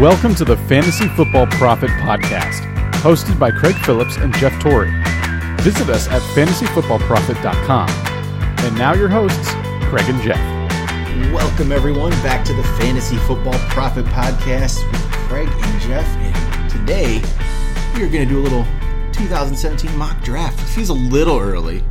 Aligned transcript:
Welcome 0.00 0.34
to 0.36 0.46
the 0.46 0.56
Fantasy 0.56 1.08
Football 1.08 1.46
Profit 1.48 1.90
Podcast, 1.90 2.62
hosted 3.02 3.38
by 3.38 3.50
Craig 3.50 3.74
Phillips 3.84 4.16
and 4.16 4.34
Jeff 4.36 4.58
Torrey. 4.58 4.90
Visit 5.60 5.90
us 5.90 6.08
at 6.08 6.22
fantasyfootballprofit.com. 6.34 7.90
And 8.64 8.78
now 8.78 8.94
your 8.94 9.10
hosts, 9.10 9.50
Craig 9.90 10.08
and 10.08 10.18
Jeff. 10.22 10.40
Welcome, 11.34 11.70
everyone, 11.70 12.12
back 12.22 12.46
to 12.46 12.54
the 12.54 12.62
Fantasy 12.80 13.18
Football 13.18 13.58
Profit 13.68 14.06
Podcast 14.06 14.90
with 14.90 15.02
Craig 15.28 15.50
and 15.50 15.80
Jeff. 15.82 16.06
And 16.16 16.70
today, 16.70 17.22
we 17.94 18.02
are 18.02 18.08
going 18.08 18.26
to 18.26 18.34
do 18.34 18.40
a 18.40 18.44
little 18.44 18.66
2017 19.28 19.96
mock 19.98 20.22
draft. 20.22 20.58
It 20.60 20.64
feels 20.66 20.88
a 20.88 20.94
little 20.94 21.38
early, 21.38 21.82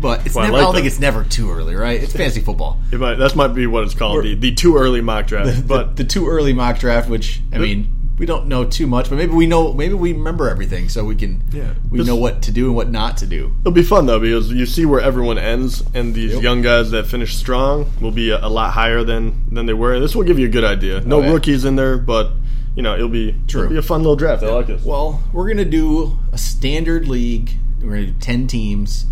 but 0.00 0.24
it's 0.24 0.34
Well, 0.34 0.44
I 0.44 0.46
never, 0.48 0.56
I, 0.56 0.60
like 0.60 0.66
don't 0.66 0.74
think 0.74 0.86
it's 0.86 1.00
never 1.00 1.24
too 1.24 1.50
early, 1.50 1.74
right? 1.74 2.00
It's 2.02 2.12
fantasy 2.12 2.40
football. 2.40 2.80
It 2.92 3.00
might, 3.00 3.14
that 3.16 3.34
might 3.36 3.48
be 3.48 3.66
what 3.66 3.84
it's 3.84 3.94
called, 3.94 4.24
the, 4.24 4.34
the 4.34 4.54
too 4.54 4.76
early 4.76 5.00
mock 5.00 5.26
draft. 5.26 5.66
But 5.66 5.86
But 5.86 5.96
the 5.96 6.04
too 6.04 6.28
early 6.28 6.52
mock 6.52 6.78
draft, 6.78 7.08
which, 7.08 7.40
I 7.52 7.58
mean, 7.58 7.92
we 8.18 8.26
don't 8.26 8.46
know 8.46 8.64
too 8.64 8.86
much, 8.86 9.08
but 9.08 9.16
maybe 9.16 9.32
we 9.32 9.46
know, 9.46 9.72
maybe 9.72 9.94
we 9.94 10.12
remember 10.12 10.48
everything 10.48 10.88
so 10.88 11.04
we 11.04 11.16
can, 11.16 11.42
Yeah. 11.52 11.72
we 11.90 11.98
This- 11.98 12.06
know 12.06 12.16
what 12.16 12.42
to 12.42 12.52
do 12.52 12.66
and 12.66 12.76
what 12.76 12.90
not 12.90 13.16
to 13.18 13.26
do. 13.26 13.52
it'll 13.62 13.72
be 13.72 13.82
fun 13.82 14.06
though 14.06 14.20
because 14.20 14.52
you 14.52 14.66
see 14.66 14.84
where 14.86 15.00
everyone 15.00 15.38
ends, 15.38 15.82
and 15.94 16.14
these 16.14 16.34
Yep. 16.34 16.42
young 16.42 16.62
guys 16.62 16.90
that 16.92 17.06
finish 17.06 17.34
strong 17.36 17.90
will 18.00 18.10
be 18.12 18.30
a, 18.30 18.38
a 18.44 18.48
lot 18.48 18.72
higher 18.72 19.02
than 19.02 19.34
than 19.50 19.66
they 19.66 19.72
were. 19.74 19.98
This 19.98 20.14
will 20.14 20.24
give 20.24 20.38
you 20.38 20.46
a 20.46 20.50
good 20.50 20.64
idea. 20.64 20.98
Oh, 20.98 21.02
no 21.08 21.16
Oh, 21.16 21.22
yeah. 21.22 21.32
rookies 21.32 21.64
in 21.64 21.76
there, 21.76 21.96
but 21.98 22.30
you 22.76 22.82
know 22.82 22.94
it'll 22.94 23.08
be 23.08 23.34
True. 23.48 23.62
It'll 23.62 23.72
be 23.72 23.78
a 23.78 23.82
fun 23.82 24.00
little 24.02 24.16
draft. 24.16 24.42
I 24.42 24.50
like 24.52 24.66
this. 24.68 24.84
Well, 24.84 25.22
we're 25.32 25.46
going 25.46 25.56
to 25.58 25.64
do 25.64 26.18
a 26.32 26.38
standard 26.38 27.08
league. 27.08 27.50
We're 27.80 27.90
going 27.90 28.06
to 28.06 28.12
do 28.12 28.18
10 28.20 28.46
teams. 28.46 29.06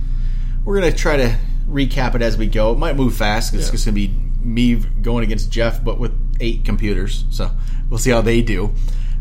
We're 0.64 0.78
going 0.80 0.92
to 0.92 0.96
try 0.98 1.16
to 1.16 1.36
recap 1.68 2.14
it 2.14 2.22
as 2.22 2.36
we 2.36 2.46
go. 2.46 2.72
It 2.72 2.78
might 2.78 2.96
move 2.96 3.14
fast 3.14 3.52
'cause 3.52 3.60
Yeah. 3.68 3.72
it's 3.74 3.84
going 3.84 3.94
to 3.94 4.08
be 4.08 4.14
me 4.42 4.74
going 5.02 5.24
against 5.24 5.50
Jeff, 5.50 5.82
but 5.82 5.98
with 5.98 6.12
eight 6.40 6.64
computers. 6.64 7.24
So 7.30 7.50
we'll 7.90 7.98
see 7.98 8.10
how 8.10 8.20
they 8.20 8.42
do. 8.42 8.72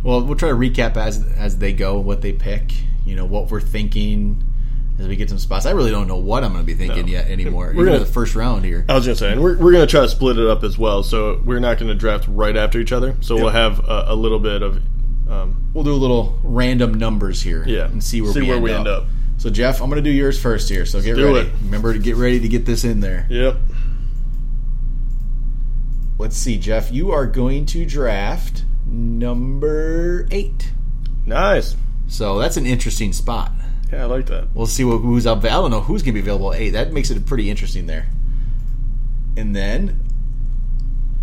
Well, 0.03 0.21
we'll 0.23 0.37
try 0.37 0.49
to 0.49 0.55
recap 0.55 0.95
as 0.97 1.23
as 1.37 1.57
they 1.57 1.73
go, 1.73 1.99
what 1.99 2.21
they 2.21 2.31
pick, 2.33 2.71
you 3.05 3.15
know, 3.15 3.25
what 3.25 3.49
we're 3.49 3.59
thinking 3.61 4.43
as 4.99 5.07
we 5.07 5.15
get 5.15 5.29
some 5.29 5.37
spots. 5.37 5.65
I 5.65 5.71
really 5.71 5.91
don't 5.91 6.07
know 6.07 6.17
what 6.17 6.43
I'm 6.43 6.53
going 6.53 6.63
to 6.63 6.65
be 6.65 6.73
thinking 6.73 7.05
No. 7.05 7.11
yet 7.11 7.27
anymore. 7.29 7.67
We're 7.75 7.77
We're 7.77 7.85
gonna- 7.85 7.99
the 7.99 8.05
first 8.05 8.35
round 8.35 8.65
here. 8.65 8.83
I 8.89 8.95
was 8.95 9.05
gonna 9.05 9.15
say, 9.15 9.31
and 9.31 9.41
we're, 9.41 9.57
we're 9.57 9.71
gonna 9.71 9.85
try 9.87 10.01
to 10.01 10.09
split 10.09 10.37
it 10.39 10.47
up 10.47 10.63
as 10.63 10.77
well. 10.77 11.03
So 11.03 11.41
we're 11.45 11.59
not 11.59 11.77
gonna 11.77 11.93
draft 11.95 12.25
right 12.27 12.55
after 12.57 12.79
each 12.79 12.91
other. 12.91 13.15
So 13.21 13.35
we'll 13.35 13.49
have 13.49 13.79
a, 13.87 14.05
a 14.07 14.15
little 14.15 14.39
bit 14.39 14.61
of 14.63 14.81
um, 15.29 15.61
We'll 15.73 15.83
do 15.83 15.93
a 15.93 15.95
little 15.95 16.39
random 16.43 16.93
numbers 16.95 17.41
here, 17.43 17.63
Yeah. 17.67 17.85
and 17.85 18.03
see 18.03 18.21
where 18.21 18.31
See 18.31 18.39
we, 18.41 18.47
where 18.47 18.55
end, 18.55 18.63
we 18.63 18.71
up. 18.71 18.79
end 18.79 18.87
up. 18.87 19.05
So 19.37 19.49
Jeff, 19.51 19.81
I'm 19.81 19.89
going 19.91 20.01
to 20.03 20.09
do 20.09 20.15
yours 20.15 20.39
first 20.41 20.67
here. 20.69 20.85
So 20.85 20.99
get 21.01 21.11
ready. 21.17 21.47
it. 21.49 21.53
Remember 21.65 21.93
to 21.93 21.99
get 21.99 22.15
ready 22.15 22.39
to 22.39 22.47
get 22.47 22.65
this 22.65 22.83
in 22.83 23.01
there. 23.01 23.27
yep. 23.29 23.57
Let's 26.17 26.35
see, 26.35 26.57
Jeff. 26.57 26.91
You 26.91 27.11
are 27.11 27.27
going 27.27 27.65
to 27.67 27.85
draft 27.85 28.63
number 28.87 30.27
eight. 30.31 30.71
Nice. 31.25 31.75
So 32.07 32.39
that's 32.39 32.57
an 32.57 32.65
interesting 32.65 33.13
spot. 33.13 33.51
Yeah, 33.91 34.03
I 34.03 34.05
like 34.05 34.25
that. 34.27 34.49
We'll 34.53 34.67
see 34.67 34.83
what, 34.83 34.97
who's 34.97 35.25
up. 35.25 35.43
I 35.45 35.49
don't 35.49 35.71
know 35.71 35.81
who's 35.81 36.01
going 36.01 36.13
to 36.13 36.13
be 36.13 36.19
available 36.19 36.51
Hey. 36.51 36.71
That 36.71 36.91
makes 36.91 37.09
it 37.09 37.25
pretty 37.25 37.49
interesting 37.49 37.87
there. 37.87 38.07
And 39.37 39.55
then, 39.55 39.99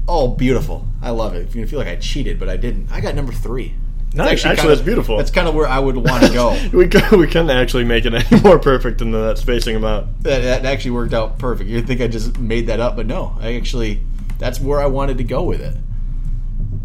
oh, 0.09 0.29
beautiful! 0.29 0.87
I 1.03 1.11
love 1.11 1.35
it. 1.35 1.39
You're 1.39 1.55
gonna 1.55 1.67
feel 1.67 1.81
like 1.81 1.89
I 1.89 1.97
cheated, 1.97 2.39
but 2.39 2.49
I 2.49 2.57
didn't. 2.57 2.93
I 2.93 3.01
got 3.01 3.17
number 3.17 3.33
three. 3.33 3.75
Nice. 4.15 4.45
Actually, 4.45 4.57
kinda- 4.57 4.69
that's 4.69 4.81
beautiful. 4.83 5.17
That's 5.17 5.33
kind 5.33 5.49
of 5.49 5.55
where 5.57 5.67
I 5.67 5.81
would 5.81 5.97
want 5.97 6.23
to 6.23 6.33
go. 6.33 6.57
we 6.73 6.87
can, 6.87 7.19
we 7.19 7.27
couldn't 7.27 7.51
actually 7.51 7.83
make 7.83 8.05
it 8.05 8.15
any 8.15 8.41
more 8.45 8.61
perfect 8.61 8.99
than 8.99 9.11
that 9.11 9.39
spacing 9.39 9.75
amount. 9.75 10.23
that, 10.23 10.43
that 10.43 10.65
actually 10.65 10.93
worked 10.93 11.13
out 11.13 11.41
perfect. 11.41 11.69
You 11.69 11.83
think 11.83 12.01
I 12.01 12.07
just 12.07 12.39
made 12.39 12.69
that 12.69 12.79
up, 12.79 12.95
but 12.95 13.07
no, 13.07 13.37
I 13.41 13.55
actually 13.57 14.01
that's 14.39 14.61
where 14.61 14.81
I 14.81 14.87
wanted 14.87 15.19
to 15.19 15.25
go 15.25 15.43
with 15.43 15.61
it. 15.61 15.77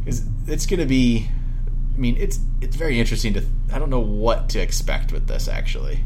It's, 0.07 0.23
it's 0.47 0.66
going 0.66 0.80
to 0.80 0.88
be. 0.88 1.30
I 2.00 2.02
mean, 2.02 2.16
it's 2.17 2.39
it's 2.61 2.78
very 2.78 2.97
interesting 2.97 3.34
to. 3.34 3.44
I 3.74 3.78
don't 3.78 3.90
know 3.90 4.00
what 4.00 4.47
to 4.51 4.59
expect 4.62 5.12
with 5.12 5.28
this 5.28 5.50
actually. 5.50 6.00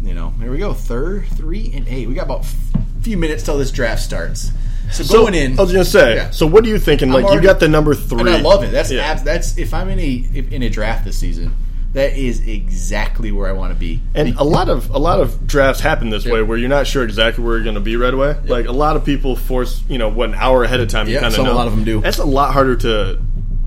You 0.00 0.14
know, 0.14 0.30
here 0.40 0.52
we 0.52 0.58
go. 0.58 0.74
Third, 0.74 1.26
three, 1.26 1.72
and 1.74 1.88
eight. 1.88 2.06
We 2.06 2.14
got 2.14 2.26
about 2.26 2.46
a 2.76 3.02
few 3.02 3.16
minutes 3.16 3.42
till 3.42 3.58
this 3.58 3.72
draft 3.72 4.00
starts. 4.00 4.52
So, 4.92 5.02
So 5.02 5.22
going 5.22 5.34
in, 5.34 5.58
I 5.58 5.62
was 5.62 5.72
gonna 5.72 5.84
say. 5.84 6.14
Yeah. 6.14 6.30
So 6.30 6.46
what 6.46 6.64
are 6.64 6.68
you 6.68 6.78
thinking? 6.78 7.10
Like 7.10 7.24
already- 7.24 7.42
you 7.42 7.48
got 7.52 7.58
the 7.58 7.66
number 7.66 7.96
three, 7.96 8.20
and 8.20 8.28
I 8.30 8.40
love 8.40 8.62
it. 8.62 8.70
That's 8.70 8.92
Yeah. 8.92 9.02
abs- 9.02 9.24
that's 9.24 9.58
if 9.58 9.74
I'm 9.74 9.88
in 9.88 9.98
a 9.98 10.24
if, 10.32 10.52
in 10.52 10.62
a 10.62 10.70
draft 10.70 11.04
this 11.04 11.18
season, 11.18 11.56
that 11.94 12.16
is 12.16 12.46
exactly 12.46 13.32
where 13.32 13.48
I 13.48 13.52
want 13.52 13.72
to 13.72 13.78
be. 13.78 14.00
And 14.14 14.36
a 14.36 14.44
lot 14.44 14.68
of 14.68 14.88
a 14.90 14.98
lot 14.98 15.20
of 15.20 15.48
drafts 15.48 15.80
happen 15.82 16.10
this 16.10 16.24
way, 16.24 16.42
where 16.42 16.56
you're 16.56 16.68
not 16.68 16.86
sure 16.86 17.02
exactly 17.02 17.42
where 17.42 17.56
you're 17.56 17.64
going 17.64 17.74
to 17.74 17.80
be 17.80 17.96
right 17.96 18.14
away. 18.14 18.36
Like 18.46 18.66
a 18.66 18.72
lot 18.72 18.94
of 18.94 19.04
people 19.04 19.34
force, 19.34 19.82
you 19.88 19.98
know, 19.98 20.08
what 20.08 20.28
an 20.28 20.36
hour 20.36 20.62
ahead 20.62 20.78
of 20.78 20.86
time. 20.88 21.08
you 21.08 21.14
Yeah, 21.14 21.20
kind 21.22 21.34
of 21.34 21.36
some- 21.38 21.46
a 21.48 21.52
lot 21.52 21.66
of 21.66 21.74
them 21.74 21.82
do. 21.84 22.00
That's 22.00 22.18
a 22.18 22.24
lot 22.24 22.52
harder 22.54 22.76
to 22.76 23.18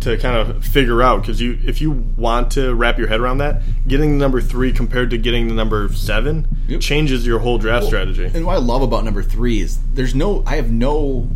to 0.02 0.18
kind 0.18 0.36
of 0.36 0.66
figure 0.66 1.02
out 1.02 1.22
because 1.22 1.40
you 1.42 1.58
if 1.66 1.82
you 1.82 1.92
want 1.92 2.52
to 2.52 2.74
wrap 2.74 2.98
your 2.98 3.08
head 3.08 3.20
around 3.20 3.38
that, 3.40 3.62
getting 3.88 4.12
the 4.12 4.18
number 4.18 4.42
three 4.42 4.72
compared 4.74 5.10
to 5.12 5.18
getting 5.18 5.48
the 5.48 5.54
number 5.54 5.92
seven 5.94 6.48
Yep. 6.68 6.82
changes 6.82 7.26
your 7.26 7.40
whole 7.40 7.58
draft 7.58 7.86
strategy. 7.86 8.30
And 8.34 8.46
what 8.46 8.54
I 8.56 8.60
love 8.60 8.82
about 8.82 9.04
number 9.04 9.22
three 9.24 9.60
is 9.62 9.80
there's 9.94 10.16
no, 10.16 10.44
I 10.48 10.56
have 10.56 10.72
no, 10.72 11.30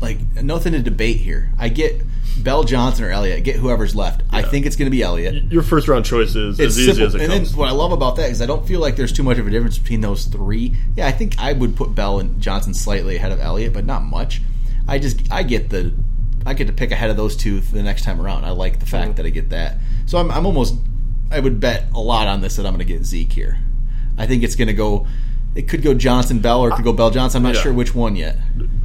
like, 0.00 0.18
nothing 0.42 0.72
to 0.72 0.82
debate 0.82 1.16
here. 1.18 1.50
I 1.58 1.68
get 1.70 2.02
Bell 2.42 2.62
Johnson 2.64 3.06
or 3.06 3.10
Elliott. 3.10 3.42
Get 3.44 3.56
whoever's 3.56 3.94
left. 3.96 4.22
I 4.30 4.42
think 4.42 4.66
it's 4.66 4.76
going 4.76 4.86
to 4.86 4.90
be 4.90 5.02
Elliott. 5.02 5.50
Your 5.50 5.62
first 5.62 5.88
round 5.88 6.04
choice 6.04 6.34
is 6.36 6.60
It's 6.60 6.74
as 6.74 6.78
easy 6.78 6.86
simple. 6.92 7.06
as 7.06 7.14
it 7.14 7.20
and 7.22 7.32
comes. 7.32 7.50
then 7.52 7.58
what 7.58 7.68
I 7.68 7.72
love 7.72 7.92
about 7.92 8.16
that 8.16 8.30
is 8.30 8.42
I 8.42 8.46
don't 8.46 8.66
feel 8.68 8.80
like 8.80 8.96
there's 8.96 9.12
too 9.12 9.22
much 9.22 9.38
of 9.38 9.46
a 9.46 9.50
difference 9.50 9.78
between 9.78 10.02
those 10.02 10.26
three. 10.26 10.74
Yeah, 10.96 11.06
I 11.06 11.12
think 11.12 11.38
I 11.38 11.54
would 11.54 11.74
put 11.76 11.94
Bell 11.94 12.18
and 12.20 12.38
Johnson 12.40 12.74
slightly 12.74 13.16
ahead 13.16 13.32
of 13.32 13.40
Elliott, 13.40 13.72
but 13.72 13.86
not 13.86 14.02
much. 14.02 14.42
I 14.86 14.98
just 14.98 15.20
I 15.32 15.42
get 15.44 15.70
the 15.70 15.94
I 16.46 16.54
get 16.54 16.66
to 16.68 16.72
pick 16.72 16.92
ahead 16.92 17.10
of 17.10 17.16
those 17.16 17.36
two 17.36 17.60
the 17.60 17.82
next 17.82 18.04
time 18.04 18.20
around. 18.20 18.44
I 18.44 18.50
like 18.50 18.78
the 18.80 18.86
fact 18.86 19.08
Mm-hmm. 19.10 19.16
that 19.16 19.26
I 19.26 19.30
get 19.30 19.50
that. 19.50 19.78
So 20.06 20.18
I'm, 20.18 20.30
I'm 20.30 20.46
almost 20.46 20.76
I 21.30 21.40
would 21.40 21.58
bet 21.60 21.86
a 21.94 22.00
lot 22.00 22.28
on 22.28 22.40
this 22.40 22.56
that 22.56 22.64
I'm 22.66 22.72
going 22.74 22.86
to 22.86 22.92
get 22.92 23.04
Zeke 23.04 23.32
here. 23.32 23.58
I 24.16 24.26
think 24.26 24.42
it's 24.44 24.54
going 24.56 24.68
to 24.68 24.74
go. 24.74 25.06
It 25.56 25.68
could 25.68 25.82
go 25.82 25.92
Johnson 25.94 26.38
Bell 26.38 26.60
or 26.60 26.68
it 26.70 26.76
could 26.76 26.84
go 26.84 26.92
Bell 26.92 27.10
Johnson. 27.10 27.38
I'm 27.38 27.42
not 27.42 27.54
Yeah. 27.56 27.62
sure 27.62 27.72
which 27.72 27.94
one 27.94 28.14
yet. 28.14 28.36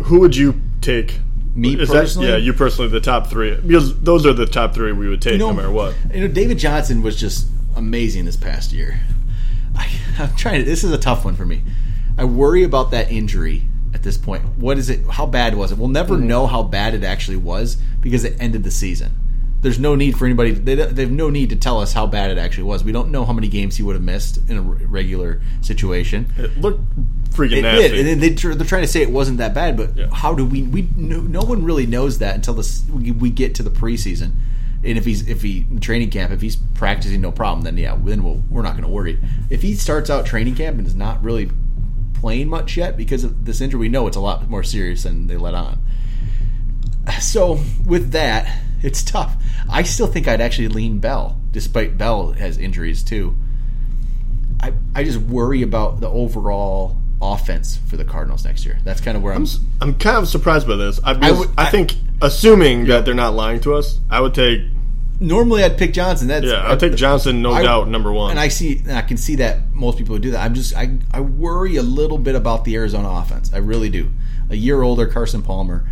Who 0.03 0.19
would 0.21 0.35
you 0.35 0.59
take? 0.81 1.19
Me 1.53 1.75
Is 1.77 1.89
personally? 1.89 2.27
That, 2.27 2.39
yeah, 2.39 2.45
you 2.45 2.53
personally 2.53 2.89
the 2.89 3.01
top 3.01 3.27
three 3.27 3.53
because 3.57 3.99
those 4.01 4.25
are 4.25 4.31
the 4.31 4.45
top 4.45 4.73
three 4.73 4.93
we 4.93 5.09
would 5.09 5.21
take 5.21 5.37
no 5.37 5.51
matter 5.51 5.69
what. 5.69 5.93
You 6.13 6.21
know, 6.21 6.27
David 6.29 6.57
Johnson 6.57 7.01
was 7.01 7.19
just 7.19 7.47
amazing 7.75 8.23
this 8.23 8.37
past 8.37 8.71
year. 8.71 9.01
I, 9.75 9.91
I'm 10.17 10.33
trying 10.37 10.59
to. 10.61 10.65
This 10.65 10.85
is 10.85 10.91
a 10.93 10.97
tough 10.97 11.25
one 11.25 11.35
for 11.35 11.45
me. 11.45 11.61
I 12.17 12.23
worry 12.23 12.63
about 12.63 12.91
that 12.91 13.11
injury 13.11 13.63
at 14.01 14.03
this 14.03 14.17
point. 14.17 14.43
What 14.57 14.79
is 14.79 14.89
it? 14.89 15.05
How 15.07 15.27
bad 15.27 15.55
was 15.55 15.71
it? 15.71 15.77
We'll 15.77 15.87
never 15.87 16.15
Mm-hmm. 16.15 16.27
know 16.27 16.47
how 16.47 16.63
bad 16.63 16.95
it 16.95 17.03
actually 17.03 17.37
was 17.37 17.75
because 18.01 18.23
it 18.23 18.35
ended 18.39 18.63
the 18.63 18.71
season. 18.71 19.11
There's 19.61 19.77
no 19.77 19.93
need 19.93 20.17
for 20.17 20.25
anybody. 20.25 20.51
They, 20.53 20.73
they 20.73 21.03
have 21.03 21.11
no 21.11 21.29
need 21.29 21.51
to 21.51 21.55
tell 21.55 21.79
us 21.79 21.93
how 21.93 22.07
bad 22.07 22.31
it 22.31 22.39
actually 22.39 22.63
was. 22.63 22.83
We 22.83 22.91
don't 22.91 23.11
know 23.11 23.25
how 23.25 23.33
many 23.33 23.47
games 23.47 23.77
he 23.77 23.83
would 23.83 23.93
have 23.95 24.03
missed 24.03 24.39
in 24.49 24.57
a 24.57 24.61
re- 24.63 24.85
regular 24.85 25.39
situation. 25.61 26.25
It 26.35 26.57
looked 26.59 26.81
freaking 27.29 27.57
It 27.57 27.61
nasty. 27.61 27.89
did, 27.89 27.99
and 27.99 28.07
then 28.07 28.19
they, 28.19 28.29
they're 28.55 28.65
trying 28.67 28.81
to 28.81 28.87
say 28.87 29.03
it 29.03 29.11
wasn't 29.11 29.37
that 29.37 29.53
bad, 29.53 29.77
but 29.77 29.95
Yeah. 29.95 30.07
how 30.11 30.33
do 30.33 30.43
we? 30.45 30.63
We 30.63 30.87
no, 30.97 31.19
no 31.21 31.41
one 31.41 31.63
really 31.63 31.85
knows 31.85 32.17
that 32.17 32.33
until 32.33 32.55
this, 32.55 32.83
we, 32.91 33.11
we 33.11 33.29
get 33.29 33.53
to 33.55 33.63
the 33.63 33.69
preseason. 33.69 34.31
And 34.83 34.97
if 34.97 35.05
he's 35.05 35.29
if 35.29 35.43
he 35.43 35.67
training 35.79 36.09
camp, 36.09 36.31
if 36.31 36.41
he's 36.41 36.55
practicing 36.55 37.21
no 37.21 37.31
problem, 37.31 37.63
then 37.63 37.77
yeah, 37.77 37.95
then 38.03 38.23
we'll, 38.23 38.41
we're 38.49 38.63
not 38.63 38.71
going 38.71 38.83
to 38.83 38.89
worry. 38.89 39.19
If 39.51 39.61
he 39.61 39.75
starts 39.75 40.09
out 40.09 40.25
training 40.25 40.55
camp 40.55 40.79
and 40.79 40.87
is 40.87 40.95
not 40.95 41.23
really 41.23 41.51
playing 42.21 42.47
much 42.47 42.77
yet 42.77 42.95
because 42.95 43.23
of 43.23 43.45
this 43.45 43.59
injury, 43.61 43.79
we 43.79 43.89
know 43.89 44.07
it's 44.07 44.15
a 44.15 44.21
lot 44.21 44.47
more 44.49 44.63
serious 44.63 45.03
than 45.03 45.27
they 45.27 45.35
let 45.37 45.53
on. 45.55 45.79
So 47.19 47.59
with 47.85 48.11
that, 48.11 48.59
it's 48.81 49.03
tough. 49.03 49.35
I 49.69 49.83
still 49.83 50.07
think 50.07 50.27
I'd 50.27 50.41
actually 50.41 50.67
lean 50.69 50.99
Bell, 50.99 51.37
despite 51.51 51.97
Bell 51.97 52.31
has 52.33 52.57
injuries 52.57 53.03
too. 53.03 53.35
I 54.59 54.73
I 54.95 55.03
just 55.03 55.17
worry 55.19 55.63
about 55.63 55.99
the 56.01 56.09
overall 56.09 56.97
offense 57.21 57.77
for 57.87 57.97
the 57.97 58.05
Cardinals 58.05 58.45
next 58.45 58.65
year. 58.65 58.77
That's 58.83 59.01
kind 59.01 59.17
of 59.17 59.23
where 59.23 59.33
I'm. 59.33 59.45
I'm 59.81 59.95
kind 59.95 60.17
of 60.17 60.27
surprised 60.27 60.67
by 60.67 60.75
this. 60.75 60.99
I, 61.03 61.13
because 61.13 61.39
would- 61.39 61.49
I, 61.57 61.67
I- 61.67 61.69
think, 61.71 61.95
assuming 62.21 62.85
that 62.85 63.05
they're 63.05 63.13
not 63.15 63.33
lying 63.33 63.59
to 63.61 63.73
us, 63.73 63.99
I 64.09 64.21
would 64.21 64.33
take. 64.35 64.61
Normally, 65.21 65.63
I'd 65.63 65.77
pick 65.77 65.93
Johnson. 65.93 66.27
That's 66.27 66.45
Yeah, 66.45 66.69
I'd 66.69 66.79
take 66.79 66.95
Johnson, 66.95 67.41
no 67.41 67.51
I- 67.53 67.61
doubt, 67.63 67.87
number 67.87 68.11
one. 68.11 68.31
And 68.31 68.39
I 68.39 68.47
see, 68.49 68.79
and 68.79 68.91
I 68.93 69.01
can 69.01 69.17
see 69.17 69.35
that 69.35 69.73
most 69.73 69.97
people 69.97 70.13
would 70.13 70.21
do 70.21 70.31
that. 70.31 70.43
I'm 70.43 70.53
just, 70.53 70.75
I, 70.75 70.97
I 71.11 71.21
worry 71.21 71.75
a 71.77 71.81
little 71.83 72.17
bit 72.17 72.35
about 72.35 72.65
the 72.65 72.75
Arizona 72.75 73.09
offense. 73.09 73.51
I 73.53 73.57
really 73.57 73.89
do. 73.89 74.09
A 74.49 74.55
year 74.55 74.81
older 74.81 75.05
Carson 75.07 75.41
Palmer, 75.41 75.87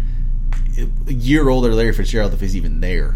a 1.08 1.14
year 1.14 1.48
older 1.50 1.74
Larry 1.74 1.94
Fitzgerald, 1.94 2.34
if 2.34 2.42
he's 2.42 2.56
even 2.58 2.82
there. 2.82 3.16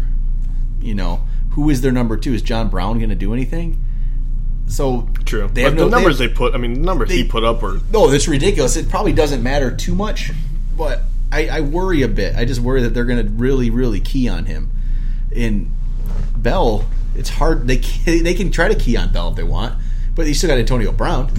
You 0.80 0.94
know, 0.94 1.22
who 1.50 1.68
is 1.70 1.80
their 1.82 1.92
number 1.92 2.16
two? 2.16 2.32
Is 2.34 2.42
John 2.42 2.68
Brown 2.70 2.98
going 2.98 3.10
to 3.10 3.14
do 3.14 3.32
anything? 3.34 3.78
So 4.66 5.08
True, 5.26 5.48
They 5.52 5.62
but 5.62 5.64
have 5.64 5.76
the 5.76 5.82
no- 5.84 5.88
numbers 5.88 6.18
they- 6.18 6.26
they, 6.28 6.32
put. 6.32 6.54
I 6.54 6.58
mean, 6.58 6.74
the 6.74 6.80
numbers 6.80 7.10
he 7.10 7.24
put 7.24 7.44
up 7.44 7.60
were. 7.62 7.80
No, 7.92 8.10
it's 8.10 8.26
ridiculous. 8.28 8.76
It 8.76 8.88
probably 8.88 9.12
doesn't 9.12 9.42
matter 9.42 9.70
too 9.74 9.94
much, 9.94 10.30
but 10.76 11.02
I, 11.30 11.48
I 11.48 11.60
worry 11.60 12.02
a 12.02 12.08
bit. 12.08 12.34
I 12.36 12.44
just 12.44 12.60
worry 12.60 12.82
that 12.82 12.90
they're 12.94 13.04
going 13.04 13.24
to 13.24 13.30
really, 13.32 13.68
really 13.70 14.00
key 14.00 14.28
on 14.28 14.46
him. 14.46 14.70
In 15.32 15.70
Bell, 16.44 16.86
it's 17.16 17.28
hard. 17.30 17.66
They 17.66 17.78
can, 17.78 18.22
they 18.22 18.34
can 18.34 18.52
try 18.52 18.68
to 18.68 18.76
key 18.76 18.96
on 18.96 19.12
Bell 19.12 19.30
if 19.30 19.34
they 19.36 19.42
want, 19.42 19.74
but 20.14 20.26
you 20.28 20.34
still 20.34 20.48
got 20.48 20.58
Antonio 20.58 20.92
Brown. 20.92 21.32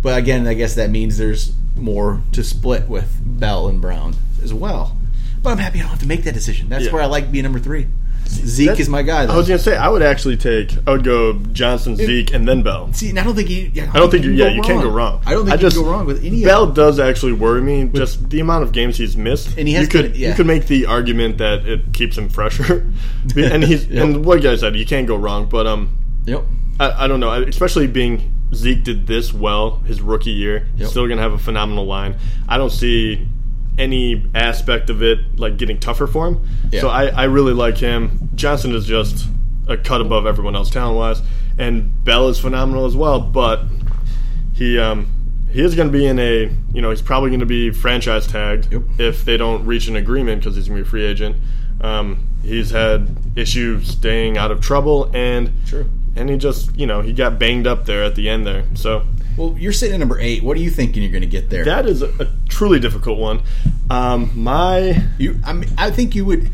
But 0.00 0.16
again, 0.16 0.46
I 0.46 0.54
guess 0.54 0.76
that 0.76 0.90
means 0.90 1.18
there's 1.18 1.52
more 1.74 2.22
to 2.32 2.44
split 2.44 2.88
with 2.88 3.18
Bell 3.24 3.66
and 3.66 3.80
Brown 3.80 4.14
as 4.42 4.54
well. 4.54 4.96
But 5.42 5.50
I'm 5.50 5.58
happy 5.58 5.78
I 5.78 5.82
don't 5.82 5.90
have 5.90 5.98
to 6.00 6.06
make 6.06 6.22
that 6.24 6.34
decision. 6.34 6.68
That's 6.68 6.84
Yeah. 6.86 6.92
where 6.92 7.02
I 7.02 7.06
like 7.06 7.32
being 7.32 7.42
number 7.42 7.58
three. 7.58 7.88
Zeke 8.28 8.68
That- 8.68 8.80
is 8.80 8.88
my 8.88 9.02
guy. 9.02 9.26
Though. 9.26 9.34
I 9.34 9.36
was 9.36 9.48
gonna 9.48 9.58
say 9.58 9.76
I 9.76 9.88
would 9.88 10.02
actually 10.02 10.36
take. 10.36 10.76
I 10.86 10.92
would 10.92 11.04
go 11.04 11.34
Johnson, 11.52 11.96
Zeke, 11.96 12.32
and 12.32 12.46
then 12.46 12.62
Bell. 12.62 12.92
See, 12.92 13.10
and 13.10 13.18
I 13.18 13.24
don't 13.24 13.34
think 13.34 13.48
you. 13.50 13.70
Yeah, 13.72 13.90
I 13.92 13.98
don't 13.98 14.10
think 14.10 14.24
you. 14.24 14.30
can 14.30 14.38
Yeah, 14.38 14.48
you 14.48 14.62
can't 14.62 14.82
go 14.82 14.90
wrong. 14.90 15.22
I 15.26 15.32
don't 15.32 15.44
think 15.44 15.52
I 15.52 15.54
you 15.56 15.60
just, 15.60 15.76
can 15.76 15.84
go 15.84 15.90
wrong 15.90 16.06
with 16.06 16.24
any 16.24 16.44
Bell 16.44 16.64
of 16.64 16.74
them. 16.74 16.84
does 16.86 16.98
actually 16.98 17.32
worry 17.32 17.60
me. 17.60 17.88
Just 17.94 18.28
the 18.30 18.40
amount 18.40 18.64
of 18.64 18.72
games 18.72 18.96
he's 18.98 19.16
missed. 19.16 19.56
And 19.58 19.66
he 19.68 19.74
has 19.74 19.82
you 19.82 19.88
could 19.88 20.16
yeah. 20.16 20.30
you 20.30 20.34
could 20.34 20.46
make 20.46 20.66
the 20.66 20.86
argument 20.86 21.38
that 21.38 21.66
it 21.66 21.92
keeps 21.92 22.16
him 22.18 22.28
fresher. 22.28 22.90
and 23.36 23.64
he's 23.64 23.86
Yep. 23.86 24.04
and 24.04 24.24
what 24.24 24.36
you 24.42 24.48
guys 24.48 24.60
said, 24.60 24.76
you 24.76 24.86
can't 24.86 25.06
go 25.06 25.16
wrong. 25.16 25.46
But 25.48 25.66
um, 25.66 25.96
Yep. 26.26 26.44
I, 26.80 27.04
I 27.04 27.06
don't 27.08 27.20
know. 27.20 27.30
Especially 27.32 27.86
being 27.86 28.32
Zeke 28.54 28.84
did 28.84 29.06
this 29.06 29.32
well 29.32 29.78
his 29.86 30.00
rookie 30.00 30.30
year. 30.30 30.68
Yep. 30.76 30.88
Still 30.88 31.08
gonna 31.08 31.22
have 31.22 31.32
a 31.32 31.38
phenomenal 31.38 31.86
line. 31.86 32.16
I 32.48 32.58
don't 32.58 32.70
see 32.70 33.26
any 33.78 34.24
aspect 34.34 34.88
of 34.90 35.02
it 35.02 35.38
like 35.38 35.56
getting 35.58 35.78
tougher 35.78 36.06
for 36.06 36.26
him. 36.28 36.48
Yeah. 36.72 36.80
So 36.80 36.88
I, 36.88 37.06
I 37.08 37.24
really 37.24 37.52
like 37.52 37.76
him. 37.78 38.30
Johnson 38.34 38.74
is 38.74 38.86
just 38.86 39.26
a 39.68 39.76
cut 39.76 40.00
above 40.00 40.26
everyone 40.26 40.54
else 40.56 40.70
talent 40.70 40.96
wise, 40.96 41.20
and 41.58 42.04
Bell 42.04 42.28
is 42.28 42.38
phenomenal 42.38 42.86
as 42.86 42.96
well. 42.96 43.20
But 43.20 43.62
he 44.54 44.78
um 44.78 45.08
he 45.50 45.62
is 45.62 45.74
going 45.74 45.88
to 45.88 45.92
be 45.92 46.06
in 46.06 46.18
a 46.18 46.50
you 46.72 46.82
know 46.82 46.90
he's 46.90 47.02
probably 47.02 47.30
going 47.30 47.40
to 47.40 47.46
be 47.46 47.70
franchise 47.70 48.26
tagged 48.26 48.72
Yep. 48.72 48.82
if 48.98 49.24
they 49.24 49.36
don't 49.36 49.64
reach 49.66 49.88
an 49.88 49.96
agreement 49.96 50.42
because 50.42 50.56
he's 50.56 50.68
going 50.68 50.78
to 50.78 50.84
be 50.84 50.88
a 50.88 50.90
free 50.90 51.04
agent. 51.04 51.36
Um, 51.80 52.26
he's 52.42 52.70
had 52.70 53.08
issues 53.36 53.88
staying 53.88 54.38
out 54.38 54.50
of 54.50 54.60
trouble 54.62 55.10
and 55.14 55.52
True. 55.66 55.88
and 56.16 56.30
he 56.30 56.36
just 56.38 56.74
you 56.78 56.86
know 56.86 57.02
he 57.02 57.12
got 57.12 57.38
banged 57.38 57.66
up 57.66 57.84
there 57.84 58.02
at 58.02 58.14
the 58.14 58.28
end 58.28 58.46
there. 58.46 58.64
So 58.74 59.06
Well, 59.36 59.54
you're 59.58 59.72
sitting 59.72 59.94
at 59.94 59.98
number 60.00 60.18
eight. 60.18 60.42
What 60.42 60.56
are 60.56 60.60
you 60.60 60.70
thinking 60.70 61.02
you're 61.02 61.12
going 61.12 61.22
to 61.22 61.28
get 61.28 61.50
there? 61.50 61.64
that 61.66 61.86
is 61.86 62.02
a, 62.02 62.08
a 62.20 62.26
truly 62.48 62.80
difficult 62.80 63.18
one. 63.18 63.42
Um, 63.90 64.30
my 64.34 65.02
you, 65.18 65.38
I 65.44 65.52
mean, 65.52 65.70
I 65.78 65.90
think 65.90 66.14
you 66.14 66.24
would. 66.24 66.50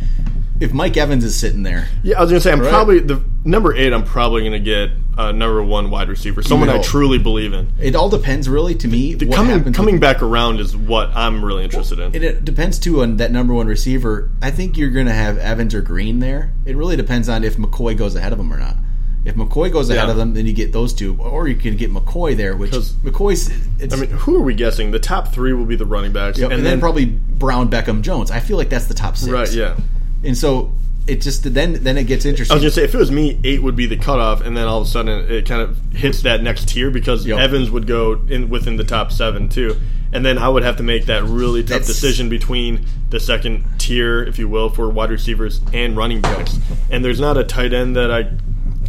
If 0.61 0.73
Mike 0.73 0.97
Evans 0.97 1.25
is 1.25 1.37
sitting 1.37 1.65
there, 1.65 1.89
yeah, 2.05 2.19
I 2.19 2.23
was 2.23 2.31
gonna 2.31 2.41
say 2.41 2.53
I'm 2.53 2.61
Right. 2.61 2.71
probably 2.71 3.01
the 3.01 3.21
number 3.45 3.75
eight. 3.75 3.93
I'm 3.93 4.05
probably 4.05 4.45
gonna 4.45 4.61
get 4.61 4.91
uh, 5.19 5.33
number 5.33 5.61
one 5.65 5.91
wide 5.91 6.09
receiver, 6.09 6.41
someone 6.41 6.69
I 6.69 6.77
know. 6.77 6.83
truly 6.85 7.19
believe 7.19 7.53
in. 7.53 7.73
it 7.81 7.97
all 7.97 8.09
depends, 8.09 8.49
really, 8.49 8.77
to 8.77 8.87
me. 8.87 9.15
The 9.15 9.27
what 9.27 9.35
coming 9.35 9.73
coming 9.73 9.99
back 9.99 10.23
around 10.23 10.61
is 10.61 10.77
what 10.77 11.09
I'm 11.17 11.45
really 11.45 11.65
interested 11.65 11.99
in. 11.99 12.15
And 12.15 12.23
it 12.23 12.45
depends 12.45 12.79
too 12.79 13.03
on 13.03 13.17
that 13.17 13.33
number 13.33 13.53
one 13.55 13.67
receiver. 13.67 14.31
I 14.41 14.53
think 14.53 14.79
you're 14.79 14.91
going 14.91 15.07
to 15.07 15.13
have 15.13 15.37
Evans 15.37 15.75
or 15.75 15.83
Green 15.83 16.21
there. 16.21 16.53
It 16.65 16.77
really 16.77 16.95
depends 16.97 17.29
on 17.29 17.43
if 17.43 17.57
McCoy 17.57 17.97
goes 17.97 18.15
ahead 18.15 18.33
of 18.33 18.39
him 18.39 18.53
or 18.53 18.59
not. 18.59 18.77
If 19.25 19.37
McCoy 19.37 19.71
goes 19.73 19.89
ahead 19.89 20.07
Yeah. 20.07 20.11
of 20.11 20.17
them, 20.17 20.35
then 20.35 20.47
you 20.47 20.53
get 20.53 20.73
those 20.73 20.93
two, 20.93 21.17
or 21.21 21.47
you 21.47 21.55
can 21.55 21.77
get 21.77 21.93
McCoy 21.93 22.37
there, 22.37 22.57
which 22.57 22.73
McCoy's. 22.73 23.51
It's, 23.79 23.95
I 23.95 23.97
mean, 23.97 24.11
who 24.11 24.37
are 24.37 24.41
we 24.43 24.55
guessing? 24.55 24.91
The 24.91 24.99
top 24.99 25.33
three 25.33 25.53
will 25.53 25.65
be 25.65 25.77
the 25.77 25.87
running 25.87 26.13
backs, 26.13 26.39
Yep, 26.39 26.51
and, 26.51 26.67
then, 26.67 26.81
probably 26.81 27.05
Brown, 27.05 27.71
Beckham, 27.71 28.03
Jones. 28.03 28.31
I 28.33 28.41
feel 28.41 28.57
like 28.57 28.69
that's 28.69 28.87
the 28.87 28.95
top 28.95 29.17
six. 29.17 29.31
right. 29.31 29.53
Yeah, 29.53 29.77
And 30.25 30.37
so 30.37 30.73
it 31.07 31.21
just 31.21 31.53
then 31.55 31.83
then 31.83 31.99
it 31.99 32.05
gets 32.05 32.25
interesting. 32.25 32.53
I 32.53 32.57
was 32.57 32.63
gonna 32.63 32.71
say 32.73 32.85
if 32.85 32.95
it 32.95 32.99
was 32.99 33.11
me, 33.11 33.39
eight 33.45 33.63
would 33.63 33.75
be 33.77 33.87
the 33.87 33.97
cutoff, 33.97 34.41
and 34.41 34.57
then 34.57 34.67
all 34.67 34.81
of 34.81 34.87
a 34.87 34.91
sudden 34.91 35.31
it 35.31 35.47
kind 35.47 35.61
of 35.63 35.77
hits 35.93 36.23
that 36.23 36.43
next 36.43 36.69
tier 36.69 36.91
because 36.91 37.25
Yep. 37.27 37.39
Evans 37.39 37.71
would 37.71 37.87
go 37.87 38.21
in 38.29 38.49
within 38.51 38.77
the 38.77 38.85
top 38.85 39.11
seven 39.13 39.49
too, 39.49 39.77
and 40.13 40.25
then 40.27 40.37
I 40.39 40.49
would 40.49 40.63
have 40.65 40.77
to 40.79 40.83
make 40.85 41.07
that 41.07 41.25
really 41.25 41.63
tough 41.63 41.69
That's- 41.71 41.87
decision 41.89 42.29
between 42.29 42.87
the 43.11 43.19
second 43.21 43.65
tier, 43.79 44.23
if 44.23 44.39
you 44.39 44.49
will, 44.49 44.69
for 44.69 44.89
wide 44.89 45.11
receivers 45.11 45.61
and 45.73 45.97
running 45.97 46.21
backs. 46.21 46.59
And 46.91 47.05
there's 47.05 47.21
not 47.21 47.37
a 47.37 47.45
tight 47.45 47.73
end 47.73 47.95
that 47.97 48.11
I 48.13 48.27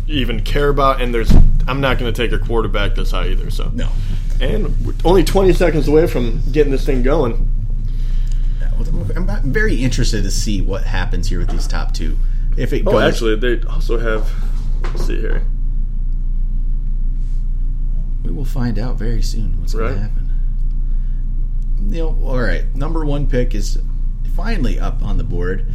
even 0.07 0.41
care 0.41 0.69
about, 0.69 1.01
and 1.01 1.13
there's 1.13 1.31
I'm 1.67 1.79
not 1.81 1.97
going 1.99 2.13
to 2.13 2.17
take 2.27 2.31
a 2.33 2.43
quarterback 2.43 2.95
this 2.95 3.11
high 3.11 3.27
either. 3.29 3.49
So 3.49 3.69
no. 3.73 3.89
and 4.41 4.75
only 5.05 5.23
20 5.23 5.53
seconds 5.53 5.87
away 5.87 6.07
from 6.07 6.41
getting 6.51 6.71
this 6.71 6.85
thing 6.85 7.03
going. 7.03 7.49
I'm 9.15 9.51
very 9.53 9.75
interested 9.75 10.23
to 10.23 10.31
see 10.31 10.61
what 10.61 10.83
happens 10.83 11.29
here 11.29 11.39
with 11.39 11.49
these 11.49 11.67
top 11.67 11.93
two. 11.93 12.17
If 12.57 12.73
it 12.73 12.83
Oh, 12.85 12.91
goes, 12.91 13.01
actually, 13.13 13.35
they 13.37 13.61
also 13.67 13.97
have. 13.99 14.29
Let's 14.83 15.05
see 15.07 15.19
here. 15.19 15.43
we 18.23 18.31
will 18.31 18.45
find 18.45 18.79
out 18.79 18.95
very 18.97 19.21
soon 19.21 19.59
what's 19.59 19.73
going 19.73 19.93
to 19.93 19.99
happen. 19.99 20.29
You 21.89 21.97
know, 22.03 22.19
all 22.23 22.39
right. 22.39 22.73
Number 22.75 23.05
one 23.05 23.27
pick 23.27 23.53
is 23.53 23.79
finally 24.35 24.79
up 24.79 25.01
on 25.03 25.17
the 25.17 25.23
board. 25.23 25.65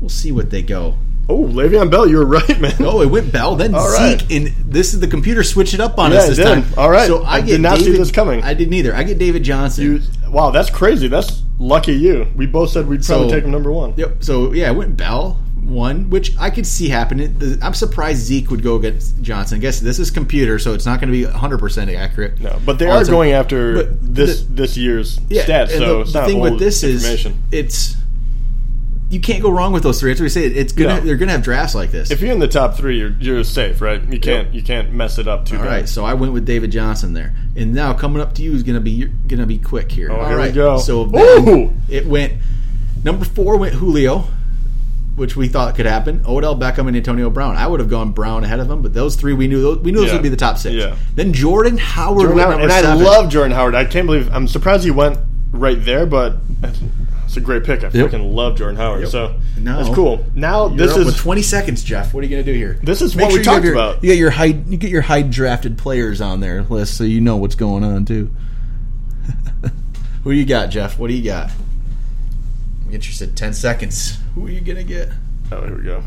We'll 0.00 0.08
see 0.10 0.32
what 0.32 0.50
they 0.50 0.62
go. 0.62 0.96
Oh, 1.28 1.44
Le'Veon 1.44 1.90
Bell, 1.90 2.06
you 2.06 2.18
were 2.18 2.26
right, 2.26 2.60
man. 2.60 2.74
Oh, 2.80 3.00
it 3.00 3.06
went 3.06 3.32
Bell, 3.32 3.56
then 3.56 3.74
All 3.74 3.90
right. 3.90 4.20
Zeke, 4.20 4.30
and 4.30 4.48
this 4.70 4.92
is 4.94 5.00
the 5.00 5.06
computer 5.08 5.42
switched 5.42 5.72
it 5.74 5.80
up 5.80 5.98
on 5.98 6.12
Yeah, 6.12 6.18
us 6.18 6.24
it 6.24 6.28
this 6.28 6.36
did. 6.38 6.44
time. 6.44 6.64
All 6.76 6.90
right. 6.90 7.06
so 7.06 7.22
I, 7.22 7.36
I 7.36 7.40
get 7.40 7.46
did 7.52 7.60
not 7.62 7.78
see 7.78 7.84
David, 7.86 8.00
this 8.00 8.10
coming. 8.12 8.42
I 8.42 8.52
didn't 8.54 8.74
either. 8.74 8.94
I 8.94 9.02
get 9.04 9.18
David 9.18 9.42
Johnson. 9.42 9.84
You, 9.84 10.00
wow, 10.30 10.50
that's 10.50 10.70
crazy. 10.70 11.08
That's 11.08 11.42
lucky 11.58 11.92
you. 11.94 12.26
We 12.36 12.46
both 12.46 12.70
said 12.70 12.86
we'd 12.86 13.02
probably 13.04 13.28
So- 13.30 13.34
take 13.34 13.44
him 13.44 13.50
number 13.52 13.72
one. 13.72 13.94
Yep. 13.96 14.22
So 14.24 14.52
yeah, 14.52 14.68
I 14.68 14.72
went 14.72 14.96
Bell 14.96 15.40
one, 15.62 16.10
which 16.10 16.36
I 16.36 16.50
could 16.50 16.66
see 16.66 16.90
happening. 16.90 17.58
I'm 17.62 17.72
surprised 17.72 18.18
Zeke 18.18 18.50
would 18.50 18.62
go 18.62 18.76
against 18.76 19.22
Johnson. 19.22 19.56
I 19.56 19.60
guess 19.62 19.80
this 19.80 19.98
is 19.98 20.10
computer, 20.10 20.58
so 20.58 20.74
it's 20.74 20.84
not 20.84 21.00
going 21.00 21.10
to 21.10 21.18
be 21.18 21.24
100 21.24 21.56
percent 21.58 21.90
accurate. 21.90 22.38
No, 22.38 22.60
but 22.66 22.78
they 22.78 22.86
are 22.86 23.02
going 23.06 23.32
after 23.32 23.84
this 23.84 24.42
the- 24.42 24.52
this 24.52 24.76
year's 24.76 25.18
Yeah, 25.30 25.44
stats. 25.46 25.70
So 25.70 25.78
the, 25.78 26.00
it's 26.02 26.12
the 26.12 26.20
not 26.20 26.28
thing 26.28 26.40
with 26.40 26.58
this 26.58 26.82
is 26.82 27.26
it's 27.50 27.96
you 29.14 29.20
can't 29.20 29.42
go 29.42 29.50
wrong 29.50 29.72
with 29.72 29.82
those 29.82 30.00
three. 30.00 30.10
That's 30.10 30.20
what 30.20 30.24
we 30.24 30.28
say. 30.28 30.46
It's 30.46 30.72
gonna 30.72 30.96
No. 30.96 31.00
they're 31.00 31.16
gonna 31.16 31.32
have 31.32 31.42
drafts 31.42 31.74
like 31.74 31.90
this. 31.90 32.10
if 32.10 32.20
you're 32.20 32.32
in 32.32 32.38
the 32.40 32.48
top 32.48 32.76
three, 32.76 32.98
you're 32.98 33.14
you're 33.20 33.44
safe, 33.44 33.80
right? 33.80 34.02
You 34.12 34.18
can't 34.20 34.52
you 34.52 34.62
can't 34.62 34.92
mess 34.92 35.18
it 35.18 35.28
up 35.28 35.46
too 35.46 35.56
All 35.56 35.62
bad. 35.62 35.68
right, 35.70 35.88
so 35.88 36.04
I 36.04 36.14
went 36.14 36.32
with 36.32 36.44
David 36.44 36.70
Johnson 36.72 37.12
there, 37.14 37.34
and 37.56 37.72
now 37.72 37.94
coming 37.94 38.20
up 38.20 38.34
to 38.34 38.42
you 38.42 38.52
is 38.54 38.62
going 38.62 38.74
to 38.74 38.80
be 38.80 39.08
to 39.28 39.46
be 39.46 39.58
quick 39.58 39.90
here. 39.92 40.10
Oh, 40.10 40.16
All 40.20 40.26
here 40.28 40.36
we 40.36 40.42
right, 40.44 40.54
go. 40.54 40.78
So 40.78 41.04
it 41.88 42.06
went 42.06 42.34
number 43.04 43.24
four 43.24 43.56
went 43.56 43.74
Julio, 43.74 44.24
which 45.16 45.36
we 45.36 45.46
thought 45.48 45.74
could 45.76 45.86
happen. 45.86 46.22
Odell 46.26 46.56
Beckham 46.58 46.88
and 46.88 46.96
Antonio 46.96 47.30
Brown. 47.30 47.56
I 47.56 47.66
would 47.66 47.78
have 47.80 47.88
gone 47.90 48.12
Brown 48.12 48.42
ahead 48.44 48.58
of 48.60 48.68
them, 48.68 48.82
but 48.82 48.94
those 48.94 49.14
three 49.16 49.32
we 49.32 49.46
knew 49.46 49.62
those, 49.62 49.78
we 49.78 49.92
knew 49.92 50.00
those 50.00 50.12
would 50.12 50.22
be 50.22 50.28
the 50.28 50.36
top 50.36 50.58
six. 50.58 50.74
Yeah. 50.74 50.96
Then 51.14 51.32
Jordan 51.32 51.78
Howard 51.78 52.22
Jordan 52.22 52.38
Howard, 52.38 52.60
and 52.62 52.70
seven. 52.72 52.90
I 52.90 52.94
love 52.94 53.30
Jordan 53.30 53.52
Howard. 53.52 53.74
I 53.74 53.84
can't 53.84 54.06
believe 54.06 54.28
I'm 54.32 54.48
surprised 54.48 54.82
he 54.84 54.90
went 54.90 55.18
right 55.52 55.82
there, 55.84 56.04
but 56.06 56.36
it's 57.36 57.42
a 57.42 57.44
great 57.44 57.64
pick. 57.64 57.80
I 57.82 57.88
Yep. 57.92 58.12
fucking 58.12 58.32
love 58.32 58.56
Jordan 58.56 58.76
Howard. 58.76 59.00
Yep. 59.02 59.10
So 59.10 59.34
Now- 59.60 59.82
that's 59.82 59.92
cool. 59.94 60.24
Now 60.36 60.68
You're 60.68 60.76
this 60.76 60.92
up 60.92 60.98
is 61.00 61.06
with 61.06 61.16
20 61.16 61.42
seconds, 61.42 61.82
Jeff. 61.82 62.14
What 62.14 62.20
are 62.20 62.26
you 62.26 62.30
going 62.30 62.44
to 62.44 62.52
do 62.52 62.56
here? 62.56 62.78
This 62.82 63.02
is 63.02 63.16
Make 63.16 63.24
what 63.24 63.28
we 63.28 63.32
you 63.34 63.38
have 63.38 63.44
talked 63.44 63.64
your- 63.64 63.74
about. 63.74 64.02
You 64.04 64.10
get 64.10 64.18
your 64.18 64.30
high, 64.30 64.44
you 64.44 64.76
get 64.76 64.90
your 64.90 65.02
high 65.02 65.22
drafted 65.22 65.76
players 65.76 66.20
on 66.20 66.38
their 66.40 66.62
list, 66.62 66.96
so 66.96 67.02
you 67.04 67.20
know 67.20 67.36
what's 67.36 67.56
going 67.56 67.82
on 67.82 68.04
too. 68.04 68.30
Who 70.24 70.30
you 70.30 70.44
got, 70.44 70.66
Jeff? 70.70 70.96
What 70.98 71.08
do 71.08 71.14
you 71.14 71.24
got? 71.24 71.50
I'm 72.86 72.94
interested. 72.94 73.36
Ten 73.36 73.52
seconds. 73.52 74.18
Who 74.36 74.46
are 74.46 74.50
you 74.50 74.60
gonna 74.60 74.84
get? 74.84 75.08
oh 75.52 75.62
here 75.64 75.76
we 75.76 75.82
go. 75.82 76.02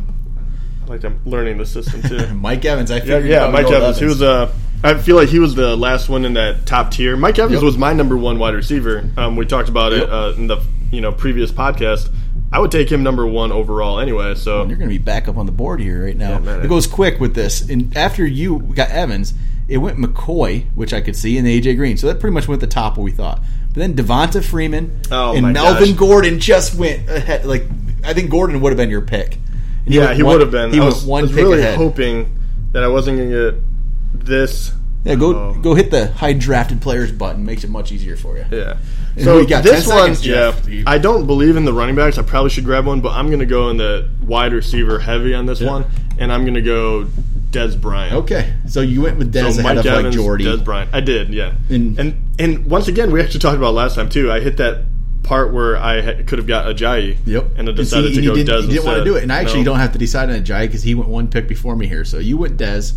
Like 0.88 1.03
I'm 1.03 1.20
learning 1.25 1.58
the 1.58 1.65
system 1.65 2.01
too. 2.03 2.34
Mike 2.36 2.63
Evans. 2.65 2.91
I 2.91 2.98
Yeah, 3.01 3.17
yeah, 3.20 3.50
Mike 3.50 3.65
with 3.67 3.75
Evans. 3.75 4.00
He 4.00 4.06
was 4.06 4.22
uh 4.22 4.53
I 4.84 4.94
feel 4.96 5.15
like 5.15 5.29
he 5.29 5.39
was 5.39 5.56
the 5.56 5.75
last 5.75 6.08
one 6.08 6.24
in 6.24 6.34
that 6.34 6.65
top 6.67 6.91
tier. 6.91 7.17
Mike 7.17 7.39
Evans 7.39 7.56
Yep. 7.56 7.63
was 7.63 7.77
my 7.77 7.94
number 7.94 8.15
one 8.15 8.38
wide 8.38 8.53
receiver. 8.53 9.10
Um, 9.17 9.36
we 9.36 9.46
talked 9.46 9.70
about 9.70 9.91
Yep. 9.91 10.03
it 10.03 10.10
uh, 10.10 10.34
in 10.38 10.48
the 10.48 10.58
you 10.91 11.01
know 11.01 11.12
previous 11.12 11.51
podcast. 11.51 12.10
I 12.51 12.60
would 12.60 12.72
take 12.72 12.89
him 12.89 13.03
number 13.03 13.25
one 13.27 13.51
overall 13.51 14.00
anyway. 14.00 14.36
So 14.36 14.60
You're 14.60 14.77
going 14.77 14.88
to 14.89 14.96
be 14.96 15.00
back 15.00 15.27
up 15.27 15.36
on 15.36 15.46
the 15.48 15.51
board 15.51 15.82
here 15.82 16.06
right 16.06 16.15
now. 16.15 16.29
Yeah, 16.34 16.39
man. 16.39 16.62
it 16.62 16.70
goes 16.70 16.88
quick 16.88 17.20
with 17.20 17.36
this. 17.36 17.67
And 17.70 17.96
after 17.98 18.25
you 18.25 18.60
got 18.60 18.89
Evans, 18.89 19.34
it 19.67 19.79
went 19.79 19.98
McCoy, 19.98 20.63
which 20.74 20.94
I 20.94 21.01
could 21.01 21.17
see, 21.17 21.38
and 21.38 21.46
AJ 21.46 21.75
Green. 21.75 21.98
So 21.98 22.08
that 22.08 22.22
pretty 22.22 22.34
much 22.34 22.48
went 22.48 22.62
the 22.62 22.67
top 22.67 22.96
what 22.98 23.03
we 23.03 23.12
thought. 23.12 23.41
But 23.74 23.75
then 23.75 23.96
Devonta 23.96 24.41
Freeman 24.41 25.01
Oh, 25.12 25.36
and 25.36 25.51
Melvin 25.51 25.89
gosh. 25.89 25.98
Gordon 26.00 26.39
just 26.39 26.75
went 26.75 27.10
ahead. 27.10 27.46
Like 27.46 27.63
I 28.06 28.13
think 28.13 28.29
Gordon 28.29 28.62
would 28.62 28.70
have 28.70 28.77
been 28.77 28.89
your 28.91 29.01
pick. 29.01 29.39
Yeah, 29.88 30.13
he 30.13 30.24
would 30.24 30.41
have 30.41 30.51
been. 30.51 30.72
He 30.72 30.79
I 30.79 30.86
was, 30.86 31.06
one 31.06 31.24
was 31.24 31.32
pick 31.32 31.39
really 31.44 31.60
ahead. 31.60 31.77
hoping 31.77 32.38
that 32.74 32.84
I 32.84 32.88
wasn't 32.88 33.17
going 33.17 33.29
to 33.32 33.51
get 33.51 34.25
this. 34.25 34.72
Yeah, 35.03 35.15
go 35.15 35.36
Oh. 35.36 35.53
go 35.62 35.74
hit 35.74 35.89
the 35.91 36.08
high 36.12 36.34
drafted 36.34 36.82
players 36.82 37.12
button. 37.12 37.46
Makes 37.46 37.63
it 37.63 37.70
much 37.70 37.91
easier 37.91 38.17
for 38.17 38.38
you. 38.38 38.46
Yeah. 38.51 38.77
And 39.15 39.24
So 39.25 39.46
got? 39.46 39.63
this 39.63 39.88
one, 39.88 40.15
seconds, 40.15 40.27
yeah, 40.27 40.84
I 40.86 40.98
don't 40.98 41.25
believe 41.25 41.56
in 41.56 41.65
the 41.65 41.74
running 41.74 41.96
backs. 41.96 42.17
I 42.17 42.24
probably 42.24 42.50
should 42.50 42.65
grab 42.65 42.86
one, 42.86 43.00
but 43.01 43.13
I'm 43.13 43.27
going 43.27 43.39
to 43.39 43.46
go 43.46 43.70
in 43.70 43.77
the 43.77 44.10
wide 44.25 44.53
receiver 44.53 45.00
heavy 45.00 45.34
on 45.34 45.46
this 45.46 45.62
Yeah. 45.62 45.70
one, 45.72 45.86
and 46.17 46.32
I'm 46.32 46.41
going 46.41 46.56
to 46.56 46.62
go 46.62 47.08
Dez 47.51 47.79
Bryant. 47.79 48.13
Okay, 48.15 48.53
so 48.67 48.82
you 48.82 49.01
went 49.01 49.17
with 49.17 49.34
Dez 49.34 49.53
So 49.53 49.60
ahead 49.62 49.63
Mike 49.63 49.77
of 49.77 49.86
Evans, 49.86 50.06
like 50.08 50.13
Jordy. 50.13 50.46
Dez 50.46 50.63
Bryant. 50.63 50.89
I 50.94 51.00
did, 51.00 51.34
yeah. 51.34 51.53
And- 51.70 51.98
And, 51.98 52.15
and 52.38 52.65
once 52.65 52.88
again, 52.89 53.12
we 53.12 53.22
actually 53.22 53.39
talked 53.39 53.58
about 53.58 53.74
last 53.74 53.96
time 53.96 54.10
too. 54.10 54.29
I 54.32 54.39
hit 54.41 54.58
that 54.58 54.84
part 55.27 55.53
where 55.53 55.77
I 55.77 56.01
ha- 56.01 56.24
could 56.25 56.39
have 56.39 56.48
got 56.48 56.65
Ajayi. 56.74 57.17
Yep. 57.25 57.46
And 57.57 57.69
I 57.69 57.72
decided 57.74 58.05
and 58.07 58.15
to 58.15 58.22
you 58.22 58.29
go 58.29 58.36
Dez 58.36 58.63
you 58.63 58.69
didn't 58.69 58.86
want 58.86 58.98
to 59.00 59.03
do 59.05 59.15
it. 59.15 59.24
And 59.24 59.31
I 59.31 59.39
actually 59.41 59.60
No. 59.60 59.72
don't 59.74 59.79
have 59.79 59.91
to 59.93 60.00
decide 60.00 60.29
on 60.29 60.41
Ajayi 60.43 60.62
because 60.62 60.84
he 60.84 60.96
went 60.96 61.10
one 61.10 61.27
pick 61.27 61.48
before 61.48 61.75
me 61.75 61.88
here. 61.88 62.05
So 62.05 62.17
you 62.17 62.38
went 62.38 62.57
Dez. 62.57 62.93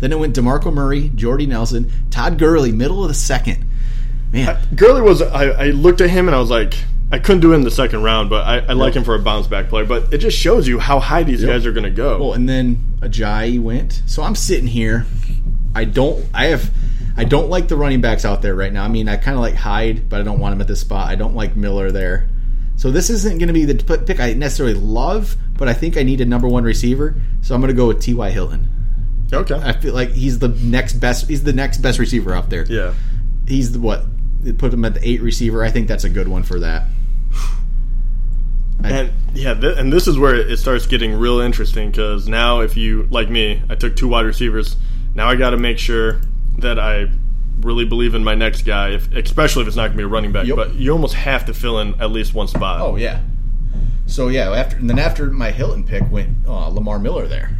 Then 0.00 0.10
it 0.12 0.18
went 0.18 0.34
DeMarco 0.34 0.72
Murray, 0.72 1.10
Jordy 1.14 1.46
Nelson, 1.46 1.90
Todd 2.10 2.38
Gurley, 2.38 2.72
middle 2.72 3.02
of 3.02 3.08
the 3.08 3.14
second. 3.14 3.64
Man, 4.32 4.58
Gurley 4.74 5.00
was. 5.02 5.22
I, 5.22 5.44
I 5.50 5.64
looked 5.70 6.00
at 6.00 6.10
him 6.10 6.26
and 6.26 6.34
I 6.34 6.40
was 6.40 6.50
like, 6.50 6.74
I 7.12 7.18
couldn't 7.20 7.40
do 7.40 7.52
it 7.52 7.56
in 7.56 7.62
the 7.62 7.70
second 7.70 8.02
round, 8.02 8.28
but 8.28 8.44
I, 8.44 8.58
I 8.58 8.72
like 8.72 8.94
him 8.94 9.04
for 9.04 9.14
a 9.14 9.18
bounce 9.20 9.46
back 9.46 9.68
player. 9.68 9.84
But 9.84 10.12
it 10.12 10.18
just 10.18 10.36
shows 10.36 10.66
you 10.66 10.80
how 10.80 10.98
high 10.98 11.22
these 11.22 11.42
Yep. 11.42 11.50
guys 11.50 11.66
are 11.66 11.72
going 11.72 11.84
to 11.84 11.90
go. 11.90 12.18
well, 12.18 12.32
and 12.32 12.48
then 12.48 12.78
Ajayi 13.00 13.60
went. 13.60 14.02
So 14.06 14.22
I'm 14.24 14.34
sitting 14.34 14.66
here. 14.66 15.06
I 15.74 15.84
don't. 15.84 16.24
I 16.34 16.46
have. 16.46 16.70
I 17.16 17.24
don't 17.24 17.48
like 17.48 17.68
the 17.68 17.76
running 17.76 18.00
backs 18.00 18.24
out 18.24 18.42
there 18.42 18.54
right 18.54 18.72
now. 18.72 18.84
I 18.84 18.88
mean, 18.88 19.08
I 19.08 19.16
kind 19.16 19.36
of 19.36 19.40
like 19.40 19.54
Hyde, 19.54 20.08
but 20.08 20.20
I 20.20 20.24
don't 20.24 20.40
want 20.40 20.52
him 20.54 20.60
at 20.60 20.66
this 20.68 20.80
spot. 20.80 21.08
I 21.08 21.14
don't 21.14 21.34
like 21.36 21.54
Miller 21.56 21.92
there. 21.92 22.28
So 22.76 22.90
this 22.90 23.08
isn't 23.08 23.38
going 23.38 23.46
to 23.46 23.52
be 23.54 23.64
the 23.64 23.98
pick 24.04 24.18
I 24.18 24.32
necessarily 24.32 24.74
love, 24.74 25.36
but 25.56 25.68
I 25.68 25.74
think 25.74 25.96
I 25.96 26.02
need 26.02 26.20
a 26.20 26.24
number 26.24 26.48
one 26.48 26.64
receiver. 26.64 27.14
So 27.42 27.54
I'm 27.54 27.60
going 27.60 27.68
to 27.72 27.76
go 27.76 27.86
with 27.86 28.00
T.Y. 28.00 28.30
Hilton. 28.30 28.68
Okay. 29.32 29.54
I 29.54 29.72
feel 29.74 29.94
like 29.94 30.10
he's 30.10 30.40
the 30.40 30.48
next 30.48 30.94
best. 30.94 31.28
He's 31.28 31.44
the 31.44 31.52
next 31.52 31.78
best 31.78 31.98
receiver 32.00 32.34
out 32.34 32.50
there. 32.50 32.64
yeah. 32.68 32.94
He's 33.46 33.72
the 33.72 33.78
what? 33.80 34.04
They 34.42 34.52
put 34.52 34.72
him 34.74 34.84
at 34.84 34.94
the 34.94 35.08
eight 35.08 35.22
receiver. 35.22 35.62
I 35.62 35.70
think 35.70 35.86
that's 35.86 36.04
a 36.04 36.10
good 36.10 36.26
one 36.28 36.42
for 36.42 36.58
that. 36.60 36.86
I- 38.82 38.90
And 38.90 39.12
yeah, 39.34 39.54
th- 39.54 39.78
and 39.78 39.92
this 39.92 40.06
is 40.08 40.18
where 40.18 40.34
it 40.34 40.56
starts 40.58 40.86
getting 40.86 41.12
real 41.14 41.40
interesting 41.40 41.90
because 41.90 42.28
now, 42.28 42.60
if 42.60 42.76
you 42.76 43.06
like 43.10 43.30
me, 43.30 43.62
I 43.68 43.74
took 43.76 43.96
two 43.96 44.08
wide 44.08 44.26
receivers. 44.26 44.76
Now 45.14 45.28
I 45.28 45.36
got 45.36 45.50
to 45.50 45.56
make 45.56 45.78
sure 45.78 46.20
that 46.64 46.78
I 46.78 47.08
really 47.60 47.84
believe 47.84 48.14
in 48.14 48.24
my 48.24 48.34
next 48.34 48.62
guy, 48.62 48.90
if, 48.90 49.12
especially 49.12 49.62
if 49.62 49.68
it's 49.68 49.76
not 49.76 49.88
going 49.88 49.92
to 49.92 49.98
be 49.98 50.04
a 50.04 50.08
running 50.08 50.32
back. 50.32 50.46
Yep. 50.46 50.56
But 50.56 50.74
you 50.74 50.92
almost 50.92 51.14
have 51.14 51.46
to 51.46 51.54
fill 51.54 51.78
in 51.78 52.00
at 52.00 52.10
least 52.10 52.34
one 52.34 52.48
spot. 52.48 52.80
Oh 52.80 52.96
yeah. 52.96 53.22
So 54.06 54.28
yeah, 54.28 54.50
after 54.50 54.76
and 54.76 54.90
then 54.90 54.98
after 54.98 55.30
my 55.30 55.50
Hilton 55.50 55.84
pick 55.84 56.10
went 56.10 56.36
uh, 56.46 56.68
Lamar 56.68 56.98
Miller 56.98 57.26
there. 57.26 57.56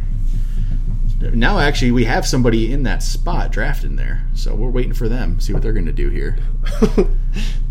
Now 1.19 1.57
actually 1.57 1.91
we 1.91 2.05
have 2.05 2.27
somebody 2.27 2.71
in 2.71 2.83
that 2.83 3.01
spot 3.01 3.51
drafted 3.51 3.91
in 3.91 3.95
there, 3.95 4.27
so 4.35 4.53
we're 4.53 4.69
waiting 4.69 4.93
for 4.93 5.09
them. 5.09 5.39
See 5.39 5.53
what 5.53 5.63
they're 5.63 5.73
going 5.73 5.87
to 5.87 5.93
do 5.93 6.09
here. 6.09 6.37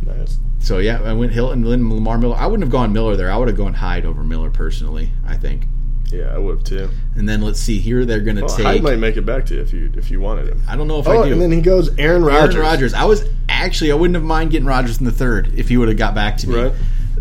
nice. 0.06 0.38
So 0.58 0.78
yeah, 0.78 1.02
I 1.02 1.12
went 1.12 1.32
Hilton, 1.32 1.62
then 1.62 1.88
Lamar 1.88 2.18
Miller. 2.18 2.36
I 2.36 2.46
wouldn't 2.46 2.64
have 2.64 2.72
gone 2.72 2.92
Miller 2.92 3.16
there. 3.16 3.30
I 3.30 3.36
would 3.36 3.48
have 3.48 3.56
gone 3.56 3.74
Hyde 3.74 4.06
over 4.06 4.24
Miller 4.24 4.50
personally. 4.50 5.10
I 5.26 5.36
think. 5.36 5.66
Yeah, 6.14 6.35
I 6.35 6.38
would 6.38 6.56
have 6.59 6.64
too. 6.64 6.88
And 7.16 7.28
then 7.28 7.40
let's 7.42 7.61
see 7.61 7.78
here. 7.78 8.04
They're 8.04 8.21
going 8.21 8.37
to 8.37 8.44
Well, 8.44 8.56
take. 8.56 8.66
I 8.66 8.78
might 8.78 8.99
make 8.99 9.16
it 9.16 9.23
back 9.26 9.47
to 9.47 9.54
you 9.54 9.61
if 9.62 9.73
you 9.73 9.90
if 9.97 10.11
you 10.11 10.21
wanted 10.21 10.49
him. 10.49 10.62
I 10.68 10.76
don't 10.76 10.88
know 10.88 10.99
if 11.00 11.06
Oh, 11.09 11.23
I 11.23 11.26
do. 11.26 11.33
and 11.33 11.42
then 11.42 11.52
he 11.52 11.61
goes 11.61 11.90
Aaron 11.99 12.25
Rodgers. 12.25 12.54
Aaron 12.56 12.66
Rodgers. 12.68 12.94
I 12.94 13.04
was 13.04 13.25
actually 13.49 13.92
I 13.92 13.94
wouldn't 13.94 14.14
have 14.14 14.25
mind 14.25 14.50
getting 14.50 14.66
Rodgers 14.66 14.99
in 14.99 15.04
the 15.04 15.12
third 15.12 15.52
if 15.56 15.68
he 15.68 15.76
would 15.76 15.88
have 15.88 15.97
got 15.99 16.14
back 16.14 16.37
to 16.38 16.49
me. 16.49 16.54
Right. 16.56 16.73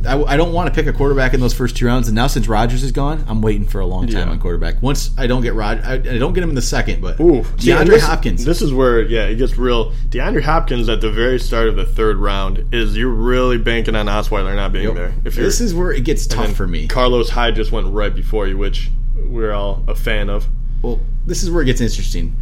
I, 0.06 0.22
I 0.24 0.38
don't 0.38 0.52
want 0.54 0.68
to 0.68 0.74
pick 0.74 0.88
a 0.88 0.98
quarterback 0.98 1.34
in 1.34 1.40
those 1.40 1.54
first 1.54 1.78
two 1.78 1.86
rounds, 1.86 2.08
and 2.08 2.16
now 2.16 2.28
since 2.28 2.48
Rodgers 2.48 2.84
is 2.84 2.92
gone, 2.92 3.24
I'm 3.28 3.42
waiting 3.42 3.66
for 3.66 3.80
a 3.80 3.86
long 3.86 4.08
time 4.08 4.28
Yeah. 4.28 4.32
on 4.34 4.40
quarterback. 4.40 4.82
Once 4.82 5.12
I 5.18 5.28
don't 5.28 5.42
get 5.42 5.54
Rod, 5.54 5.82
I, 5.84 5.94
I 5.94 5.98
don't 6.18 6.34
get 6.34 6.44
him 6.44 6.50
in 6.50 6.56
the 6.56 6.62
second, 6.62 7.02
but 7.02 7.20
Ooh, 7.20 7.44
See, 7.58 7.70
DeAndre 7.72 7.88
this- 7.88 8.04
Hopkins. 8.04 8.44
This 8.46 8.62
is 8.62 8.74
where 8.74 9.02
yeah, 9.02 9.26
it 9.26 9.36
gets 9.36 9.58
real. 9.58 9.92
DeAndre 10.10 10.42
Hopkins 10.44 10.90
at 10.90 11.02
the 11.02 11.10
very 11.12 11.40
start 11.40 11.68
of 11.70 11.76
the 11.76 11.86
third 11.86 12.18
round 12.18 12.66
is 12.74 12.98
you're 12.98 13.10
really 13.10 13.58
banking 13.58 13.96
on 13.96 14.08
Osweiler 14.08 14.56
not 14.56 14.74
being 14.74 14.86
Yep. 14.88 14.96
there. 14.96 15.14
If 15.26 15.36
this 15.36 15.62
is 15.62 15.74
where 15.74 15.92
it 15.92 16.04
gets 16.04 16.28
tough 16.28 16.48
and 16.48 16.56
for 16.56 16.68
me. 16.68 16.88
Carlos 16.88 17.30
Hyde 17.30 17.56
just 17.56 17.72
went 17.72 17.88
right 17.88 18.14
before 18.14 18.48
you, 18.48 18.58
which 18.58 18.90
we're 19.16 19.54
all 19.54 19.84
a 19.88 19.96
fan 19.96 20.30
of. 20.30 20.48
Well, 20.82 21.00
this 21.26 21.44
is 21.44 21.50
where 21.52 21.62
it 21.62 21.66
gets 21.68 21.80
interesting. 21.82 22.36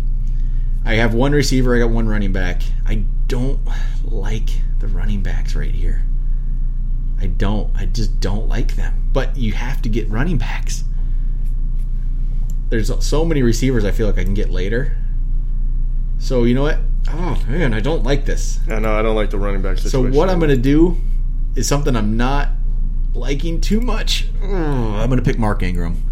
I 0.84 0.96
have 0.96 1.14
one 1.14 1.32
receiver, 1.32 1.76
I 1.76 1.80
got 1.80 1.92
one 1.92 2.10
running 2.10 2.32
back. 2.32 2.64
I 2.88 3.04
don't 3.28 3.60
like 4.04 4.50
the 4.80 4.88
running 4.88 5.22
backs 5.22 5.56
right 5.56 5.70
here. 5.74 6.04
I 7.22 7.28
don't. 7.28 7.74
I 7.76 7.86
just 7.86 8.20
don't 8.20 8.48
like 8.50 8.76
them. 8.76 9.10
But 9.14 9.38
you 9.38 9.54
have 9.54 9.82
to 9.84 9.90
get 9.90 10.10
running 10.10 10.38
backs. 10.38 10.84
There's 12.70 12.92
so 13.06 13.26
many 13.26 13.44
receivers 13.44 13.86
I 13.86 13.92
feel 13.92 14.08
like 14.08 14.18
I 14.18 14.24
can 14.24 14.34
get 14.34 14.50
later. 14.50 14.98
So 16.18 16.44
you 16.46 16.56
know 16.56 16.64
what? 16.64 16.80
Oh 17.10 17.42
man, 17.48 17.74
I 17.74 17.80
don't 17.80 18.04
like 18.04 18.26
this. 18.26 18.60
I 18.70 18.80
know 18.80 18.98
I 18.98 19.02
don't 19.02 19.16
like 19.16 19.30
the 19.30 19.38
running 19.38 19.62
back 19.62 19.78
So 19.78 20.10
what 20.10 20.30
I'm 20.30 20.40
going 20.40 20.52
to 20.52 20.58
do 20.58 20.98
is 21.56 21.68
something 21.68 21.96
I'm 21.96 22.16
not 22.16 22.50
liking 23.14 23.60
too 23.60 23.82
much. 23.82 24.28
I'm 24.42 25.10
going 25.10 25.18
to 25.18 25.24
pick 25.24 25.38
Mark 25.38 25.62
Ingram. 25.64 26.04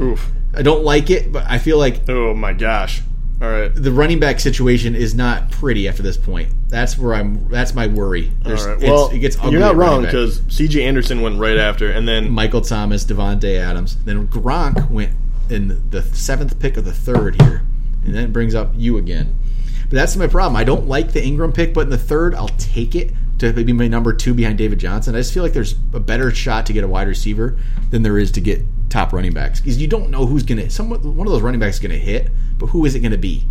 Oof. 0.00 0.30
I 0.54 0.62
don't 0.62 0.84
like 0.84 1.10
it, 1.10 1.32
but 1.32 1.44
I 1.46 1.58
feel 1.58 1.78
like 1.78 2.08
Oh 2.08 2.34
my 2.34 2.52
gosh. 2.52 3.02
All 3.40 3.48
right. 3.48 3.72
the 3.72 3.92
running 3.92 4.18
back 4.18 4.40
situation 4.40 4.94
is 4.96 5.14
not 5.14 5.50
pretty 5.52 5.86
after 5.86 6.02
this 6.02 6.16
point. 6.16 6.50
That's 6.68 6.98
where 6.98 7.14
I'm. 7.14 7.48
That's 7.48 7.72
my 7.74 7.86
worry. 7.86 8.32
All 8.44 8.48
There's, 8.48 8.66
right. 8.66 8.76
it's- 8.76 8.90
Well, 8.90 9.10
it 9.10 9.18
gets 9.20 9.36
ugly 9.38 9.52
you're 9.52 9.60
not 9.60 9.76
wrong 9.76 10.02
because 10.02 10.42
C.J. 10.48 10.82
Anderson 10.84 11.20
went 11.20 11.38
right 11.38 11.56
after, 11.56 11.90
and 11.90 12.06
then 12.08 12.30
Michael 12.30 12.60
Thomas, 12.62 13.04
Davante 13.04 13.56
Adams, 13.58 13.96
then 14.04 14.26
Gronk 14.26 14.90
went 14.90 15.12
in 15.48 15.88
the 15.90 16.02
seventh 16.02 16.58
pick 16.58 16.76
of 16.76 16.84
the 16.84 16.92
third 16.92 17.40
here, 17.40 17.62
and 18.04 18.14
then 18.14 18.24
it 18.24 18.32
brings 18.32 18.54
up 18.54 18.72
you 18.74 18.98
again. 18.98 19.36
But 19.82 19.92
that's 19.92 20.16
my 20.16 20.26
problem. 20.26 20.56
I 20.56 20.64
don't 20.64 20.86
like 20.88 21.12
the 21.12 21.24
Ingram 21.24 21.52
pick, 21.52 21.72
but 21.72 21.82
in 21.82 21.90
the 21.90 21.96
third, 21.96 22.34
I'll 22.34 22.48
take 22.58 22.94
it 22.94 23.14
to 23.38 23.52
be 23.52 23.72
my 23.72 23.86
number 23.88 24.12
two 24.12 24.34
behind 24.34 24.58
David 24.58 24.78
Johnson. 24.80 25.14
I 25.14 25.18
just 25.18 25.32
feel 25.32 25.42
like 25.44 25.52
there's 25.52 25.76
a 25.94 26.00
better 26.00 26.30
shot 26.32 26.66
to 26.66 26.72
get 26.72 26.82
a 26.84 26.88
wide 26.88 27.06
receiver 27.08 27.56
than 27.90 28.02
there 28.02 28.18
is 28.18 28.32
to 28.32 28.40
get 28.40 28.62
top 28.88 29.12
running 29.12 29.32
backs 29.32 29.60
because 29.60 29.80
you 29.80 29.86
don't 29.86 30.10
know 30.10 30.26
who's 30.26 30.42
gonna. 30.42 30.70
Someone, 30.70 31.16
one 31.16 31.26
of 31.26 31.32
those 31.32 31.42
running 31.42 31.60
backs 31.60 31.76
is 31.76 31.82
gonna 31.82 31.94
hit, 31.94 32.30
but 32.58 32.66
who 32.66 32.84
is 32.84 32.94
it 32.94 33.00
gonna 33.00 33.18
be? 33.18 33.44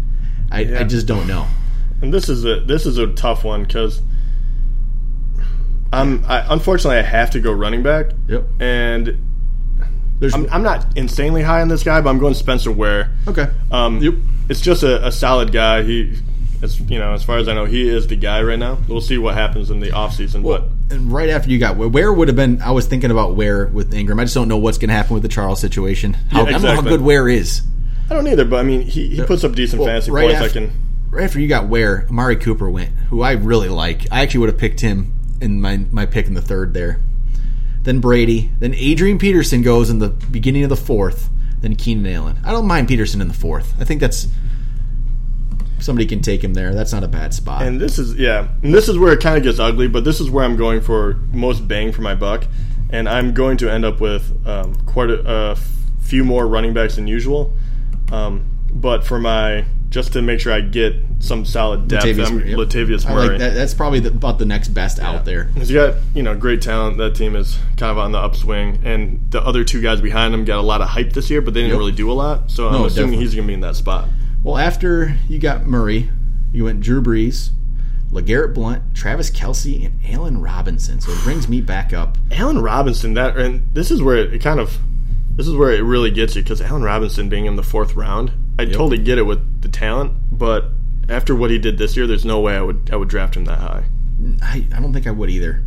I, 0.52 0.78
I 0.80 0.84
just 0.84 1.06
don't 1.08 1.28
know. 1.28 1.46
and 2.02 2.14
this 2.14 2.30
is 2.30 2.46
a 2.46 2.62
this 2.62 2.86
is 2.86 2.98
a 2.98 3.08
tough 3.14 3.44
one 3.44 3.64
because 3.64 4.02
I'm 5.92 6.24
I, 6.26 6.46
unfortunately 6.54 6.98
I 6.98 7.02
have 7.04 7.32
to 7.32 7.40
go 7.40 7.52
running 7.52 7.82
back, 7.84 8.08
Yep. 8.28 8.46
and 8.60 9.18
There's 10.20 10.34
I'm, 10.34 10.48
I'm 10.52 10.64
not 10.64 10.98
insanely 10.98 11.44
high 11.44 11.62
on 11.62 11.68
this 11.70 11.84
guy, 11.84 12.02
but 12.02 12.10
I'm 12.10 12.20
going 12.20 12.34
Spencer 12.34 12.72
Ware. 12.72 13.12
okay. 13.28 13.48
Um, 13.72 14.00
Yep. 14.02 14.14
It's 14.50 14.62
just 14.62 14.84
a, 14.84 15.06
a 15.08 15.12
solid 15.12 15.52
guy. 15.52 15.84
He, 15.84 16.18
as 16.62 16.80
you 16.80 16.98
know, 17.00 17.14
as 17.14 17.24
far 17.24 17.38
as 17.38 17.48
I 17.48 17.54
know, 17.54 17.66
he 17.66 17.88
is 17.88 18.08
the 18.08 18.16
guy 18.16 18.42
right 18.42 18.58
now. 18.60 18.78
We'll 18.88 19.02
see 19.02 19.18
what 19.18 19.36
happens 19.36 19.70
in 19.70 19.80
the 19.80 19.90
offseason, 19.90 20.42
Well, 20.44 20.60
but 20.90 20.96
and 20.96 21.12
right 21.12 21.30
after 21.30 21.50
you 21.50 21.60
got 21.60 21.78
Ware 21.78 22.12
would 22.14 22.28
have 22.28 22.36
been, 22.38 22.62
I 22.62 22.72
was 22.72 22.86
thinking 22.88 23.12
about 23.12 23.36
Ware 23.36 23.68
with 23.68 23.94
Ingram. 23.94 24.20
I 24.20 24.24
just 24.24 24.36
don't 24.36 24.48
know 24.48 24.58
what's 24.58 24.78
going 24.78 24.90
to 24.90 24.96
happen 24.96 25.14
with 25.14 25.24
the 25.24 25.30
Charles 25.30 25.60
situation. 25.60 26.14
How, 26.32 26.46
I 26.46 26.52
don't 26.52 26.62
know 26.62 26.76
how 26.76 26.82
good 26.82 27.02
Ware 27.02 27.28
is. 27.30 27.62
I 28.10 28.14
don't 28.14 28.28
either. 28.28 28.46
But 28.46 28.60
I 28.60 28.64
mean, 28.64 28.82
he, 28.82 29.10
he 29.16 29.24
puts 29.24 29.44
up 29.44 29.54
decent 29.54 29.80
Well, 29.82 29.88
fantasy 29.90 30.12
right 30.12 30.28
points. 30.30 30.42
after- 30.46 30.60
I 30.60 30.66
can. 30.68 30.72
Right 31.10 31.24
after 31.24 31.40
you 31.40 31.48
got 31.48 31.68
Ware, 31.68 32.06
Amari 32.10 32.36
Cooper 32.36 32.70
went, 32.70 32.90
who 33.10 33.22
I 33.22 33.32
really 33.34 33.70
like. 33.70 34.12
I 34.12 34.22
actually 34.22 34.42
would 34.42 34.50
have 34.50 34.58
picked 34.58 34.82
him 34.82 35.14
in 35.42 35.62
my 35.62 35.78
my 35.92 36.06
pick 36.06 36.28
in 36.28 36.34
the 36.34 36.42
third 36.42 36.74
there. 36.74 37.00
Then 37.84 38.00
Brady. 38.02 38.50
Then 38.60 38.74
Adrian 38.76 39.18
Peterson 39.18 39.62
goes 39.62 39.90
in 39.90 40.00
the 40.00 40.10
beginning 40.10 40.64
of 40.64 40.70
the 40.70 40.76
fourth. 40.76 41.30
Then 41.62 41.76
Keenan 41.76 42.06
Allen. 42.14 42.38
I 42.44 42.52
don't 42.52 42.68
mind 42.68 42.88
Peterson 42.88 43.22
in 43.22 43.28
the 43.30 43.34
fourth. 43.34 43.74
I 43.80 43.84
think 43.86 44.02
that's 44.02 44.28
somebody 45.80 46.06
can 46.06 46.22
take 46.22 46.44
him 46.44 46.54
there. 46.54 46.74
That's 46.74 46.92
not 46.94 47.04
a 47.04 47.08
bad 47.08 47.34
spot. 47.34 47.62
And 47.64 47.80
this 47.80 47.98
is 48.00 48.16
yeah, 48.16 48.48
and 48.64 48.74
this 48.74 48.88
is 48.90 48.98
where 48.98 49.14
it 49.14 49.22
kind 49.22 49.38
of 49.38 49.44
gets 49.44 49.60
ugly. 49.60 49.88
But 49.88 50.04
this 50.04 50.20
is 50.20 50.30
where 50.30 50.44
I'm 50.44 50.56
going 50.56 50.82
for 50.82 51.14
most 51.32 51.68
bang 51.68 51.92
for 51.92 52.02
my 52.02 52.16
buck, 52.16 52.46
and 52.90 53.08
I'm 53.08 53.34
going 53.34 53.58
to 53.58 53.72
end 53.72 53.86
up 53.86 54.00
with 54.02 54.46
um, 54.48 54.76
quite 54.86 55.10
a, 55.10 55.22
a 55.52 55.56
few 56.02 56.24
more 56.24 56.48
running 56.48 56.74
backs 56.74 56.96
than 56.96 57.08
usual. 57.08 57.54
Um, 58.12 58.46
but 58.72 59.06
for 59.06 59.20
my 59.20 59.66
just 59.90 60.12
to 60.14 60.22
make 60.22 60.40
sure 60.42 60.52
I 60.52 60.60
get 60.60 60.96
some 61.20 61.46
solid 61.46 61.88
depth, 61.88 62.04
Latavius 62.06 62.28
I'm 62.28 62.36
Murray, 62.38 62.50
yep. 62.50 62.60
Latavius 62.60 63.06
I 63.06 63.14
Murray. 63.16 63.28
like 63.30 63.40
that. 63.40 63.54
That's 63.54 63.74
probably 63.74 64.02
the, 64.02 64.10
about 64.10 64.38
the 64.38 64.46
next 64.46 64.68
best 64.70 65.00
out 65.00 65.24
there. 65.26 65.46
He's 65.56 65.72
got 65.72 65.96
you 66.14 66.24
know 66.24 66.36
great 66.36 66.62
talent. 66.62 66.98
That 66.98 67.16
team 67.16 67.36
is 67.36 67.58
kind 67.78 67.92
of 67.92 67.98
on 67.98 68.12
the 68.12 68.18
upswing, 68.20 68.82
and 68.84 69.26
the 69.32 69.42
other 69.42 69.64
two 69.64 69.82
guys 69.82 70.02
behind 70.02 70.34
him 70.34 70.44
got 70.46 70.60
a 70.60 70.62
lot 70.62 70.82
of 70.82 70.90
hype 70.90 71.14
this 71.14 71.30
year, 71.30 71.42
but 71.42 71.54
they 71.54 71.62
didn't 71.62 71.72
Yep. 71.72 71.80
really 71.80 71.92
do 71.94 72.12
a 72.12 72.14
lot. 72.14 72.52
So 72.52 72.68
I'm 72.68 72.74
assuming 72.76 72.90
definitely. 72.90 73.18
he's 73.18 73.36
going 73.36 73.46
to 73.46 73.48
be 73.48 73.54
in 73.54 73.62
that 73.62 73.76
spot. 73.76 74.08
Well, 74.48 74.58
after 74.58 75.18
you 75.28 75.40
got 75.40 75.66
Murray, 75.66 76.10
you 76.54 76.64
went 76.64 76.80
Drew 76.80 77.02
Brees, 77.02 77.50
LeGarrette 78.12 78.54
Blunt, 78.54 78.96
Travis 78.96 79.30
Kelce, 79.30 79.86
and 79.86 80.00
Allen 80.08 80.40
Robinson. 80.40 81.02
So 81.02 81.12
it 81.12 81.22
brings 81.26 81.50
me 81.50 81.60
back 81.60 81.92
up. 81.92 82.18
Allen 82.32 82.62
Robinson, 82.62 83.14
that 83.16 83.36
and 83.36 83.68
this 83.74 83.92
is 83.92 84.02
where 84.02 84.16
it, 84.16 84.42
kind 84.42 84.62
of 84.62 84.78
this 85.36 85.50
is 85.50 85.56
where 85.58 85.74
it 85.74 85.82
really 85.82 86.12
gets 86.12 86.34
you 86.34 86.44
because 86.44 86.62
Allen 86.62 86.82
Robinson 86.82 87.28
being 87.28 87.46
in 87.46 87.58
the 87.58 87.62
fourth 87.62 87.96
round, 87.96 88.32
I 88.58 88.64
totally 88.64 89.00
get 89.00 89.18
it 89.18 89.24
with 89.24 89.62
the 89.62 89.68
talent, 89.68 90.14
but 90.32 90.70
after 91.10 91.36
what 91.36 91.52
he 91.52 91.60
did 91.60 91.78
this 91.78 91.98
year, 91.98 92.08
there's 92.08 92.24
no 92.24 92.40
way 92.40 92.56
I 92.56 92.62
would 92.62 92.90
I 92.90 92.96
would 92.96 93.10
draft 93.10 93.36
him 93.36 93.44
that 93.46 93.60
high. 93.60 93.84
I, 94.42 94.66
I 94.74 94.80
don't 94.80 94.94
think 94.94 95.08
I 95.08 95.12
would 95.12 95.30
either. 95.30 95.62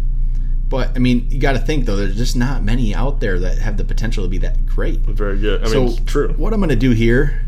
But 0.70 0.96
I 0.96 1.00
mean, 1.00 1.26
you 1.30 1.38
got 1.38 1.52
to 1.52 1.58
think 1.58 1.84
though. 1.84 1.96
There's 1.96 2.16
just 2.16 2.34
not 2.34 2.62
many 2.62 2.94
out 2.94 3.20
there 3.20 3.38
that 3.40 3.58
have 3.58 3.76
the 3.76 3.84
potential 3.84 4.24
to 4.24 4.30
be 4.30 4.38
that 4.38 4.64
great. 4.64 5.00
Very 5.00 5.38
good. 5.38 5.64
I 5.64 5.66
so 5.66 5.84
mean, 5.84 6.06
true. 6.06 6.32
what 6.38 6.54
I'm 6.54 6.60
going 6.60 6.70
to 6.70 6.76
do 6.76 6.92
here 6.92 7.42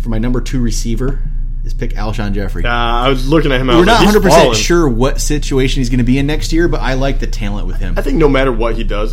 for 0.00 0.08
my 0.08 0.18
number 0.18 0.40
two 0.40 0.60
receiver 0.60 1.22
is 1.64 1.74
pick 1.74 1.90
Alshon 1.92 2.32
Jeffery. 2.32 2.64
Uh, 2.64 2.70
I 2.70 3.08
was 3.10 3.28
looking 3.28 3.52
at 3.52 3.60
him. 3.60 3.66
We're 3.68 3.84
not 3.84 4.02
100 4.04 4.22
percent 4.22 4.56
sure 4.56 4.88
what 4.88 5.20
situation 5.20 5.80
he's 5.80 5.90
going 5.90 5.98
to 5.98 6.04
be 6.04 6.16
in 6.18 6.26
next 6.26 6.52
year, 6.54 6.68
but 6.68 6.80
I 6.80 6.94
like 6.94 7.20
the 7.20 7.26
talent 7.26 7.66
with 7.66 7.76
him. 7.76 7.98
I 7.98 8.02
think 8.02 8.16
no 8.16 8.28
matter 8.28 8.50
what 8.50 8.76
he 8.76 8.84
does, 8.84 9.12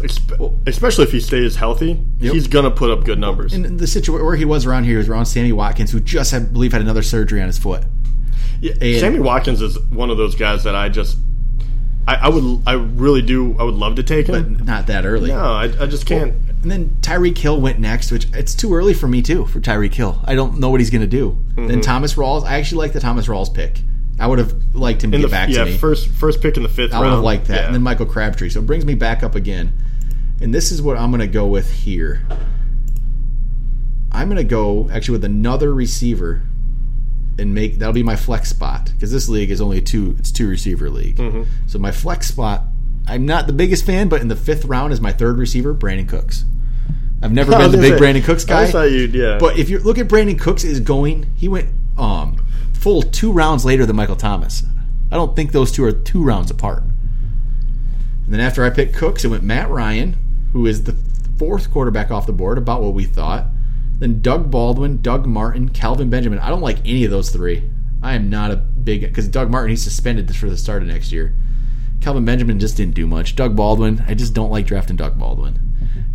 especially 0.65 1.03
if 1.03 1.11
he 1.11 1.19
stays 1.19 1.55
healthy, 1.57 1.99
Yep. 2.19 2.33
he's 2.33 2.47
gonna 2.47 2.71
put 2.71 2.89
up 2.89 3.03
good 3.03 3.19
numbers. 3.19 3.53
And 3.53 3.77
the 3.79 3.85
situation 3.87 4.25
where 4.25 4.35
he 4.37 4.45
was 4.45 4.65
around 4.65 4.85
here 4.85 4.97
was 4.97 5.09
around 5.09 5.25
Sammy 5.25 5.51
Watkins, 5.51 5.91
who 5.91 5.99
just 5.99 6.33
I 6.33 6.39
believe 6.39 6.71
had 6.71 6.81
another 6.81 7.03
surgery 7.03 7.41
on 7.41 7.47
his 7.47 7.57
foot. 7.57 7.83
Yeah, 8.61 8.73
And- 8.81 8.99
Sammy 8.99 9.19
Watkins 9.19 9.61
is 9.61 9.77
one 9.89 10.09
of 10.09 10.17
those 10.17 10.35
guys 10.35 10.63
that 10.63 10.73
I 10.73 10.87
just, 10.89 11.17
I, 12.07 12.15
I 12.15 12.29
would, 12.29 12.61
I 12.65 12.73
really 12.73 13.21
do, 13.21 13.55
I 13.59 13.63
would 13.63 13.75
love 13.75 13.95
to 13.97 14.03
take 14.03 14.27
him, 14.27 14.55
but 14.55 14.65
not 14.65 14.87
that 14.87 15.05
early. 15.05 15.29
no, 15.29 15.37
I, 15.37 15.63
I 15.65 15.85
just 15.85 16.05
can't. 16.05 16.33
And 16.67 16.71
then 16.83 16.97
Tyreek 16.99 17.37
Hill 17.37 17.61
went 17.61 17.79
next, 17.79 18.11
which 18.11 18.27
it's 18.33 18.53
too 18.53 18.75
early 18.75 18.93
for 18.93 19.07
me 19.07 19.21
too 19.21 19.45
for 19.45 19.61
Tyreek 19.61 19.93
Hill. 19.93 20.19
I 20.25 20.35
don't 20.35 20.59
know 20.59 20.69
what 20.69 20.81
he's 20.81 20.89
going 20.89 20.99
to 20.99 21.07
do. 21.07 21.31
Mm-hmm. 21.31 21.67
Then 21.67 21.79
Thomas 21.79 22.15
Rawls, 22.15 22.43
I 22.43 22.57
actually 22.57 22.79
like 22.79 22.91
the 22.91 22.99
Thomas 22.99 23.27
Rawls 23.27 23.53
pick. 23.53 23.79
I 24.19 24.27
would 24.27 24.37
have 24.37 24.75
liked 24.75 25.01
him 25.01 25.11
to 25.11 25.15
In 25.15 25.21
get 25.21 25.27
the 25.27 25.31
back 25.31 25.47
yeah, 25.47 25.63
to 25.63 25.71
me. 25.71 25.77
first 25.77 26.09
first 26.09 26.41
pick 26.41 26.57
in 26.57 26.63
the 26.63 26.69
fifth 26.69 26.91
I 26.91 26.99
would 26.99 27.07
have 27.07 27.23
liked 27.23 27.45
that. 27.45 27.55
Yeah. 27.55 27.65
And 27.67 27.73
then 27.73 27.83
Michael 27.83 28.05
Crabtree. 28.05 28.49
So 28.49 28.59
it 28.59 28.65
brings 28.65 28.85
me 28.85 28.95
back 28.95 29.23
up 29.23 29.33
again. 29.33 29.71
And 30.41 30.53
this 30.53 30.73
is 30.73 30.81
what 30.81 30.97
I'm 30.97 31.09
going 31.09 31.21
to 31.21 31.27
go 31.27 31.47
with 31.47 31.71
here. 31.71 32.21
I'm 34.11 34.27
going 34.27 34.35
to 34.35 34.43
go 34.43 34.89
actually 34.91 35.13
with 35.13 35.23
another 35.23 35.73
receiver 35.73 36.41
and 37.39 37.53
make 37.53 37.79
that'll 37.79 37.93
be 37.93 38.03
my 38.03 38.17
flex 38.17 38.49
spot 38.49 38.91
because 38.91 39.13
this 39.13 39.29
league 39.29 39.51
is 39.51 39.61
only 39.61 39.77
a 39.77 39.81
two 39.81 40.17
it's 40.19 40.33
two 40.33 40.49
receiver 40.49 40.89
league. 40.89 41.15
Mm-hmm. 41.15 41.43
So 41.67 41.79
my 41.79 41.93
flex 41.93 42.27
spot 42.27 42.63
I'm 43.07 43.25
not 43.25 43.47
the 43.47 43.53
biggest 43.53 43.85
fan, 43.85 44.09
but 44.09 44.19
in 44.19 44.27
the 44.27 44.35
fifth 44.35 44.65
round 44.65 44.91
is 44.91 44.99
my 44.99 45.13
third 45.13 45.37
receiver, 45.37 45.73
Brandin 45.73 46.09
Cooks. 46.09 46.43
I've 47.21 47.31
never 47.31 47.53
I 47.55 47.59
been 47.59 47.71
the 47.71 47.77
big 47.77 47.97
say, 47.97 47.99
Brandin 47.99 48.23
Cooks 48.23 48.45
I 48.45 48.65
guy. 48.65 48.71
thought 48.71 48.91
you'd, 48.91 49.13
yeah. 49.13 49.37
But 49.39 49.57
if 49.57 49.69
you 49.69 49.79
look 49.79 49.97
at 49.97 50.07
Brandin 50.07 50.39
Cooks 50.39 50.63
is 50.63 50.79
going, 50.79 51.31
he 51.35 51.47
went 51.47 51.69
um, 51.97 52.43
full 52.73 53.01
two 53.01 53.31
rounds 53.31 53.65
later 53.65 53.85
than 53.85 53.95
Michael 53.95 54.15
Thomas. 54.15 54.63
I 55.11 55.15
don't 55.15 55.35
think 55.35 55.51
those 55.51 55.71
two 55.71 55.83
are 55.85 55.91
two 55.91 56.23
rounds 56.23 56.51
apart. 56.51 56.83
And 56.83 58.33
then 58.33 58.39
after 58.41 58.63
I 58.63 58.69
picked 58.69 58.95
Cooks, 58.95 59.23
it 59.23 59.29
went 59.29 59.43
Matt 59.43 59.69
Ryan, 59.69 60.17
who 60.51 60.65
is 60.65 60.83
the 60.83 60.95
fourth 61.37 61.71
quarterback 61.71 62.11
off 62.11 62.25
the 62.25 62.33
board, 62.33 62.57
about 62.57 62.81
what 62.81 62.93
we 62.93 63.05
thought. 63.05 63.45
Then 63.99 64.21
Doug 64.21 64.51
Baldwin, 64.51 65.01
Doug 65.01 65.25
Martin, 65.25 65.69
Kelvin 65.69 66.09
Benjamin. 66.09 66.39
I 66.39 66.49
don't 66.49 66.61
like 66.61 66.79
any 66.85 67.05
of 67.05 67.11
those 67.11 67.29
three. 67.29 67.63
I 68.03 68.13
am 68.13 68.29
not 68.29 68.51
a 68.51 68.57
big 68.57 69.01
because 69.01 69.27
Doug 69.27 69.49
Martin 69.49 69.71
he's 69.71 69.81
suspended 69.81 70.33
for 70.35 70.49
the 70.49 70.57
start 70.57 70.81
of 70.81 70.87
next 70.87 71.11
year. 71.11 71.33
Kelvin 72.01 72.25
Benjamin 72.25 72.59
just 72.59 72.77
didn't 72.77 72.93
do 72.93 73.07
much. 73.07 73.35
Doug 73.35 73.55
Baldwin, 73.55 74.03
I 74.07 74.13
just 74.13 74.33
don't 74.33 74.51
like 74.51 74.67
drafting 74.67 74.97
Doug 74.97 75.17
Baldwin. 75.17 75.59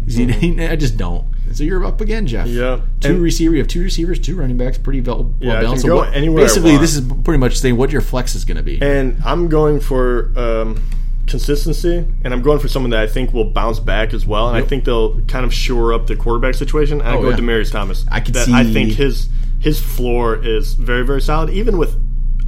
He- 0.07 0.61
I 0.67 0.77
just 0.77 0.97
don't. 0.97 1.27
So 1.53 1.65
you're 1.65 1.85
up 1.85 2.01
again, 2.01 2.27
Jeff. 2.27 2.47
Yeah. 2.47 2.81
Two 3.01 3.09
And- 3.15 3.23
receiver, 3.23 3.53
you 3.55 3.59
have 3.61 3.69
two 3.69 3.83
receivers, 3.83 4.19
two 4.19 4.37
running 4.37 4.57
backs, 4.57 4.79
pretty 4.79 5.01
well, 5.03 5.35
Yeah, 5.41 5.55
can 5.55 5.63
balanced. 5.63 5.85
So 5.87 5.97
what- 5.97 6.15
anywhere 6.15 6.45
basically, 6.45 6.79
this 6.79 6.95
is 6.97 7.03
pretty 7.25 7.39
much 7.39 7.59
saying 7.59 7.77
what 7.77 7.91
your 7.93 8.01
flex 8.01 8.35
is 8.35 8.45
going 8.45 8.57
to 8.57 8.63
be. 8.63 8.81
And 8.81 9.19
I'm 9.25 9.49
going 9.49 9.81
for 9.81 10.33
um, 10.39 10.83
consistency, 11.27 12.07
and 12.25 12.33
I'm 12.33 12.43
going 12.43 12.59
for 12.59 12.69
someone 12.69 12.91
that 12.91 13.01
I 13.01 13.07
think 13.07 13.33
will 13.33 13.45
bounce 13.51 13.79
back 13.79 14.13
as 14.15 14.27
well. 14.27 14.49
And 14.49 14.57
I 14.57 14.63
think 14.63 14.85
they'll 14.85 15.21
kind 15.23 15.45
of 15.45 15.53
shore 15.53 15.93
up 15.93 16.07
the 16.07 16.17
quarterback 16.17 16.55
situation. 16.55 17.01
I 17.01 17.15
Oh, 17.15 17.21
go 17.23 17.27
with 17.29 17.39
yeah. 17.39 17.45
Demaryius 17.45 17.71
Thomas. 17.73 18.05
I 18.11 18.21
could 18.21 18.35
that 18.35 18.49
I 18.49 18.65
think 18.65 18.93
his 18.93 19.29
his 19.61 19.81
floor 19.81 20.37
is 20.45 20.75
very 20.75 21.05
very 21.07 21.21
solid, 21.21 21.51
even 21.51 21.79
with 21.79 21.97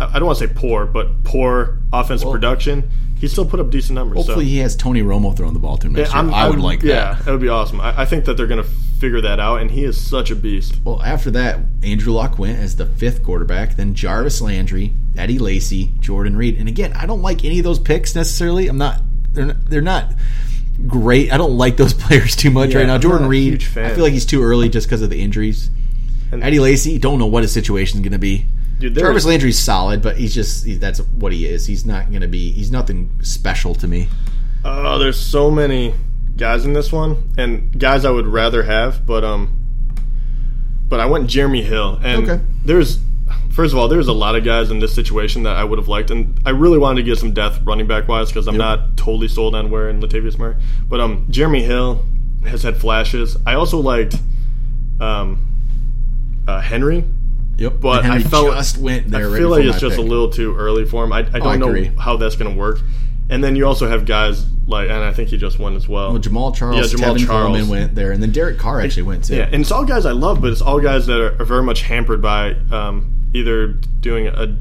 I 0.00 0.06
I 0.16 0.18
don't 0.18 0.26
want 0.26 0.38
to 0.38 0.48
say 0.48 0.52
poor, 0.54 0.86
but 0.86 1.24
poor 1.24 1.78
offensive 1.92 2.26
Well- 2.26 2.34
production. 2.34 2.88
He 3.16 3.28
still 3.28 3.46
put 3.46 3.58
up 3.58 3.70
decent 3.70 3.94
numbers. 3.94 4.16
Hopefully, 4.16 4.44
so. 4.44 4.48
he 4.50 4.58
has 4.58 4.76
Tony 4.76 5.00
Romo 5.00 5.34
throwing 5.34 5.54
the 5.54 5.58
ball 5.60 5.78
to 5.78 5.86
him 5.86 5.94
next 5.94 6.12
Yeah, 6.12 6.24
year. 6.24 6.32
I'm- 6.34 6.50
would 6.50 6.58
like 6.60 6.82
Yeah, 6.82 6.94
that. 6.94 6.96
Yeah, 7.18 7.22
that 7.24 7.30
would 7.30 7.40
be 7.40 7.48
awesome. 7.48 7.80
I, 7.80 8.02
I 8.02 8.04
think 8.04 8.26
that 8.26 8.36
they're 8.36 8.48
going 8.48 8.62
to 8.62 8.68
figure 8.98 9.20
that 9.22 9.40
out, 9.40 9.62
and 9.62 9.70
he 9.70 9.84
is 9.84 9.98
such 9.98 10.30
a 10.30 10.36
beast. 10.36 10.74
Well, 10.84 11.00
after 11.02 11.30
that, 11.30 11.60
Andrew 11.82 12.12
Luck 12.12 12.38
went 12.38 12.58
as 12.58 12.76
the 12.76 12.84
fifth 12.84 13.22
quarterback. 13.22 13.76
Then 13.76 13.94
Jarvis 13.94 14.42
Landry, 14.42 14.92
Eddie 15.16 15.38
Lacy, 15.38 15.92
Jordan 16.00 16.36
Reed. 16.36 16.58
And 16.58 16.68
again, 16.68 16.92
I 16.92 17.06
don't 17.06 17.22
like 17.22 17.44
any 17.46 17.58
of 17.60 17.64
those 17.64 17.78
picks 17.78 18.14
necessarily. 18.14 18.68
I'm 18.68 18.78
not. 18.78 19.00
They're 19.32 19.46
not, 19.46 19.70
they're 19.70 19.80
not 19.80 20.12
great. 20.86 21.32
I 21.32 21.38
don't 21.38 21.56
like 21.56 21.76
those 21.78 21.94
players 22.04 22.36
too 22.36 22.50
much 22.50 22.72
Yeah, 22.72 22.78
right 22.78 22.86
now. 22.86 22.98
Jordan 22.98 23.28
Reed. 23.28 23.62
I 23.76 23.94
feel 23.94 24.04
like 24.04 24.12
he's 24.12 24.26
too 24.26 24.42
early 24.42 24.68
just 24.68 24.86
because 24.86 25.00
of 25.02 25.08
the 25.08 25.22
injuries. 25.22 25.70
And- 26.30 26.42
Eddie 26.42 26.58
Lacy, 26.58 26.98
don't 26.98 27.18
know 27.18 27.26
what 27.26 27.42
his 27.42 27.52
situation 27.52 27.98
is 28.00 28.02
going 28.02 28.12
to 28.12 28.18
be. 28.18 28.44
Dude, 28.78 28.94
Jarvis 28.96 29.22
is- 29.22 29.26
Landry's 29.26 29.58
solid, 29.58 30.02
but 30.02 30.16
he's 30.16 30.34
just 30.34 30.64
he, 30.64 30.76
that's 30.76 30.98
what 31.00 31.32
he 31.32 31.46
is. 31.46 31.66
He's 31.66 31.86
not 31.86 32.10
going 32.10 32.22
to 32.22 32.28
be. 32.28 32.50
He's 32.50 32.70
nothing 32.70 33.10
special 33.22 33.74
to 33.76 33.86
me. 33.88 34.08
Oh, 34.64 34.98
there's 34.98 35.18
so 35.18 35.50
many 35.50 35.94
guys 36.36 36.64
in 36.64 36.72
this 36.72 36.90
one, 36.92 37.30
and 37.38 37.78
guys 37.78 38.04
I 38.04 38.10
would 38.10 38.26
rather 38.26 38.62
have, 38.64 39.06
but 39.06 39.22
um, 39.24 39.56
but 40.88 41.00
I 41.00 41.06
went 41.06 41.28
Jeremy 41.28 41.62
Hill, 41.62 42.00
and 42.02 42.28
Okay. 42.28 42.42
there's 42.64 42.98
first 43.52 43.72
of 43.72 43.78
all, 43.78 43.86
there's 43.88 44.08
a 44.08 44.12
lot 44.12 44.34
of 44.34 44.42
guys 44.44 44.70
in 44.70 44.80
this 44.80 44.92
situation 44.94 45.44
that 45.44 45.56
I 45.56 45.62
would 45.64 45.78
have 45.78 45.86
liked, 45.88 46.10
and 46.10 46.38
I 46.44 46.50
really 46.50 46.78
wanted 46.78 47.02
to 47.02 47.04
get 47.04 47.18
some 47.18 47.32
depth 47.32 47.60
running 47.64 47.86
back 47.86 48.08
wise 48.08 48.28
because 48.28 48.48
I'm 48.48 48.54
Yep. 48.54 48.58
not 48.58 48.96
totally 48.96 49.28
sold 49.28 49.54
on 49.54 49.70
Ware 49.70 49.88
in 49.88 50.00
Latavius 50.00 50.36
Murray, 50.38 50.56
but 50.88 50.98
um, 51.00 51.26
Jeremy 51.30 51.62
Hill 51.62 52.04
has 52.46 52.62
had 52.64 52.76
flashes. 52.76 53.36
I 53.46 53.54
also 53.54 53.78
liked 53.78 54.16
um, 55.00 55.38
uh, 56.48 56.60
Henry. 56.60 57.04
Yep, 57.56 57.74
But 57.80 58.04
I 58.04 58.20
felt 58.20 58.52
just 58.54 58.78
went 58.78 59.10
there. 59.10 59.26
I 59.26 59.30
right 59.30 59.38
feel 59.38 59.48
like 59.48 59.64
it's 59.64 59.78
just 59.80 59.96
pick. 59.96 60.04
a 60.04 60.08
little 60.08 60.28
too 60.30 60.56
early 60.56 60.84
for 60.84 61.04
him. 61.04 61.12
I, 61.12 61.18
I 61.18 61.22
don't 61.22 61.46
I 61.46 61.56
know 61.56 61.68
agree. 61.68 61.86
how 61.98 62.16
that's 62.16 62.36
going 62.36 62.52
to 62.52 62.58
work. 62.58 62.80
And 63.30 63.42
then 63.42 63.54
you 63.56 63.64
also 63.66 63.88
have 63.88 64.04
guys 64.06 64.44
like, 64.66 64.90
and 64.90 64.98
I 65.04 65.12
think 65.12 65.30
he 65.30 65.36
just 65.38 65.58
won 65.58 65.76
as 65.76 65.88
well. 65.88 66.12
Well, 66.12 66.20
Jamaal 66.20 66.54
Charles, 66.54 66.92
Yeah, 66.92 66.98
Jamaal 66.98 67.16
Tevin 67.16 67.26
Charles. 67.26 67.46
Coleman 67.56 67.68
went 67.68 67.94
there, 67.94 68.12
and 68.12 68.22
then 68.22 68.32
Derek 68.32 68.58
Carr 68.58 68.80
actually 68.80 69.04
went 69.04 69.24
too. 69.24 69.36
Yeah, 69.36 69.44
and 69.50 69.62
it's 69.62 69.70
all 69.72 69.84
guys 69.84 70.04
I 70.04 70.12
love, 70.12 70.40
but 70.42 70.50
it's 70.50 70.60
all 70.60 70.78
guys 70.80 71.06
that 71.06 71.20
are, 71.20 71.40
are 71.40 71.44
very 71.44 71.62
much 71.62 71.82
hampered 71.82 72.20
by 72.20 72.54
um, 72.70 73.30
either 73.32 73.68
doing 74.00 74.26
a, 74.26 74.56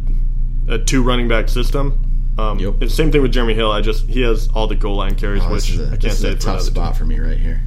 a 0.75 0.77
two 0.79 1.01
running 1.03 1.27
back 1.27 1.49
system. 1.49 1.99
Um, 2.37 2.57
Yep. 2.59 2.81
and 2.81 2.91
same 2.91 3.11
thing 3.11 3.21
with 3.21 3.31
Jeremy 3.33 3.53
Hill. 3.53 3.71
I 3.71 3.81
just 3.81 4.05
he 4.07 4.21
has 4.21 4.47
all 4.53 4.67
the 4.67 4.75
goal 4.75 4.95
line 4.95 5.15
carries, 5.15 5.43
Oh, 5.43 5.51
which 5.51 5.69
is 5.71 5.79
a, 5.79 5.85
I 5.93 5.97
can't 5.97 6.13
say 6.13 6.33
tough 6.35 6.43
another 6.43 6.59
team. 6.59 6.73
spot 6.73 6.97
for 6.97 7.05
me 7.05 7.19
right 7.19 7.37
here. 7.37 7.61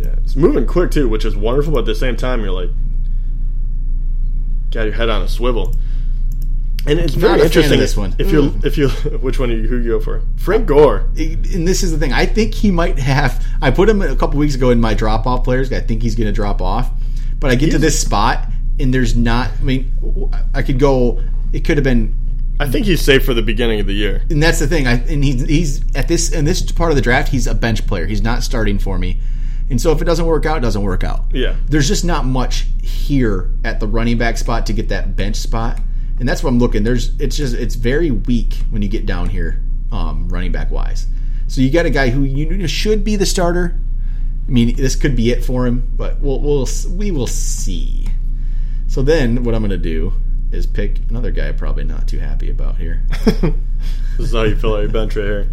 Yeah, 0.00 0.14
it's 0.22 0.36
moving 0.36 0.66
quick 0.66 0.90
too, 0.90 1.08
which 1.08 1.24
is 1.24 1.34
wonderful. 1.36 1.72
But 1.72 1.80
at 1.80 1.86
the 1.86 1.94
same 1.94 2.16
time, 2.16 2.40
you're 2.42 2.52
like, 2.52 2.70
got 4.74 4.84
your 4.84 4.92
head 4.92 5.08
on 5.08 5.22
a 5.22 5.28
swivel. 5.28 5.74
And 6.86 6.98
it's 6.98 7.14
very 7.14 7.34
a 7.34 7.36
fan 7.36 7.40
of 7.40 7.46
interesting. 7.46 7.80
this 7.80 7.96
one. 7.96 8.14
If 8.18 8.30
you 8.30 8.42
mm. 8.42 8.64
if 8.64 8.76
you 8.76 8.88
which 9.18 9.38
one 9.38 9.50
you, 9.50 9.66
who 9.66 9.78
you 9.78 9.92
go 9.92 10.00
for? 10.00 10.22
Frank 10.36 10.66
Gore. 10.66 11.08
and 11.16 11.66
this 11.66 11.82
is 11.82 11.92
the 11.92 11.98
thing. 11.98 12.12
I 12.12 12.26
think 12.26 12.52
he 12.52 12.70
might 12.70 12.98
have. 12.98 13.44
I 13.62 13.70
put 13.70 13.88
him 13.88 14.02
a 14.02 14.14
couple 14.16 14.38
weeks 14.38 14.54
ago 14.54 14.70
in 14.70 14.80
my 14.80 14.92
drop 14.92 15.26
off 15.26 15.44
players. 15.44 15.72
I 15.72 15.80
think 15.80 16.02
he's 16.02 16.14
going 16.14 16.26
to 16.26 16.32
drop 16.32 16.60
off. 16.60 16.90
But 17.38 17.50
I 17.50 17.54
get 17.54 17.70
to 17.72 17.78
this 17.78 17.98
spot, 17.98 18.46
and 18.78 18.92
there's 18.92 19.16
not. 19.16 19.50
I 19.58 19.62
mean, 19.62 20.30
I 20.54 20.62
could 20.62 20.78
go. 20.78 21.22
It 21.52 21.64
could 21.64 21.78
have 21.78 21.84
been. 21.84 22.14
I 22.60 22.68
think 22.68 22.86
he's 22.86 23.00
safe 23.00 23.24
for 23.24 23.34
the 23.34 23.42
beginning 23.42 23.80
of 23.80 23.86
the 23.86 23.94
year. 23.94 24.22
And 24.30 24.42
that's 24.42 24.58
the 24.58 24.66
thing. 24.66 24.86
I 24.86 24.94
and 25.06 25.24
he's 25.24 25.42
he's 25.46 25.96
at 25.96 26.06
this 26.06 26.32
in 26.32 26.44
this 26.44 26.70
part 26.70 26.90
of 26.90 26.96
the 26.96 27.02
draft. 27.02 27.28
He's 27.28 27.46
a 27.46 27.54
bench 27.54 27.86
player. 27.86 28.06
He's 28.06 28.22
not 28.22 28.42
starting 28.42 28.78
for 28.78 28.98
me. 28.98 29.20
And 29.70 29.80
so 29.80 29.92
if 29.92 30.02
it 30.02 30.04
doesn't 30.04 30.26
work 30.26 30.46
out, 30.46 30.58
it 30.58 30.60
doesn't 30.60 30.82
work 30.82 31.04
out. 31.04 31.24
Yeah. 31.32 31.56
There's 31.68 31.88
just 31.88 32.04
not 32.04 32.24
much 32.24 32.66
here 32.82 33.50
at 33.64 33.80
the 33.80 33.86
running 33.86 34.18
back 34.18 34.36
spot 34.36 34.66
to 34.66 34.72
get 34.72 34.88
that 34.90 35.16
bench 35.16 35.36
spot. 35.36 35.80
And 36.18 36.28
that's 36.28 36.42
what 36.42 36.50
I'm 36.50 36.58
looking. 36.58 36.84
There's 36.84 37.18
it's 37.18 37.36
just 37.36 37.54
it's 37.54 37.74
very 37.74 38.10
weak 38.10 38.54
when 38.70 38.82
you 38.82 38.88
get 38.88 39.06
down 39.06 39.30
here, 39.30 39.60
um, 39.90 40.28
running 40.28 40.52
back 40.52 40.70
wise. 40.70 41.06
So 41.48 41.60
you 41.60 41.70
got 41.70 41.86
a 41.86 41.90
guy 41.90 42.10
who 42.10 42.22
you 42.22 42.66
should 42.68 43.04
be 43.04 43.16
the 43.16 43.26
starter. 43.26 43.78
I 44.46 44.50
mean, 44.50 44.76
this 44.76 44.94
could 44.96 45.16
be 45.16 45.30
it 45.30 45.44
for 45.44 45.66
him, 45.66 45.90
but 45.96 46.20
we'll 46.20 46.40
we'll 46.40 46.68
we 46.90 47.10
will 47.10 47.26
see. 47.26 48.06
So 48.86 49.02
then, 49.02 49.42
what 49.42 49.54
I'm 49.54 49.62
going 49.62 49.70
to 49.70 49.78
do 49.78 50.12
is 50.52 50.66
pick 50.66 51.00
another 51.08 51.32
guy. 51.32 51.50
Probably 51.50 51.84
not 51.84 52.06
too 52.06 52.18
happy 52.20 52.50
about 52.50 52.76
here. 52.76 53.02
This 54.16 54.28
is 54.28 54.32
how 54.32 54.42
you 54.44 54.54
fill 54.54 54.76
out 54.76 54.82
your 54.82 54.90
bench 54.90 55.16
right 55.16 55.24
here. 55.24 55.48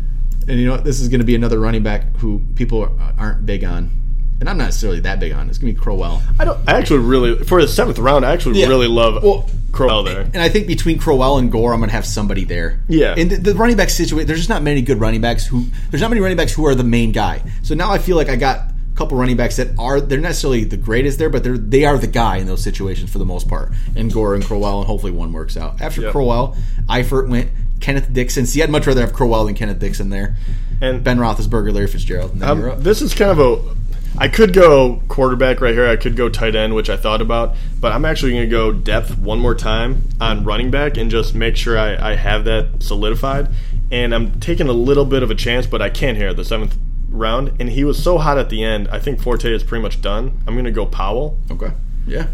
And 0.48 0.60
you 0.60 0.66
know 0.66 0.74
what? 0.74 0.84
This 0.84 1.00
is 1.00 1.08
going 1.10 1.20
to 1.20 1.26
be 1.26 1.36
another 1.36 1.60
running 1.60 1.84
back 1.84 2.18
who 2.18 2.42
people 2.56 2.82
are- 2.84 3.14
aren't 3.18 3.46
big 3.46 3.64
on, 3.64 3.90
and 4.40 4.50
I'm 4.50 4.58
not 4.58 4.66
necessarily 4.66 5.00
that 5.02 5.20
big 5.20 5.32
on. 5.34 5.50
It's 5.50 5.58
going 5.60 5.74
to 5.74 5.80
be 5.80 5.84
Crowell. 5.84 6.22
I 6.40 6.46
don't. 6.46 6.60
I 6.68 6.74
actually 6.74 7.00
really 7.00 7.36
for 7.46 7.62
the 7.62 7.68
seventh 7.68 8.00
round. 8.00 8.26
I 8.26 8.34
actually 8.34 8.60
Yeah. 8.60 8.68
really 8.68 8.88
love 8.88 9.22
Well, 9.24 9.48
Crowell 9.72 10.04
there. 10.04 10.22
And 10.22 10.38
I 10.38 10.50
think 10.50 10.68
between 10.68 10.98
Crowell 10.98 11.38
and 11.38 11.52
Gore, 11.52 11.74
I'm 11.74 11.80
going 11.80 11.90
to 11.90 11.96
have 11.96 12.06
somebody 12.06 12.44
there. 12.44 12.80
Yeah. 12.90 13.14
And 13.18 13.30
the, 13.30 13.38
the 13.38 13.54
running 13.56 13.78
back 13.78 13.90
situation, 13.90 14.26
there's 14.28 14.40
just 14.40 14.50
not 14.50 14.64
many 14.64 14.82
good 14.82 15.00
running 15.00 15.22
backs 15.22 15.46
who. 15.46 15.66
There's 15.92 16.02
not 16.02 16.10
many 16.10 16.22
running 16.22 16.38
backs 16.38 16.54
who 16.54 16.66
are 16.66 16.76
the 16.76 16.84
main 16.84 17.12
guy. 17.12 17.42
So 17.64 17.76
now 17.76 17.92
I 17.92 17.98
feel 18.00 18.18
like 18.18 18.28
I 18.30 18.36
got 18.36 18.58
a 18.58 18.96
couple 18.96 19.18
running 19.18 19.38
backs 19.38 19.56
that 19.58 19.70
are 19.80 20.02
they're 20.02 20.18
not 20.20 20.30
necessarily 20.30 20.64
the 20.66 20.76
greatest 20.78 21.18
there, 21.20 21.30
but 21.30 21.44
they're 21.44 21.58
they 21.58 21.86
are 21.86 21.98
the 21.98 22.08
guy 22.08 22.38
in 22.38 22.48
those 22.48 22.64
situations 22.64 23.10
for 23.12 23.20
the 23.20 23.26
most 23.26 23.48
part. 23.48 23.72
And 23.96 24.12
Gore 24.12 24.34
and 24.36 24.44
Crowell, 24.44 24.80
and 24.80 24.88
hopefully 24.88 25.12
one 25.14 25.32
works 25.34 25.56
out. 25.56 25.80
After 25.82 26.02
Yep. 26.02 26.12
Crowell, 26.14 26.58
Eifert 26.90 27.30
went. 27.30 27.50
Kenneth 27.82 28.14
Dixon. 28.14 28.46
See, 28.46 28.64
I'd 28.64 28.70
much 28.70 28.88
rather 28.88 29.02
have 29.02 29.14
Crowell 29.14 29.46
than 29.46 29.56
Kenneth 29.56 29.80
Dixon 29.80 30.10
there. 30.10 30.38
And 30.80 31.04
Ben 31.04 31.18
Roethlisberger, 31.18 31.74
Larry 31.74 31.88
Fitzgerald. 31.88 32.32
And 32.32 32.42
then 32.42 32.58
you're 32.58 32.72
um, 32.72 32.84
this 32.84 33.02
is 33.02 33.14
kind 33.14 33.32
of 33.32 33.40
a. 33.40 33.76
I 34.18 34.28
could 34.28 34.54
go 34.54 35.02
quarterback 35.08 35.62
right 35.62 35.74
here. 35.74 35.88
I 35.88 35.96
could 35.96 36.18
go 36.18 36.28
tight 36.28 36.56
end, 36.56 36.76
which 36.76 36.90
I 36.90 36.98
thought 36.98 37.22
about, 37.22 37.56
but 37.80 37.94
I'm 37.94 38.04
actually 38.04 38.32
going 38.32 38.44
to 38.44 38.50
go 38.50 38.74
depth 38.74 39.18
one 39.18 39.40
more 39.40 39.56
time 39.56 40.04
on 40.20 40.44
running 40.44 40.70
back 40.70 40.98
and 40.98 41.10
just 41.10 41.34
make 41.34 41.56
sure 41.56 41.78
I, 41.78 42.12
I 42.12 42.16
have 42.16 42.44
that 42.44 42.84
solidified. 42.84 43.50
And 43.90 44.14
I'm 44.14 44.40
taking 44.42 44.68
a 44.68 44.74
little 44.74 45.06
bit 45.06 45.24
of 45.24 45.32
a 45.32 45.36
chance, 45.36 45.66
but 45.66 45.82
I 45.82 45.90
can't 45.90 46.18
here 46.18 46.30
at 46.30 46.36
the 46.36 46.44
seventh 46.44 46.78
round. 47.10 47.54
And 47.60 47.70
he 47.70 47.86
was 47.86 48.04
so 48.04 48.18
hot 48.18 48.38
at 48.38 48.50
the 48.50 48.64
end. 48.64 48.90
I 48.90 49.00
think 49.00 49.22
Forte 49.22 49.50
is 49.50 49.64
pretty 49.64 49.82
much 49.82 50.02
done. 50.02 50.38
I'm 50.46 50.56
going 50.56 50.66
to 50.66 50.72
go 50.72 50.86
Powell. 50.86 51.38
Okay. 51.50 51.72
Yeah. 52.06 52.28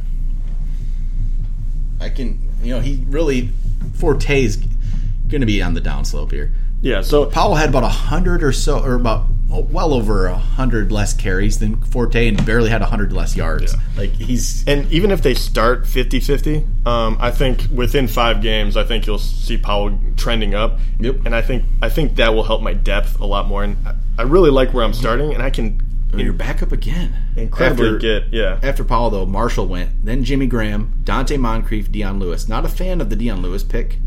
I 1.99 2.10
can, 2.10 2.39
you 2.63 2.73
know, 2.73 2.79
he 2.79 3.03
really 3.07 3.51
Forte 3.93 4.43
is 4.43 4.63
going 5.30 5.42
to 5.42 5.48
be 5.48 5.62
on 5.62 5.74
the 5.74 5.82
downslope 5.82 6.32
here. 6.32 6.52
Yeah. 6.82 7.02
So 7.02 7.26
Powell 7.26 7.56
had 7.56 7.70
about 7.70 7.84
a 7.84 7.90
hundred 7.90 8.44
or 8.44 8.52
so, 8.52 8.80
or 8.80 8.94
about 8.96 9.26
oh, 9.52 9.62
well 9.62 9.94
over 9.94 10.28
a 10.28 10.38
hundred 10.38 10.92
less 10.92 11.13
carries 11.13 11.60
than 11.60 11.82
Forte, 11.82 12.28
and 12.28 12.46
barely 12.46 12.70
had 12.70 12.82
a 12.82 12.86
hundred 12.86 13.12
less 13.12 13.36
yards. 13.36 13.74
Yeah. 13.74 13.80
Like 13.98 14.12
he's 14.12 14.68
And 14.68 14.92
even 14.92 15.12
if 15.12 15.22
they 15.22 15.34
start 15.34 15.86
50-50, 15.86 16.86
um, 16.86 17.18
I 17.20 17.32
think 17.32 17.66
within 17.74 18.08
five 18.08 18.42
games, 18.42 18.78
I 18.78 18.84
think 18.84 19.08
you'll 19.08 19.18
see 19.18 19.58
Powell 19.58 19.98
trending 20.18 20.54
up. 20.54 20.80
Yep. 21.00 21.26
And 21.26 21.36
I 21.36 21.42
think 21.42 21.63
I 21.82 21.90
think 21.90 22.16
that 22.18 22.34
will 22.34 22.44
help 22.44 22.62
my 22.62 22.74
depth 22.74 23.20
a 23.20 23.26
lot 23.26 23.48
more. 23.48 23.63
And 23.63 23.78
I, 23.86 23.96
I 24.20 24.22
really 24.24 24.52
like 24.52 24.74
where 24.74 24.86
I'm 24.86 24.94
starting, 24.94 25.34
and 25.34 25.42
I 25.42 25.50
can 25.50 25.82
you're 26.16 26.34
back 26.34 26.63
up 26.63 26.72
again. 26.72 27.13
incredibly 27.36 27.88
After- 27.88 28.00
get 28.00 28.34
yeah. 28.34 28.60
After 28.63 28.84
Powell, 28.84 29.10
though, 29.10 29.26
Marshall 29.26 29.68
went, 29.68 30.06
then 30.06 30.24
Jimmy 30.24 30.48
Graham, 30.48 31.02
Donte 31.04 31.38
Moncrief, 31.40 31.92
Dion 31.92 32.20
Lewis. 32.20 32.48
Not 32.48 32.66
a 32.66 32.70
fan 32.70 33.02
of 33.02 33.10
the 33.10 33.16
Dion 33.16 33.42
Lewis 33.42 33.63
pick. 33.63 34.00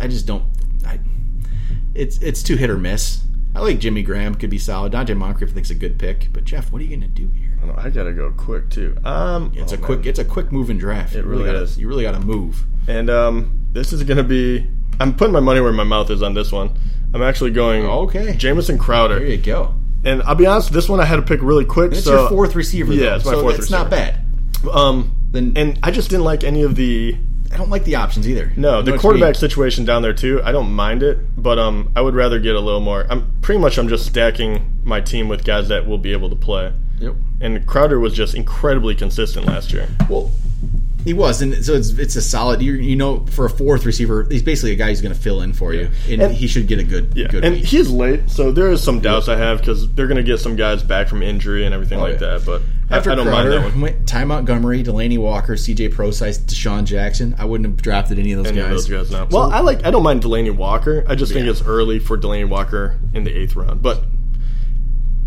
I 0.00 0.06
just 0.08 0.26
don't. 0.26 0.44
I, 0.86 1.00
it's 1.94 2.18
it's 2.18 2.42
too 2.42 2.56
hit 2.56 2.70
or 2.70 2.78
miss. 2.78 3.22
I 3.54 3.60
like 3.60 3.78
Jimmy 3.80 4.02
Graham, 4.02 4.34
could 4.34 4.48
be 4.50 4.58
solid. 4.58 4.92
Donte 4.92 5.14
Moncrief 5.16 5.50
I 5.50 5.52
think's 5.52 5.70
a 5.70 5.74
good 5.74 5.98
pick, 5.98 6.28
but 6.32 6.44
Jeff, 6.44 6.72
what 6.72 6.80
are 6.80 6.84
you 6.84 6.96
going 6.96 7.02
to 7.02 7.08
do 7.08 7.28
here? 7.28 7.50
Oh, 7.62 7.74
I 7.76 7.90
gotta 7.90 8.12
go 8.14 8.30
quick 8.32 8.70
too. 8.70 8.96
Um, 9.04 9.52
It's 9.54 9.72
oh, 9.72 9.76
a 9.76 9.78
man. 9.78 9.86
quick. 9.86 10.06
It's 10.06 10.18
a 10.18 10.24
quick 10.24 10.50
moving 10.50 10.78
draft. 10.78 11.14
It 11.14 11.18
You 11.18 11.30
really 11.30 11.44
gotta, 11.44 11.60
is. 11.60 11.78
You 11.78 11.86
really 11.86 12.02
got 12.02 12.12
to 12.12 12.20
move. 12.20 12.64
and 12.88 13.10
um, 13.10 13.60
this 13.72 13.92
is 13.92 14.02
gonna 14.04 14.22
be. 14.24 14.66
I'm 15.00 15.14
putting 15.14 15.32
my 15.32 15.40
money 15.40 15.60
where 15.60 15.72
my 15.72 15.84
mouth 15.84 16.10
is 16.10 16.22
on 16.22 16.32
this 16.34 16.50
one. 16.50 16.70
I'm 17.14 17.22
actually 17.22 17.50
going 17.50 17.84
Okay. 17.84 18.34
Jamison 18.36 18.78
Crowder. 18.78 19.18
There 19.18 19.28
you 19.28 19.36
go. 19.36 19.74
And 20.04 20.22
I'll 20.22 20.34
be 20.34 20.46
honest, 20.46 20.72
this 20.72 20.88
one 20.88 20.98
I 20.98 21.04
had 21.04 21.16
to 21.16 21.22
pick 21.22 21.42
really 21.42 21.64
quick. 21.66 21.92
It's 21.92 22.04
so 22.04 22.20
your 22.22 22.28
fourth 22.30 22.54
receiver. 22.56 22.92
Yeah, 22.94 23.10
though, 23.10 23.16
it's 23.16 23.24
my 23.26 23.32
so 23.32 23.40
fourth 23.42 23.58
It's 23.58 23.70
not 23.70 23.90
bad. 23.90 24.18
Um, 24.72 25.12
Then 25.30 25.52
and 25.56 25.78
I 25.82 25.90
just 25.90 26.08
didn't 26.10 26.24
like 26.24 26.42
any 26.42 26.62
of 26.62 26.74
the 26.74 27.16
I 27.52 27.58
don't 27.58 27.68
like 27.68 27.84
the 27.84 27.96
options 27.96 28.26
either. 28.26 28.52
no 28.56 28.80
the 28.80 28.96
quarterback 28.96 29.34
situation 29.34 29.84
down 29.84 30.02
there 30.02 30.14
too. 30.14 30.40
I 30.42 30.52
don't 30.52 30.72
mind 30.72 31.02
it, 31.02 31.18
but 31.36 31.58
um, 31.58 31.92
I 31.94 32.00
would 32.00 32.14
rather 32.14 32.38
get 32.38 32.54
a 32.56 32.60
little 32.60 32.80
more. 32.80 33.06
I'm 33.10 33.32
pretty 33.42 33.60
much 33.60 33.78
I'm 33.78 33.88
just 33.88 34.06
stacking 34.06 34.80
my 34.84 35.00
team 35.00 35.28
with 35.28 35.44
guys 35.44 35.68
that 35.68 35.86
will 35.86 35.98
be 35.98 36.12
able 36.12 36.30
to 36.30 36.36
play. 36.36 36.72
Yep. 36.98 37.14
And 37.40 37.66
Crowder 37.66 37.98
was 37.98 38.14
just 38.14 38.34
incredibly 38.34 38.94
consistent 38.94 39.46
last 39.46 39.72
year. 39.72 39.88
Well, 40.08 40.30
he 41.04 41.12
was, 41.14 41.42
and 41.42 41.64
so 41.64 41.74
it's 41.74 41.90
it's 41.90 42.16
a 42.16 42.22
solid. 42.22 42.62
You, 42.62 42.74
you 42.74 42.96
know, 42.96 43.24
for 43.26 43.44
a 43.46 43.50
fourth 43.50 43.84
receiver, 43.84 44.26
he's 44.30 44.42
basically 44.42 44.72
a 44.72 44.76
guy 44.76 44.88
who's 44.88 45.00
going 45.00 45.14
to 45.14 45.20
fill 45.20 45.40
in 45.42 45.52
for 45.52 45.72
you, 45.74 45.90
and, 46.08 46.22
And- 46.22 46.34
he 46.34 46.46
should 46.46 46.66
get 46.66 46.78
a 46.78 46.84
good 46.84 47.12
Yeah, 47.16 47.28
good 47.28 47.44
and 47.44 47.54
week. 47.56 47.64
he 47.64 47.78
is 47.78 47.90
late, 47.90 48.30
so 48.30 48.52
there 48.52 48.70
is 48.70 48.82
some 48.82 49.00
doubts 49.00 49.28
I 49.28 49.36
have 49.36 49.58
because 49.58 49.90
they're 49.94 50.06
going 50.06 50.16
to 50.18 50.22
get 50.22 50.38
some 50.38 50.56
guys 50.56 50.82
back 50.82 51.08
from 51.08 51.22
injury 51.22 51.64
and 51.64 51.74
everything 51.74 51.98
oh, 51.98 52.02
like 52.02 52.20
Oh, 52.22 52.26
yeah. 52.32 52.38
that. 52.38 52.46
But 52.46 52.62
After 52.90 53.10
I, 53.10 53.14
don't 53.14 53.26
Crowder, 53.26 53.50
mind 53.50 53.64
that 53.64 53.72
one. 53.72 53.80
went 53.80 54.06
Ty 54.06 54.24
Montgomery, 54.26 54.82
Delanie 54.84 55.18
Walker, 55.18 55.56
C.J. 55.56 55.88
Prosise, 55.90 56.38
DeSean 56.38 56.84
Jackson. 56.84 57.34
I 57.38 57.44
wouldn't 57.46 57.66
have 57.68 57.80
drafted 57.82 58.18
any 58.18 58.32
of 58.32 58.38
those 58.38 58.48
Any 58.52 58.60
of 58.60 58.66
guys. 58.70 58.86
those 58.86 59.10
guys. 59.10 59.28
Well, 59.30 59.50
I 59.52 59.60
like. 59.60 59.84
I 59.84 59.90
don't 59.90 60.02
mind 60.02 60.22
Delanie 60.22 60.54
Walker. 60.54 61.04
I 61.08 61.14
just 61.14 61.32
think 61.32 61.46
it's 61.46 61.62
early 61.62 61.98
for 61.98 62.16
Delanie 62.18 62.48
Walker 62.48 62.98
in 63.14 63.24
the 63.24 63.36
eighth 63.36 63.56
round. 63.56 63.82
But 63.82 64.04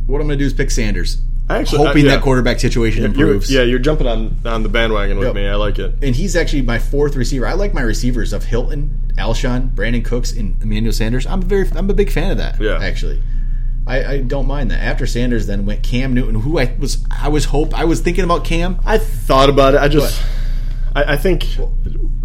What 0.05 0.21
I'm 0.21 0.27
going 0.27 0.38
to 0.38 0.43
do 0.43 0.45
is 0.45 0.53
pick 0.53 0.69
Sanders, 0.71 1.17
I 1.17 1.34
actually 1.49 1.86
hoping 1.86 2.03
uh, 2.05 2.10
yeah. 2.10 2.15
that 2.15 2.23
quarterback 2.23 2.60
situation 2.60 3.01
You're, 3.03 3.12
improves. 3.12 3.51
yeah, 3.51 3.62
you're 3.63 3.79
jumping 3.79 4.08
on 4.08 4.38
on 4.45 4.63
the 4.63 4.69
bandwagon 4.69 5.17
with 5.17 5.27
Yep. 5.27 5.36
me. 5.36 5.47
I 5.47 5.55
like 5.55 5.77
it. 5.79 5.93
and 6.01 6.15
he's 6.15 6.36
actually 6.36 6.62
my 6.63 6.79
fourth 6.79 7.15
receiver. 7.15 7.45
I 7.47 7.53
like 7.53 7.73
my 7.73 7.81
receivers 7.81 8.34
of 8.34 8.45
Hilton, 8.45 9.13
Alshon, 9.17 9.69
Brandin 9.75 10.03
Cooks, 10.03 10.31
and 10.31 10.62
Emmanuel 10.62 10.91
Sanders. 10.93 11.25
I'm 11.27 11.41
very, 11.41 11.69
I'm 11.75 11.89
a 11.89 11.93
big 11.93 12.12
fan 12.12 12.31
of 12.31 12.38
that. 12.38 12.60
Yeah. 12.60 12.79
actually, 12.81 13.21
I, 13.88 14.05
I 14.05 14.17
don't 14.21 14.47
mind 14.47 14.71
that. 14.71 14.81
After 14.81 15.05
Sanders, 15.05 15.45
then 15.47 15.65
went 15.67 15.84
Cam 15.84 16.13
Newton, 16.15 16.36
who 16.41 16.58
I 16.60 16.75
was, 16.79 17.05
I 17.12 17.27
was 17.29 17.45
hope, 17.45 17.77
I 17.77 17.86
was 17.86 18.01
thinking 18.01 18.23
about 18.23 18.43
Cam. 18.43 18.79
I 18.86 18.97
thought 18.97 19.49
about 19.49 19.75
it. 19.75 19.79
I 19.81 19.88
just, 19.88 20.19
I, 20.95 21.13
I 21.13 21.17
think, 21.17 21.58
you 21.60 21.69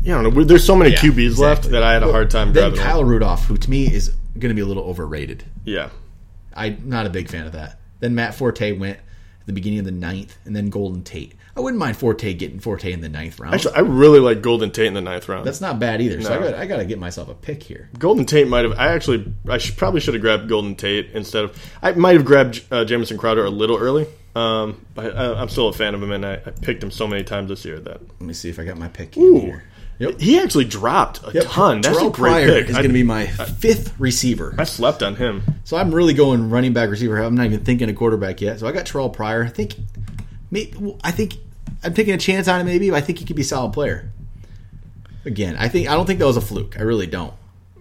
know, 0.04 0.30
there's 0.30 0.64
so 0.64 0.74
many 0.74 0.92
Yeah, 0.92 0.98
QBs 1.00 1.36
left 1.36 1.64
that 1.70 1.82
I 1.82 1.92
had 1.92 2.02
a 2.02 2.10
hard 2.10 2.30
time 2.30 2.54
Then 2.54 2.70
grabbing. 2.70 2.80
Kyle 2.80 2.98
one. 3.02 3.08
Rudolph, 3.08 3.44
who 3.44 3.58
to 3.58 3.68
me 3.70 3.92
is 3.92 4.08
going 4.38 4.48
to 4.48 4.54
be 4.54 4.62
a 4.62 4.66
little 4.66 4.84
overrated. 4.84 5.44
Yeah, 5.64 5.90
I'm 6.54 6.88
not 6.88 7.04
a 7.04 7.10
big 7.10 7.28
fan 7.28 7.44
of 7.44 7.52
that. 7.52 7.78
Then 7.98 8.14
Matt 8.14 8.34
Forte 8.34 8.72
went 8.78 8.96
at 8.96 9.04
the 9.50 9.60
beginning 9.60 9.80
of 9.80 9.84
the 9.84 9.90
ninth, 9.90 10.38
and 10.44 10.54
then 10.54 10.70
Golden 10.70 11.02
Tate. 11.02 11.34
I 11.56 11.60
wouldn't 11.60 11.78
mind 11.78 11.96
Forte 11.96 12.32
getting 12.34 12.60
Forte 12.60 12.90
in 12.90 13.00
the 13.00 13.08
ninth 13.08 13.38
round. 13.40 13.54
actually, 13.54 13.74
I 13.74 13.80
really 13.80 14.20
like 14.20 14.40
Golden 14.40 14.70
Tate 14.70 14.86
in 14.86 14.94
the 14.94 15.00
ninth 15.00 15.28
round. 15.28 15.46
That's 15.46 15.60
not 15.60 15.78
bad 15.78 16.00
either. 16.00 16.20
So 16.22 16.32
I 16.32 16.38
got, 16.38 16.54
I 16.54 16.66
got 16.66 16.76
to 16.76 16.84
get 16.84 16.98
myself 16.98 17.28
a 17.28 17.34
pick 17.34 17.62
here. 17.62 17.90
Golden 17.98 18.24
Tate 18.24 18.48
might 18.48 18.64
have. 18.64 18.78
I 18.78 18.88
actually, 18.92 19.32
I 19.48 19.58
should, 19.58 19.76
probably 19.76 20.00
should 20.00 20.14
have 20.14 20.20
grabbed 20.20 20.48
Golden 20.48 20.76
Tate 20.76 21.10
instead 21.12 21.44
of. 21.44 21.70
I 21.82 21.92
might 21.92 22.14
have 22.14 22.24
grabbed 22.24 22.64
uh, 22.70 22.84
Jamison 22.84 23.18
Crowder 23.18 23.44
a 23.44 23.50
little 23.50 23.76
early. 23.76 24.06
Um, 24.34 24.86
but 24.94 25.16
I, 25.16 25.34
I'm 25.34 25.48
still 25.48 25.68
a 25.68 25.72
fan 25.72 25.92
of 25.92 26.02
him, 26.02 26.12
and 26.12 26.24
I, 26.24 26.34
I 26.34 26.50
picked 26.50 26.84
him 26.84 26.92
so 26.92 27.08
many 27.08 27.24
times 27.24 27.48
this 27.48 27.64
year 27.64 27.80
that 27.80 28.00
Let 28.00 28.20
me 28.20 28.32
see 28.32 28.48
if 28.48 28.60
I 28.60 28.64
got 28.64 28.78
my 28.78 28.86
pick 28.86 29.16
in 29.16 29.22
Ooh. 29.24 29.40
here. 29.40 29.64
Yep. 30.00 30.18
he 30.20 30.38
actually 30.40 30.64
dropped 30.64 31.20
a 31.24 31.30
Yep. 31.32 31.44
ton. 31.46 31.80
That's 31.82 31.98
Terrelle 31.98 32.08
a 32.08 32.10
great 32.10 32.30
Pryor 32.32 32.46
pick. 32.46 32.68
is 32.70 32.72
going 32.76 32.88
to 32.88 32.92
be 32.92 33.02
my 33.02 33.26
fifth 33.26 33.94
receiver. 34.00 34.54
I 34.58 34.64
slept 34.64 35.02
on 35.02 35.14
him. 35.16 35.42
So 35.64 35.76
I'm 35.76 35.94
really 35.94 36.14
going 36.14 36.50
running 36.50 36.72
back 36.72 36.88
receiver. 36.90 37.18
I'm 37.18 37.34
not 37.34 37.46
even 37.46 37.60
thinking 37.64 37.88
a 37.88 37.92
quarterback 37.92 38.40
yet. 38.40 38.58
So 38.60 38.66
I 38.66 38.72
got 38.72 38.86
Terrelle 38.86 39.12
Pryor. 39.12 39.44
I 39.44 39.48
think, 39.48 39.76
maybe, 40.50 40.96
I 41.04 41.10
think 41.10 41.34
I'm 41.84 41.92
taking 41.94 42.14
a 42.14 42.18
chance 42.18 42.48
on 42.48 42.60
him. 42.60 42.66
Maybe 42.66 42.88
but 42.90 42.96
I 42.96 43.00
think 43.02 43.18
he 43.18 43.24
could 43.26 43.36
be 43.36 43.42
a 43.42 43.44
solid 43.44 43.72
player. 43.74 44.10
Again, 45.26 45.56
I 45.58 45.68
think 45.68 45.88
I 45.88 45.94
don't 45.94 46.06
think 46.06 46.18
that 46.18 46.26
was 46.26 46.38
a 46.38 46.40
fluke. 46.40 46.78
I 46.78 46.82
really 46.82 47.06
don't. 47.06 47.34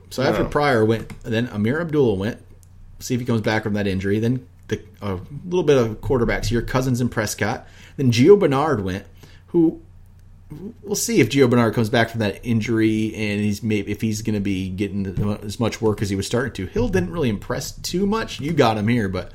So 0.09 0.21
after 0.23 0.43
No. 0.43 0.49
Pryor 0.49 0.83
went, 0.83 1.07
then 1.23 1.47
Ameer 1.47 1.79
Abdullah 1.79 2.15
went. 2.15 2.37
See 2.99 3.13
if 3.13 3.21
he 3.21 3.25
comes 3.25 3.39
back 3.41 3.63
from 3.63 3.73
that 3.75 3.87
injury. 3.87 4.19
Then 4.19 4.45
the, 4.67 4.81
a 5.01 5.19
little 5.45 5.63
bit 5.63 5.77
of 5.77 6.01
quarterbacks 6.01 6.47
here, 6.47 6.61
Cousins 6.61 6.99
and 6.99 7.09
Prescott. 7.09 7.65
Then 7.95 8.11
Gio 8.11 8.37
Bernard 8.37 8.83
went, 8.83 9.05
who 9.47 9.81
we'll 10.81 10.95
see 10.95 11.19
if 11.19 11.29
Gio 11.29 11.49
Bernard 11.49 11.73
comes 11.73 11.89
back 11.89 12.09
from 12.09 12.21
that 12.21 12.43
injury 12.43 13.13
and 13.15 13.41
he's 13.41 13.61
maybe 13.61 13.91
if 13.91 14.01
he's 14.01 14.21
going 14.21 14.33
to 14.33 14.39
be 14.39 14.69
getting 14.69 15.05
as 15.43 15.59
much 15.59 15.81
work 15.81 16.01
as 16.01 16.09
he 16.09 16.15
was 16.15 16.25
starting 16.25 16.53
to. 16.53 16.65
Hill 16.65 16.89
didn't 16.89 17.11
really 17.11 17.29
impress 17.29 17.71
too 17.71 18.05
much. 18.05 18.39
You 18.39 18.53
got 18.53 18.77
him 18.77 18.87
here, 18.87 19.09
but 19.09 19.31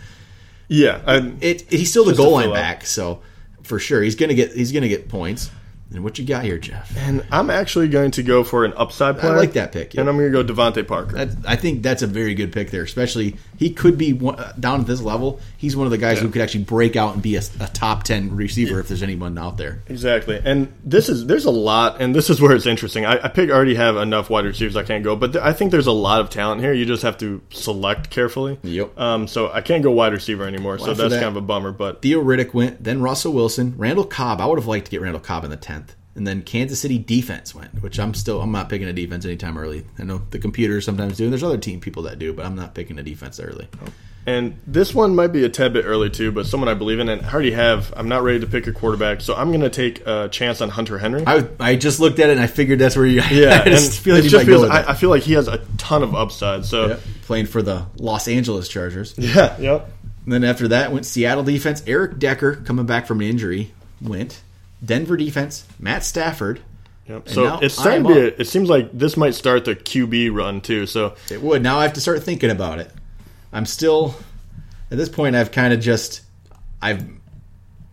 Yeah, 0.69 1.01
I, 1.07 1.35
it, 1.41 1.63
he's 1.71 1.91
still 1.91 2.05
the 2.05 2.15
goal 2.15 2.33
line 2.33 2.53
back, 2.53 2.85
so 2.85 3.21
for 3.63 3.79
sure 3.79 4.03
he's 4.03 4.17
going 4.17 4.29
to 4.29 4.35
get 4.35 4.53
he's 4.53 4.73
going 4.73 4.83
to 4.83 4.89
get 4.89 5.09
points. 5.09 5.51
And 5.93 6.03
what 6.03 6.19
you 6.19 6.25
got 6.25 6.45
here, 6.45 6.59
Jeff? 6.59 6.97
and 6.97 7.25
I'm 7.31 7.51
actually 7.51 7.89
going 7.89 8.11
to 8.13 8.23
go 8.23 8.43
for 8.43 8.65
an 8.65 8.73
upside 8.77 9.19
player. 9.19 9.35
I 9.35 9.37
like 9.37 9.53
that 9.53 9.71
pick, 9.73 9.95
yeah. 9.95 10.01
and 10.01 10.11
I'm 10.11 10.17
going 10.17 10.33
to 10.33 10.43
go 10.43 10.55
DeVante 10.55 10.87
Parker. 10.89 11.25
That, 11.25 11.47
I 11.47 11.57
think 11.57 11.83
that's 11.83 12.03
a 12.03 12.07
very 12.07 12.35
good 12.35 12.53
pick 12.53 12.71
there. 12.71 12.83
Especially 12.83 13.37
he 13.59 13.71
could 13.71 13.97
be 13.97 14.13
one, 14.13 14.39
uh, 14.39 14.53
down 14.59 14.81
at 14.81 14.87
this 14.87 15.01
level. 15.01 15.41
He's 15.57 15.77
one 15.77 15.87
of 15.87 15.91
the 15.93 15.99
guys 15.99 16.19
who 16.19 16.29
could 16.31 16.43
actually 16.43 16.65
break 16.65 16.97
out 16.97 17.15
and 17.15 17.23
be 17.23 17.37
a, 17.37 17.43
a 17.61 17.69
top 17.69 18.03
ten 18.03 18.35
receiver 18.35 18.81
if 18.81 18.89
there's 18.89 19.03
anyone 19.03 19.37
out 19.39 19.57
there. 19.57 19.83
Exactly, 19.89 20.41
and 20.45 20.73
this 20.85 21.09
is 21.09 21.27
there's 21.27 21.45
a 21.45 21.51
lot, 21.51 22.01
and 22.01 22.15
this 22.15 22.31
is 22.31 22.41
where 22.41 22.57
it's 22.57 22.67
interesting. 22.67 23.05
I, 23.07 23.25
I 23.25 23.29
pick 23.29 23.51
already 23.51 23.75
have 23.77 23.97
enough 23.97 24.31
wide 24.31 24.47
receivers 24.47 24.77
I 24.77 24.83
can't 24.83 25.05
go, 25.05 25.15
but 25.17 25.33
th- 25.35 25.45
I 25.45 25.53
think 25.53 25.71
there's 25.71 25.87
a 25.87 25.93
lot 25.93 26.21
of 26.21 26.31
talent 26.31 26.61
here. 26.61 26.73
You 26.73 26.87
just 26.87 27.03
have 27.03 27.19
to 27.19 27.41
select 27.51 28.11
carefully. 28.11 28.59
Yep. 28.63 28.99
Um. 28.99 29.27
So 29.29 29.53
I 29.53 29.61
can't 29.61 29.83
go 29.83 29.91
wide 29.91 30.13
receiver 30.13 30.45
anymore. 30.45 30.79
so 30.79 30.87
that's 30.95 30.99
that- 30.99 31.21
kind 31.21 31.25
of 31.25 31.37
a 31.37 31.41
bummer. 31.41 31.71
But 31.73 32.03
Theo 32.03 32.23
Riddick 32.23 32.55
went, 32.55 32.83
then 32.83 33.01
Russell 33.03 33.33
Wilson, 33.33 33.75
Randall 33.77 34.05
Cobb. 34.05 34.41
I 34.41 34.47
would 34.47 34.59
have 34.59 34.67
liked 34.67 34.87
to 34.87 34.91
get 34.91 35.01
Randall 35.01 35.21
Cobb 35.21 35.45
in 35.45 35.51
the 35.51 35.57
tenth, 35.57 35.84
and 36.17 36.27
then 36.27 36.43
Kansas 36.43 36.81
City 36.81 36.99
defense 36.99 37.55
went, 37.55 37.83
which 37.83 37.99
I'm 37.99 38.15
still 38.15 38.41
I'm 38.41 38.53
not 38.53 38.69
picking 38.69 38.89
a 38.89 38.93
defense 38.93 39.25
anytime 39.25 39.59
early. 39.59 39.85
I 39.99 40.05
know 40.05 40.23
the 40.31 40.39
computers 40.39 40.85
sometimes 40.85 41.17
do, 41.17 41.25
and 41.25 41.33
there's 41.33 41.43
other 41.43 41.59
team 41.59 41.81
people 41.81 42.05
that 42.05 42.19
do, 42.19 42.33
but 42.33 42.45
I'm 42.47 42.55
not 42.55 42.75
picking 42.75 42.99
a 42.99 43.03
defense 43.03 43.41
early. 43.41 43.69
and 44.27 44.59
this 44.67 44.95
one 44.95 45.15
might 45.15 45.29
be 45.33 45.45
a 45.45 45.49
tad 45.49 45.73
bit 45.73 45.85
early 45.85 46.09
too, 46.09 46.33
but 46.33 46.47
someone 46.47 46.69
I 46.69 46.75
believe 46.75 46.99
in, 46.99 47.09
and 47.09 47.21
I 47.27 47.33
already 47.33 47.51
have. 47.51 47.93
I'm 47.97 48.09
not 48.09 48.23
ready 48.23 48.41
to 48.41 48.47
pick 48.47 48.67
a 48.67 48.73
quarterback, 48.73 49.21
so 49.21 49.35
I'm 49.35 49.49
going 49.49 49.61
to 49.63 49.71
take 49.71 50.07
a 50.07 50.29
chance 50.29 50.61
on 50.61 50.69
Hunter 50.71 50.99
Henry. 50.99 51.25
I 51.27 51.47
I 51.61 51.77
just 51.77 52.01
looked 52.01 52.19
at 52.21 52.31
it 52.31 52.33
and 52.33 52.41
I 52.41 52.47
figured 52.47 52.79
that's 52.79 52.97
where 52.97 53.07
you. 53.07 53.21
yeah, 53.31 53.63
I 53.65 53.69
just 53.69 54.01
feel 54.01 54.15
like 54.15 54.23
just 54.25 54.35
might 54.35 54.47
go 54.47 54.63
because 54.63 54.63
with 54.63 54.71
I, 54.71 54.93
I 54.93 54.95
feel 54.95 55.11
like 55.11 55.23
he 55.25 55.33
has 55.35 55.49
a 55.49 55.59
ton 55.79 56.03
of 56.03 56.15
upside. 56.15 56.65
So 56.65 56.89
Yep. 56.89 57.01
Playing 57.23 57.47
for 57.47 57.63
the 57.63 57.87
Los 57.97 58.29
Angeles 58.29 58.69
Chargers. 58.69 59.15
yeah, 59.19 59.59
yep. 59.59 59.91
And 60.25 60.33
then 60.33 60.45
after 60.45 60.69
that 60.69 60.93
went 60.93 61.07
Seattle 61.07 61.43
defense. 61.43 61.83
Eric 61.87 62.19
Decker 62.19 62.57
coming 62.57 62.87
back 62.87 63.07
from 63.07 63.21
an 63.21 63.27
injury 63.27 63.73
went. 64.01 64.43
Denver 64.85 65.17
defense. 65.17 65.67
Matt 65.79 66.05
Stafford. 66.05 66.61
Yep. 67.09 67.29
So 67.29 67.59
it's 67.61 67.75
starting 67.75 68.05
to 68.05 68.15
be. 68.15 68.21
A, 68.21 68.27
it 68.27 68.47
seems 68.47 68.69
like 68.69 68.91
this 68.93 69.17
might 69.17 69.35
start 69.35 69.65
the 69.65 69.77
QB 69.77 70.35
run 70.35 70.61
too. 70.61 70.87
So 70.87 71.17
It 71.31 71.43
would. 71.43 71.63
Now 71.63 71.79
I 71.79 71.83
have 71.83 71.93
to 71.95 72.01
start 72.01 72.23
thinking 72.23 72.51
about 72.51 72.79
it. 72.79 72.91
I'm 73.53 73.67
still 73.67 74.15
at 74.91 74.97
this 74.97 75.09
point. 75.09 75.37
I've 75.37 75.53
kind 75.53 75.75
of 75.75 75.81
just 75.81 76.23
I've 76.81 77.07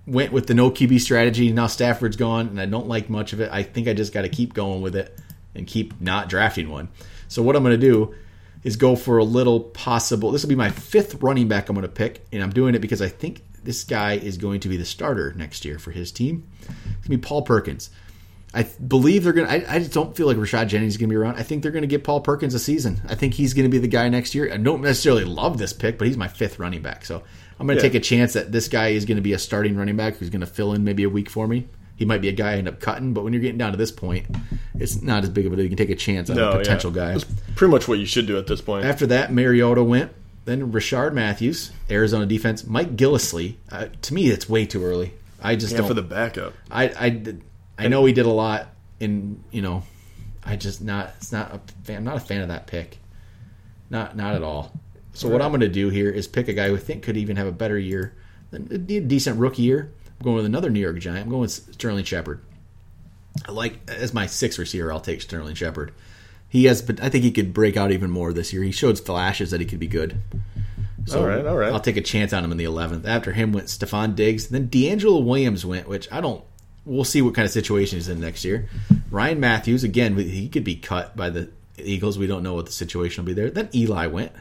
went 0.08 0.32
with 0.32 0.48
the 0.48 0.54
no 0.54 0.72
QB 0.72 1.00
strategy. 1.02 1.52
Now 1.52 1.68
Stafford's 1.68 2.16
gone, 2.16 2.48
and 2.48 2.60
I 2.60 2.66
don't 2.66 2.88
like 2.88 3.10
much 3.10 3.34
of 3.34 3.42
it. 3.42 3.50
I 3.52 3.64
think 3.64 3.88
I 3.88 3.94
just 3.94 4.14
got 4.14 4.22
to 4.22 4.30
keep 4.30 4.54
going 4.54 4.82
with 4.82 4.96
it 4.96 5.18
and 5.56 5.68
keep 5.68 6.00
not 6.00 6.30
drafting 6.30 6.70
one. 6.70 6.90
So 7.28 7.42
what 7.42 7.56
I'm 7.56 7.64
going 7.64 7.80
to 7.80 7.86
do 7.86 8.16
is 8.64 8.76
go 8.76 8.96
for 8.96 9.18
a 9.18 9.24
little 9.24 9.60
possible. 9.60 10.32
This 10.32 10.44
will 10.44 10.50
be 10.50 10.56
my 10.56 10.70
fifth 10.70 11.22
running 11.22 11.48
back 11.48 11.70
I'm 11.70 11.76
going 11.76 11.84
to 11.84 11.90
pick, 11.90 12.26
and 12.32 12.42
I'm 12.44 12.52
doing 12.52 12.76
it 12.76 12.80
because 12.80 13.02
I 13.02 13.10
think 13.10 13.44
this 13.64 13.84
guy 13.84 14.14
is 14.14 14.38
going 14.38 14.60
to 14.62 14.70
be 14.70 14.78
the 14.78 14.86
starter 14.86 15.34
next 15.34 15.66
year 15.66 15.78
for 15.80 15.92
his 15.92 16.12
team. 16.12 16.48
It's 16.62 16.68
going 16.68 17.04
to 17.04 17.10
be 17.10 17.18
Paul 17.18 17.42
Perkins. 17.44 17.90
I 18.54 18.64
believe 18.64 19.24
they're 19.24 19.32
going 19.34 19.48
to. 19.48 19.54
I, 19.70 19.76
I 19.76 19.80
just 19.80 19.94
don't 19.94 20.16
feel 20.16 20.28
like 20.28 20.36
Rashad 20.36 20.68
Jennings 20.68 20.94
is 20.94 20.98
going 20.98 21.10
to 21.10 21.14
be 21.14 21.18
around. 21.18 21.38
I 21.38 21.44
think 21.44 21.64
they're 21.64 21.72
going 21.72 21.84
to 21.84 21.88
get 21.88 22.04
Paul 22.04 22.20
Perkins 22.20 22.54
a 22.54 22.60
season. 22.60 23.02
I 23.08 23.16
think 23.16 23.34
he's 23.34 23.54
going 23.54 23.64
to 23.64 23.70
be 23.70 23.78
the 23.78 23.88
guy 23.88 24.10
next 24.10 24.36
year. 24.36 24.52
I 24.52 24.58
don't 24.58 24.82
necessarily 24.82 25.24
love 25.24 25.58
this 25.58 25.72
pick, 25.72 25.98
but 25.98 26.08
he's 26.08 26.18
my 26.18 26.28
fifth 26.28 26.60
running 26.60 26.82
back. 26.82 27.06
So 27.06 27.24
I'm 27.60 27.66
going 27.68 27.78
to 27.78 27.84
Yeah. 27.84 27.90
take 27.90 27.96
a 27.96 28.04
chance 28.04 28.34
that 28.34 28.52
this 28.52 28.68
guy 28.68 28.90
is 28.90 29.06
going 29.06 29.16
to 29.16 29.22
be 29.22 29.32
a 29.32 29.40
starting 29.40 29.78
running 29.78 29.96
back 29.96 30.18
who's 30.18 30.30
going 30.30 30.42
to 30.42 30.48
fill 30.48 30.74
in 30.74 30.84
maybe 30.84 31.04
a 31.04 31.10
week 31.10 31.30
for 31.30 31.48
me. 31.48 31.68
He 31.96 32.04
might 32.04 32.20
be 32.20 32.28
a 32.30 32.34
guy 32.34 32.54
I 32.54 32.56
end 32.56 32.68
up 32.68 32.80
cutting, 32.80 33.14
but 33.14 33.24
when 33.24 33.32
you're 33.32 33.42
getting 33.44 33.60
down 33.60 33.72
to 33.72 33.78
this 33.78 33.92
point, 33.92 34.26
it's 34.74 35.02
not 35.02 35.24
as 35.24 35.30
big 35.30 35.46
of 35.46 35.54
a 35.54 35.56
deal. 35.56 35.64
You 35.64 35.70
can 35.70 35.78
take 35.78 35.92
a 35.92 35.96
chance 35.96 36.30
on 36.30 36.36
no, 36.36 36.50
a 36.50 36.58
potential 36.58 36.92
yeah. 36.92 37.06
guy. 37.06 37.12
That's 37.12 37.26
pretty 37.56 37.72
much 37.72 37.88
what 37.88 38.00
you 38.00 38.06
should 38.08 38.26
do 38.26 38.38
at 38.38 38.48
this 38.48 38.60
point. 38.60 38.86
After 38.86 39.06
that, 39.08 39.32
Mariota 39.32 39.84
went. 39.84 40.12
Then 40.46 40.72
Rishard 40.72 41.14
Matthews, 41.14 41.72
Arizona 41.90 42.26
defense. 42.26 42.66
Mike 42.66 42.96
Gillislee. 42.96 43.56
Uh, 43.72 43.88
to 44.02 44.14
me, 44.14 44.30
it's 44.30 44.50
way 44.50 44.66
too 44.66 44.84
early. 44.84 45.14
I 45.42 45.56
just 45.56 45.74
yeah, 45.74 45.80
don't. 45.80 45.88
for 45.88 45.94
the 45.94 46.02
backup. 46.02 46.54
I 46.70 46.86
I, 46.86 47.36
I 47.78 47.88
know 47.88 48.06
he 48.06 48.14
did 48.14 48.26
a 48.26 48.32
lot, 48.32 48.70
and 49.00 49.44
you 49.52 49.62
know, 49.62 49.84
I 50.44 50.56
just 50.56 50.82
not. 50.82 51.14
It's 51.18 51.32
not 51.32 51.54
a 51.54 51.60
fan. 51.84 51.98
I'm 51.98 52.04
not 52.04 52.18
a 52.18 52.22
fan 52.22 52.42
of 52.42 52.48
that 52.48 52.68
pick. 52.68 52.98
Not 53.90 54.16
not 54.16 54.36
at 54.36 54.44
all. 54.44 54.72
So 55.14 55.28
what 55.28 55.42
I'm 55.42 55.52
going 55.52 55.62
to 55.62 55.68
do 55.68 55.90
here 55.90 56.10
is 56.10 56.28
pick 56.28 56.48
a 56.48 56.54
guy 56.54 56.70
who 56.70 56.76
I 56.76 56.80
think 56.80 57.04
could 57.04 57.18
even 57.18 57.36
have 57.36 57.48
a 57.48 57.52
better 57.52 57.78
year, 57.78 58.16
a 58.54 58.60
decent 58.60 59.38
rookie 59.40 59.64
year. 59.64 59.92
I'm 60.20 60.24
going 60.24 60.38
with 60.38 60.46
another 60.46 60.70
New 60.70 60.80
York 60.80 60.98
Giant. 61.00 61.26
I'm 61.26 61.30
going 61.30 61.42
with 61.42 61.52
Sterling 61.52 62.06
Shepard. 62.06 62.42
I 63.46 63.52
like 63.52 63.90
as 63.90 64.14
my 64.14 64.26
sixth 64.26 64.58
receiver. 64.58 64.92
I'll 64.92 65.02
take 65.02 65.22
Sterling 65.22 65.56
Shepard. 65.56 65.94
He 66.52 66.66
has, 66.66 66.82
but 66.82 67.02
I 67.02 67.08
think 67.08 67.24
he 67.24 67.32
could 67.32 67.54
break 67.54 67.78
out 67.78 67.94
even 67.94 68.12
more 68.12 68.34
this 68.34 68.52
year. 68.52 68.62
He 68.62 68.74
showed 68.74 69.00
flashes 69.00 69.52
that 69.52 69.62
he 69.62 69.66
could 69.66 69.80
be 69.80 69.88
good. 69.88 70.18
So 71.06 71.22
All 71.22 71.28
right, 71.28 71.46
all 71.46 71.56
right. 71.56 71.72
I'll 71.72 71.80
take 71.80 71.96
a 71.96 72.02
chance 72.02 72.34
on 72.34 72.44
him 72.44 72.52
in 72.52 72.58
the 72.58 72.66
11th. 72.66 73.06
After 73.06 73.32
him 73.32 73.54
went 73.54 73.68
Stefon 73.68 74.16
Diggs. 74.16 74.50
Then 74.50 74.68
DeAngelo 74.68 75.24
Williams 75.24 75.66
went, 75.66 75.88
which 75.88 76.12
I 76.12 76.20
don't. 76.20 76.44
We'll 76.86 77.06
see 77.06 77.22
what 77.22 77.36
kind 77.36 77.46
of 77.46 77.52
situation 77.54 78.00
he's 78.00 78.10
in 78.10 78.20
next 78.20 78.44
year. 78.44 78.68
Ryan 79.10 79.40
Mathews 79.40 79.86
again. 79.86 80.18
He 80.18 80.50
could 80.50 80.66
be 80.66 80.76
cut 80.76 81.16
by 81.16 81.30
the 81.30 81.50
Eagles. 81.78 82.20
We 82.20 82.28
don't 82.28 82.44
know 82.44 82.54
what 82.54 82.66
the 82.66 82.74
situation 82.74 83.24
will 83.24 83.30
be 83.30 83.34
there. 83.34 83.50
Then 83.50 83.70
Eli 83.74 84.08
went, 84.08 84.34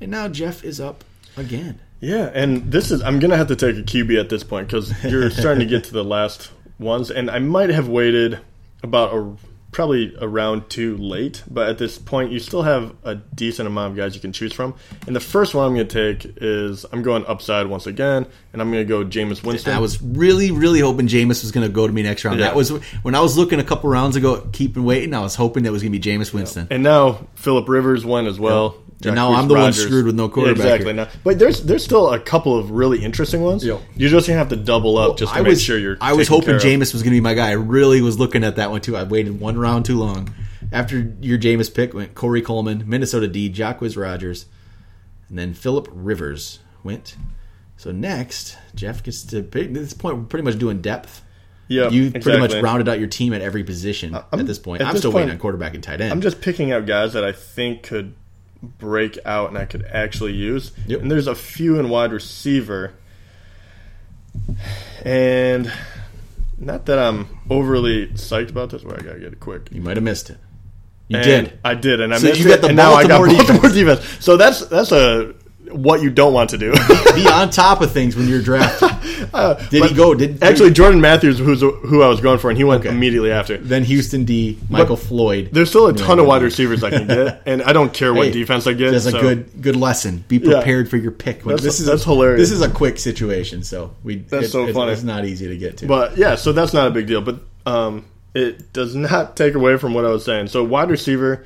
and 0.00 0.10
now 0.10 0.28
Jeff 0.28 0.64
is 0.64 0.80
up 0.80 1.04
again. 1.36 1.80
Yeah, 2.00 2.30
and 2.32 2.72
this 2.72 2.90
is 2.90 3.02
I'm 3.02 3.18
gonna 3.18 3.36
have 3.36 3.48
to 3.48 3.56
take 3.56 3.76
a 3.76 3.82
QB 3.82 4.18
at 4.18 4.30
this 4.30 4.42
point 4.42 4.68
because 4.68 5.04
you're 5.04 5.30
starting 5.30 5.60
to 5.60 5.66
get 5.66 5.84
to 5.84 5.92
the 5.92 6.04
last 6.04 6.50
ones, 6.78 7.10
and 7.10 7.30
I 7.30 7.40
might 7.40 7.70
have 7.70 7.88
waited 7.88 8.38
about 8.82 9.14
a 9.14 9.36
probably 9.72 10.14
a 10.20 10.28
round 10.28 10.68
too 10.68 10.96
late, 10.98 11.42
but 11.50 11.68
at 11.68 11.78
this 11.78 11.98
point 11.98 12.30
you 12.30 12.38
still 12.38 12.62
have 12.62 12.94
a 13.04 13.14
decent 13.16 13.66
amount 13.66 13.90
of 13.92 13.96
guys 13.96 14.14
you 14.14 14.20
can 14.20 14.32
choose 14.32 14.52
from. 14.52 14.74
And 15.06 15.16
the 15.16 15.20
first 15.20 15.54
one 15.54 15.66
I'm 15.66 15.74
going 15.74 15.88
to 15.88 16.12
take 16.12 16.34
is 16.36 16.84
I'm 16.92 17.02
going 17.02 17.24
upside 17.26 17.66
once 17.66 17.86
again, 17.86 18.26
and 18.52 18.60
I'm 18.62 18.70
going 18.70 18.86
to 18.86 18.88
go 18.88 19.02
Jameis 19.04 19.42
Winston. 19.42 19.72
I 19.72 19.78
was 19.78 20.00
really, 20.02 20.50
really 20.50 20.80
hoping 20.80 21.08
Jameis 21.08 21.42
was 21.42 21.50
going 21.52 21.66
to 21.66 21.72
go 21.72 21.86
to 21.86 21.92
me 21.92 22.02
next 22.02 22.24
round. 22.24 22.38
Yeah. 22.38 22.46
That 22.48 22.54
was 22.56 22.70
when 23.02 23.14
I 23.14 23.20
was 23.20 23.36
looking 23.38 23.60
a 23.60 23.64
couple 23.64 23.88
rounds 23.88 24.14
ago, 24.14 24.46
keeping 24.52 24.84
waiting. 24.84 25.14
I 25.14 25.20
was 25.20 25.34
hoping 25.34 25.62
that 25.64 25.72
was 25.72 25.82
going 25.82 25.92
to 25.92 25.98
be 25.98 26.10
Jameis 26.10 26.34
Winston. 26.34 26.68
and 26.70 26.82
now 26.82 27.26
Philip 27.34 27.68
Rivers 27.68 28.04
won 28.04 28.26
as 28.26 28.38
well. 28.38 28.76
And 29.04 29.14
now 29.14 29.32
I'm 29.34 29.48
the 29.48 29.54
one 29.54 29.72
screwed 29.72 30.06
with 30.06 30.14
no 30.14 30.28
quarterback 30.28 30.58
Exactly. 30.80 30.86
here. 30.86 30.94
Now, 30.94 31.08
but 31.24 31.38
there's 31.38 31.62
there's 31.62 31.82
still 31.84 32.10
a 32.10 32.18
couple 32.20 32.56
of 32.58 32.70
really 32.70 33.02
interesting 33.04 33.40
ones. 33.42 33.64
Yep. 33.64 33.80
You 33.96 34.08
just 34.08 34.26
gonna 34.26 34.38
have 34.38 34.48
to 34.50 34.56
double 34.56 34.96
up 34.98 35.16
just 35.18 35.32
to 35.32 35.38
I 35.38 35.42
make 35.42 35.50
was, 35.50 35.62
sure 35.62 35.78
you're. 35.78 35.96
I 36.00 36.12
was 36.12 36.28
hoping. 36.28 36.56
Jameis 36.56 36.92
was 36.92 37.02
going 37.02 37.12
to 37.12 37.16
be 37.16 37.20
my 37.20 37.34
guy. 37.34 37.48
I 37.48 37.52
really 37.52 38.00
was 38.00 38.18
looking 38.18 38.44
at 38.44 38.56
that 38.56 38.70
one 38.70 38.80
too. 38.80 38.96
I 38.96 39.02
waited 39.02 39.40
one 39.40 39.58
round 39.58 39.84
too 39.84 39.98
long. 39.98 40.32
After 40.70 41.14
your 41.20 41.38
Jameis 41.38 41.72
pick 41.74 41.92
went 41.94 42.14
Corey 42.14 42.40
Coleman, 42.42 42.84
Minnesota 42.86 43.28
D, 43.28 43.50
Jacquizz 43.52 44.00
Rodgers, 44.00 44.46
and 45.28 45.38
then 45.38 45.52
Philip 45.54 45.88
Rivers 45.92 46.60
went. 46.84 47.16
So 47.76 47.90
next, 47.90 48.56
Jeff 48.74 49.02
gets 49.02 49.24
to 49.24 49.42
pick. 49.42 49.66
At 49.68 49.74
this 49.74 49.92
point, 49.92 50.16
we're 50.16 50.24
pretty 50.24 50.44
much 50.44 50.58
doing 50.58 50.80
depth. 50.80 51.22
Yeah, 51.68 51.88
you 51.88 52.10
pretty 52.10 52.38
much 52.38 52.54
rounded 52.54 52.88
out 52.88 52.98
your 52.98 53.08
team 53.08 53.32
at 53.32 53.40
every 53.40 53.64
position 53.64 54.14
I'm- 54.14 54.24
at 54.40 54.46
this 54.46 54.58
point. 54.58 54.82
at 54.82 54.88
I'm 54.88 54.92
this 54.94 55.00
still 55.00 55.10
point, 55.12 55.22
waiting 55.22 55.32
on 55.34 55.38
quarterback 55.40 55.74
and 55.74 55.82
tight 55.82 56.00
end. 56.00 56.12
I'm 56.12 56.20
just 56.20 56.40
picking 56.40 56.70
out 56.70 56.86
guys 56.86 57.14
that 57.14 57.24
I 57.24 57.32
think 57.32 57.82
could 57.82 58.14
break 58.62 59.18
out 59.24 59.48
and 59.48 59.58
I 59.58 59.64
could 59.64 59.84
actually 59.84 60.32
use. 60.34 60.72
Yep. 60.86 61.00
And 61.02 61.10
there's 61.10 61.26
a 61.26 61.34
few 61.34 61.78
in 61.78 61.88
wide 61.88 62.12
receiver. 62.12 62.94
And 65.04 65.72
not 66.58 66.86
that 66.86 66.98
I'm 66.98 67.28
overly 67.50 68.08
psyched 68.08 68.50
about 68.50 68.70
this, 68.70 68.82
but 68.82 69.00
I 69.00 69.04
gotta 69.04 69.18
get 69.18 69.32
it 69.32 69.40
quick. 69.40 69.68
you 69.72 69.80
might 69.80 69.96
have 69.96 70.04
missed 70.04 70.30
it. 70.30 70.38
You 71.08 71.18
And 71.18 71.24
did. 71.48 71.58
I 71.64 71.74
did, 71.74 72.00
and 72.00 72.14
I 72.14 72.18
So 72.18 72.28
missed 72.28 72.40
you 72.40 72.48
got 72.48 72.54
it, 72.54 72.60
the 72.62 72.68
and 72.68 72.76
now 72.76 72.92
I 72.92 73.06
got 73.06 73.18
Baltimore 73.20 73.44
Baltimore 73.46 73.70
defense. 73.70 74.24
So 74.24 74.36
that's 74.36 74.64
that's 74.66 74.92
a 74.92 75.34
what 75.70 76.02
you 76.02 76.10
don't 76.10 76.32
want 76.34 76.50
to 76.50 76.58
do. 76.58 76.72
Be 77.14 77.26
on 77.28 77.50
top 77.50 77.80
of 77.80 77.92
things 77.92 78.16
when 78.16 78.28
you're 78.28 78.42
drafted. 78.42 78.90
did 79.70 79.84
he 79.88 79.94
go? 79.94 80.14
Did 80.14 80.42
Actually, 80.42 80.70
Jordan 80.72 81.00
Matthews, 81.00 81.38
who's 81.38 81.60
who 81.60 82.02
I 82.02 82.08
was 82.08 82.20
going 82.20 82.38
for, 82.38 82.50
and 82.50 82.58
he 82.58 82.64
went 82.64 82.80
Okay. 82.84 82.94
immediately 82.94 83.30
after. 83.30 83.56
then 83.58 83.84
Houston 83.84 84.24
D, 84.24 84.58
Michael 84.68 84.96
Floyd. 84.96 85.50
There's 85.52 85.68
still 85.70 85.86
a 85.86 85.92
ton 85.92 86.18
of 86.18 86.26
wide 86.26 86.42
receivers 86.42 86.82
I 86.82 86.90
can 86.90 87.06
get, 87.06 87.42
and 87.46 87.62
I 87.62 87.72
don't 87.72 87.92
care 87.92 88.12
what 88.12 88.26
Hey, 88.26 88.32
defense 88.32 88.66
I 88.66 88.72
get. 88.72 88.90
That's 88.90 89.08
so- 89.10 89.16
a 89.18 89.20
good 89.20 89.62
good 89.62 89.76
lesson. 89.76 90.24
Be 90.28 90.36
Yeah. 90.38 90.54
prepared 90.56 90.90
for 90.90 90.96
your 90.96 91.12
pick. 91.12 91.42
That's- 91.44 91.62
this 91.62 91.80
is 91.80 91.86
that's 91.86 92.04
hilarious. 92.04 92.40
This 92.40 92.50
is 92.52 92.60
a 92.62 92.70
quick 92.70 92.98
situation, 92.98 93.62
so 93.62 93.94
we. 94.02 94.16
That's 94.16 94.46
it- 94.46 94.50
so 94.50 94.64
it's, 94.64 94.74
funny. 94.76 94.92
It's 94.92 95.02
not 95.02 95.24
easy 95.24 95.48
to 95.48 95.56
get 95.56 95.78
to. 95.78 95.86
But 95.86 96.18
yeah, 96.18 96.34
so 96.34 96.52
that's 96.52 96.72
not 96.74 96.88
a 96.88 96.90
big 96.90 97.06
deal. 97.06 97.20
But 97.22 97.40
um, 97.66 98.04
it 98.34 98.72
does 98.72 98.94
not 98.94 99.36
take 99.36 99.54
away 99.54 99.76
from 99.76 99.94
what 99.94 100.04
I 100.04 100.08
was 100.08 100.24
saying. 100.24 100.48
So 100.48 100.64
wide 100.64 100.90
receiver, 100.90 101.44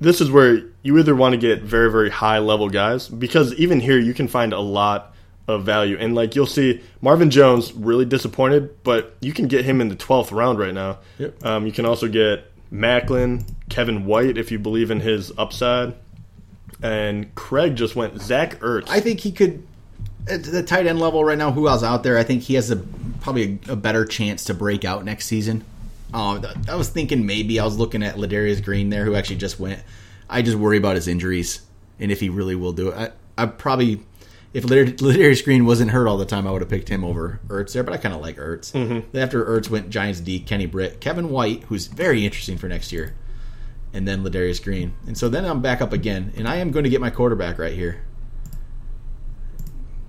this 0.00 0.20
is 0.20 0.30
where 0.30 0.62
you 0.82 0.98
either 0.98 1.14
want 1.14 1.32
to 1.32 1.38
get 1.38 1.62
very 1.62 1.90
very 1.90 2.10
high 2.10 2.38
level 2.38 2.68
guys 2.68 3.08
because 3.08 3.52
even 3.54 3.80
here 3.80 3.98
you 3.98 4.14
can 4.14 4.28
find 4.28 4.52
a 4.52 4.60
lot 4.60 5.14
of 5.46 5.64
value. 5.64 5.96
And 5.98 6.14
like 6.14 6.34
you'll 6.34 6.46
see, 6.46 6.82
Marvin 7.00 7.30
Jones 7.30 7.72
really 7.72 8.04
disappointed, 8.04 8.82
but 8.82 9.16
you 9.20 9.32
can 9.32 9.48
get 9.48 9.64
him 9.64 9.80
in 9.80 9.88
the 9.88 9.96
twelfth 9.96 10.32
round 10.32 10.58
right 10.58 10.74
now. 10.74 10.98
Yep. 11.18 11.44
Um, 11.44 11.66
you 11.66 11.72
can 11.72 11.84
also 11.84 12.08
get 12.08 12.50
Maclin, 12.72 13.46
Kevin 13.68 14.06
White 14.06 14.38
if 14.38 14.50
you 14.50 14.58
believe 14.58 14.90
in 14.90 15.00
his 15.00 15.32
upside. 15.36 15.94
And 16.82 17.34
Craig 17.34 17.76
just 17.76 17.96
went 17.96 18.20
Zach 18.20 18.58
Ertz. 18.60 18.88
I 18.88 19.00
think 19.00 19.20
he 19.20 19.32
could 19.32 19.66
at 20.28 20.44
the 20.44 20.62
tight 20.62 20.86
end 20.86 20.98
level 20.98 21.24
right 21.24 21.38
now. 21.38 21.52
Who 21.52 21.68
else 21.68 21.82
out 21.82 22.02
there? 22.02 22.18
I 22.18 22.24
think 22.24 22.42
he 22.42 22.54
has 22.54 22.70
a 22.70 22.76
probably 23.20 23.58
a, 23.68 23.72
a 23.72 23.76
better 23.76 24.04
chance 24.04 24.44
to 24.44 24.54
break 24.54 24.84
out 24.84 25.04
next 25.04 25.26
season. 25.26 25.64
Um, 26.14 26.46
I 26.68 26.76
was 26.76 26.88
thinking 26.88 27.26
maybe 27.26 27.58
I 27.58 27.64
was 27.64 27.76
looking 27.76 28.02
at 28.02 28.14
Ladarius 28.14 28.64
Green 28.64 28.88
there, 28.88 29.04
who 29.04 29.16
actually 29.16 29.36
just 29.36 29.58
went. 29.58 29.82
I 30.30 30.42
just 30.42 30.56
worry 30.56 30.78
about 30.78 30.94
his 30.94 31.08
injuries 31.08 31.60
and 31.98 32.10
if 32.10 32.20
he 32.20 32.28
really 32.28 32.54
will 32.54 32.72
do 32.72 32.88
it. 32.88 33.12
I, 33.36 33.42
I 33.42 33.46
probably 33.46 34.00
if 34.52 34.64
Ladar- 34.64 34.96
Ladarius 34.98 35.44
Green 35.44 35.66
wasn't 35.66 35.90
hurt 35.90 36.06
all 36.06 36.16
the 36.16 36.24
time, 36.24 36.46
I 36.46 36.52
would 36.52 36.62
have 36.62 36.70
picked 36.70 36.88
him 36.88 37.04
over 37.04 37.40
Ertz 37.48 37.72
there. 37.72 37.82
But 37.82 37.94
I 37.94 37.96
kind 37.96 38.14
of 38.14 38.20
like 38.20 38.36
Ertz. 38.36 38.72
Then 39.10 39.22
After 39.22 39.44
Ertz 39.44 39.68
went 39.68 39.90
Giants 39.90 40.20
D, 40.20 40.38
Kenny 40.38 40.66
Britt, 40.66 41.00
Kevin 41.00 41.28
White, 41.30 41.64
who's 41.64 41.88
very 41.88 42.24
interesting 42.24 42.56
for 42.58 42.68
next 42.68 42.92
year, 42.92 43.14
and 43.92 44.06
then 44.06 44.22
Ladarius 44.22 44.62
Green. 44.62 44.94
And 45.08 45.18
so 45.18 45.28
then 45.28 45.44
I'm 45.44 45.60
back 45.60 45.80
up 45.80 45.92
again, 45.92 46.32
and 46.36 46.46
I 46.46 46.56
am 46.56 46.70
going 46.70 46.84
to 46.84 46.90
get 46.90 47.00
my 47.00 47.10
quarterback 47.10 47.58
right 47.58 47.74
here. 47.74 48.04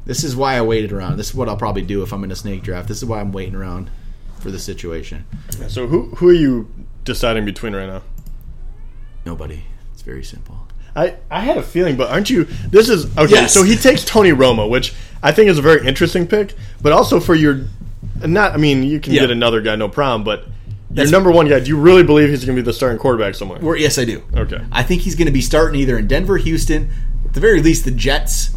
This 0.06 0.24
is 0.24 0.36
why 0.36 0.56
I 0.56 0.62
waited 0.62 0.92
around. 0.92 1.18
This 1.18 1.30
is 1.30 1.36
what 1.36 1.50
I'll 1.50 1.58
probably 1.58 1.82
do 1.82 2.04
if 2.04 2.14
I'm 2.14 2.24
in 2.24 2.32
a 2.32 2.36
snake 2.36 2.62
draft. 2.62 2.88
This 2.88 2.98
is 2.98 3.06
why 3.06 3.20
I'm 3.20 3.32
waiting 3.32 3.56
around 3.56 3.90
for 4.46 4.52
the 4.52 4.60
situation. 4.60 5.26
so 5.68 5.88
who 5.88 6.04
who 6.18 6.30
are 6.30 6.34
you 6.34 6.70
deciding 7.04 7.46
between 7.46 7.76
right 7.76 7.88
now? 7.88 8.04
Nobody. 9.26 9.64
It's 9.92 10.04
very 10.04 10.24
simple. 10.24 10.68
I, 10.96 11.16
I 11.32 11.40
had 11.40 11.58
a 11.58 11.64
feeling, 11.64 11.98
but 11.98 12.12
aren't 12.12 12.30
you? 12.30 12.44
This 12.70 12.88
is 12.90 13.06
okay. 13.18 13.32
Yes. 13.34 13.54
So 13.56 13.64
he 13.64 13.76
takes 13.76 14.06
Tony 14.06 14.30
Romo, 14.30 14.70
which 14.70 14.94
I 15.24 15.32
think 15.32 15.50
is 15.50 15.58
a 15.58 15.64
very 15.64 15.86
interesting 15.88 16.28
pick, 16.28 16.54
but 16.80 16.92
also 16.94 17.20
for 17.20 17.34
your 17.34 17.66
not. 18.24 18.52
I 18.54 18.58
mean, 18.58 18.84
you 18.84 19.00
can 19.00 19.14
Yeah. 19.14 19.22
get 19.22 19.32
another 19.32 19.62
guy, 19.62 19.76
no 19.76 19.90
problem. 19.90 20.24
But 20.24 20.46
your 20.94 21.10
number 21.10 21.32
one 21.32 21.50
guy, 21.50 21.60
do 21.60 21.68
you 21.70 21.78
really 21.78 22.04
believe 22.04 22.30
he's 22.30 22.46
going 22.46 22.56
to 22.56 22.62
be 22.62 22.66
the 22.66 22.72
starting 22.72 23.00
quarterback 23.00 23.34
somewhere? 23.34 23.76
Yes, 23.78 23.98
I 23.98 24.06
do. 24.06 24.22
Okay. 24.36 24.62
I 24.72 24.84
think 24.84 25.02
he's 25.02 25.16
going 25.16 25.26
to 25.26 25.34
be 25.34 25.42
starting 25.42 25.80
either 25.82 25.98
in 25.98 26.08
Denver, 26.08 26.38
Houston, 26.38 26.92
at 27.26 27.34
the 27.34 27.40
very 27.40 27.64
least 27.64 27.84
the 27.84 27.92
Jets, 27.92 28.52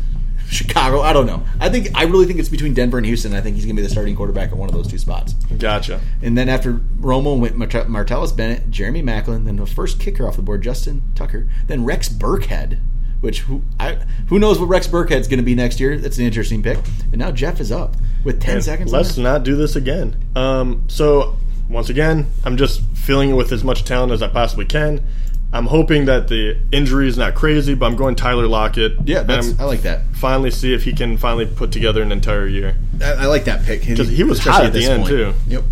Chicago. 0.50 1.00
I 1.00 1.12
don't 1.12 1.26
know. 1.26 1.44
I 1.60 1.68
think 1.68 1.88
I 1.94 2.04
really 2.04 2.26
think 2.26 2.38
it's 2.38 2.48
between 2.48 2.74
Denver 2.74 2.96
and 2.98 3.06
Houston. 3.06 3.34
I 3.34 3.40
think 3.40 3.56
he's 3.56 3.64
going 3.64 3.76
to 3.76 3.82
be 3.82 3.86
the 3.86 3.92
starting 3.92 4.16
quarterback 4.16 4.50
at 4.50 4.56
one 4.56 4.68
of 4.68 4.74
those 4.74 4.86
two 4.88 4.98
spots. 4.98 5.34
Gotcha. 5.58 6.00
And 6.22 6.36
then 6.36 6.48
after 6.48 6.74
Romo 6.74 7.38
went 7.38 7.56
Mart- 7.56 7.70
Martellus 7.88 8.34
Bennett, 8.36 8.70
Jeremy 8.70 9.02
Maclin, 9.02 9.44
then 9.44 9.56
the 9.56 9.66
first 9.66 10.00
kicker 10.00 10.26
off 10.26 10.36
the 10.36 10.42
board, 10.42 10.62
Justin 10.62 11.02
Tucker, 11.14 11.48
then 11.66 11.84
Rex 11.84 12.08
Burkhead, 12.08 12.78
which 13.20 13.40
who 13.40 13.62
I, 13.78 13.94
who 14.28 14.38
knows 14.38 14.58
what 14.58 14.68
Rex 14.68 14.86
Burkhead's 14.86 15.28
going 15.28 15.38
to 15.38 15.44
be 15.44 15.54
next 15.54 15.80
year? 15.80 15.98
That's 15.98 16.18
an 16.18 16.24
interesting 16.24 16.62
pick. 16.62 16.78
And 17.12 17.18
now 17.18 17.30
Jeff 17.30 17.60
is 17.60 17.70
up 17.70 17.96
with 18.24 18.40
ten 18.40 18.56
And 18.56 18.64
seconds. 18.64 18.92
Let's 18.92 19.10
left. 19.10 19.18
not 19.18 19.42
do 19.44 19.54
this 19.56 19.76
again. 19.76 20.16
Um, 20.34 20.84
so 20.88 21.36
once 21.68 21.90
again, 21.90 22.26
I'm 22.44 22.56
just 22.56 22.80
filling 22.94 23.30
it 23.30 23.34
with 23.34 23.52
as 23.52 23.62
much 23.62 23.84
talent 23.84 24.12
as 24.12 24.22
I 24.22 24.28
possibly 24.28 24.64
can. 24.64 25.04
I'm 25.52 25.66
hoping 25.66 26.04
that 26.06 26.28
the 26.28 26.58
injury 26.72 27.08
is 27.08 27.16
not 27.16 27.34
crazy, 27.34 27.74
but 27.74 27.86
I'm 27.86 27.96
going 27.96 28.14
Tyler 28.16 28.46
Lockett. 28.46 28.92
Yeah, 29.06 29.22
that's, 29.22 29.58
I'm 29.58 29.66
like 29.66 29.80
that. 29.82 30.02
finally 30.14 30.50
see 30.50 30.74
if 30.74 30.84
he 30.84 30.92
can 30.92 31.16
finally 31.16 31.46
put 31.46 31.72
together 31.72 32.02
an 32.02 32.12
entire 32.12 32.46
year. 32.46 32.76
I, 33.02 33.12
I 33.12 33.26
like 33.26 33.44
that 33.44 33.64
pick 33.64 33.80
'Cause 33.86 34.08
he 34.08 34.24
was 34.24 34.40
hot 34.40 34.66
at 34.66 34.72
the 34.74 34.84
end, 34.84 35.06
too. 35.06 35.32
Yep. 35.46 35.64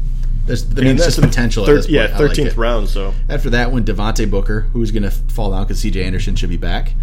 There's, 0.47 0.65
I 0.65 0.75
mean, 0.81 0.87
it's 0.95 1.03
that's 1.03 1.17
the 1.17 1.23
potential. 1.23 1.67
thir- 1.67 1.73
at 1.73 1.77
this 1.77 1.87
point. 1.87 1.93
yeah, 1.95 2.03
I 2.03 2.07
like 2.07 2.17
thirteenth 2.19 2.57
round. 2.57 2.89
So 2.89 3.13
After 3.29 3.51
that 3.51 3.73
went 3.73 3.85
Devontae 3.87 4.31
Booker, 4.31 4.63
who's 4.73 4.93
going 4.93 5.03
to 5.03 5.11
fall 5.11 5.51
down 5.51 5.65
because 5.65 5.81
C.J. 5.81 6.03
Anderson 6.05 6.37
should 6.37 6.51
be 6.51 6.57
back. 6.57 6.95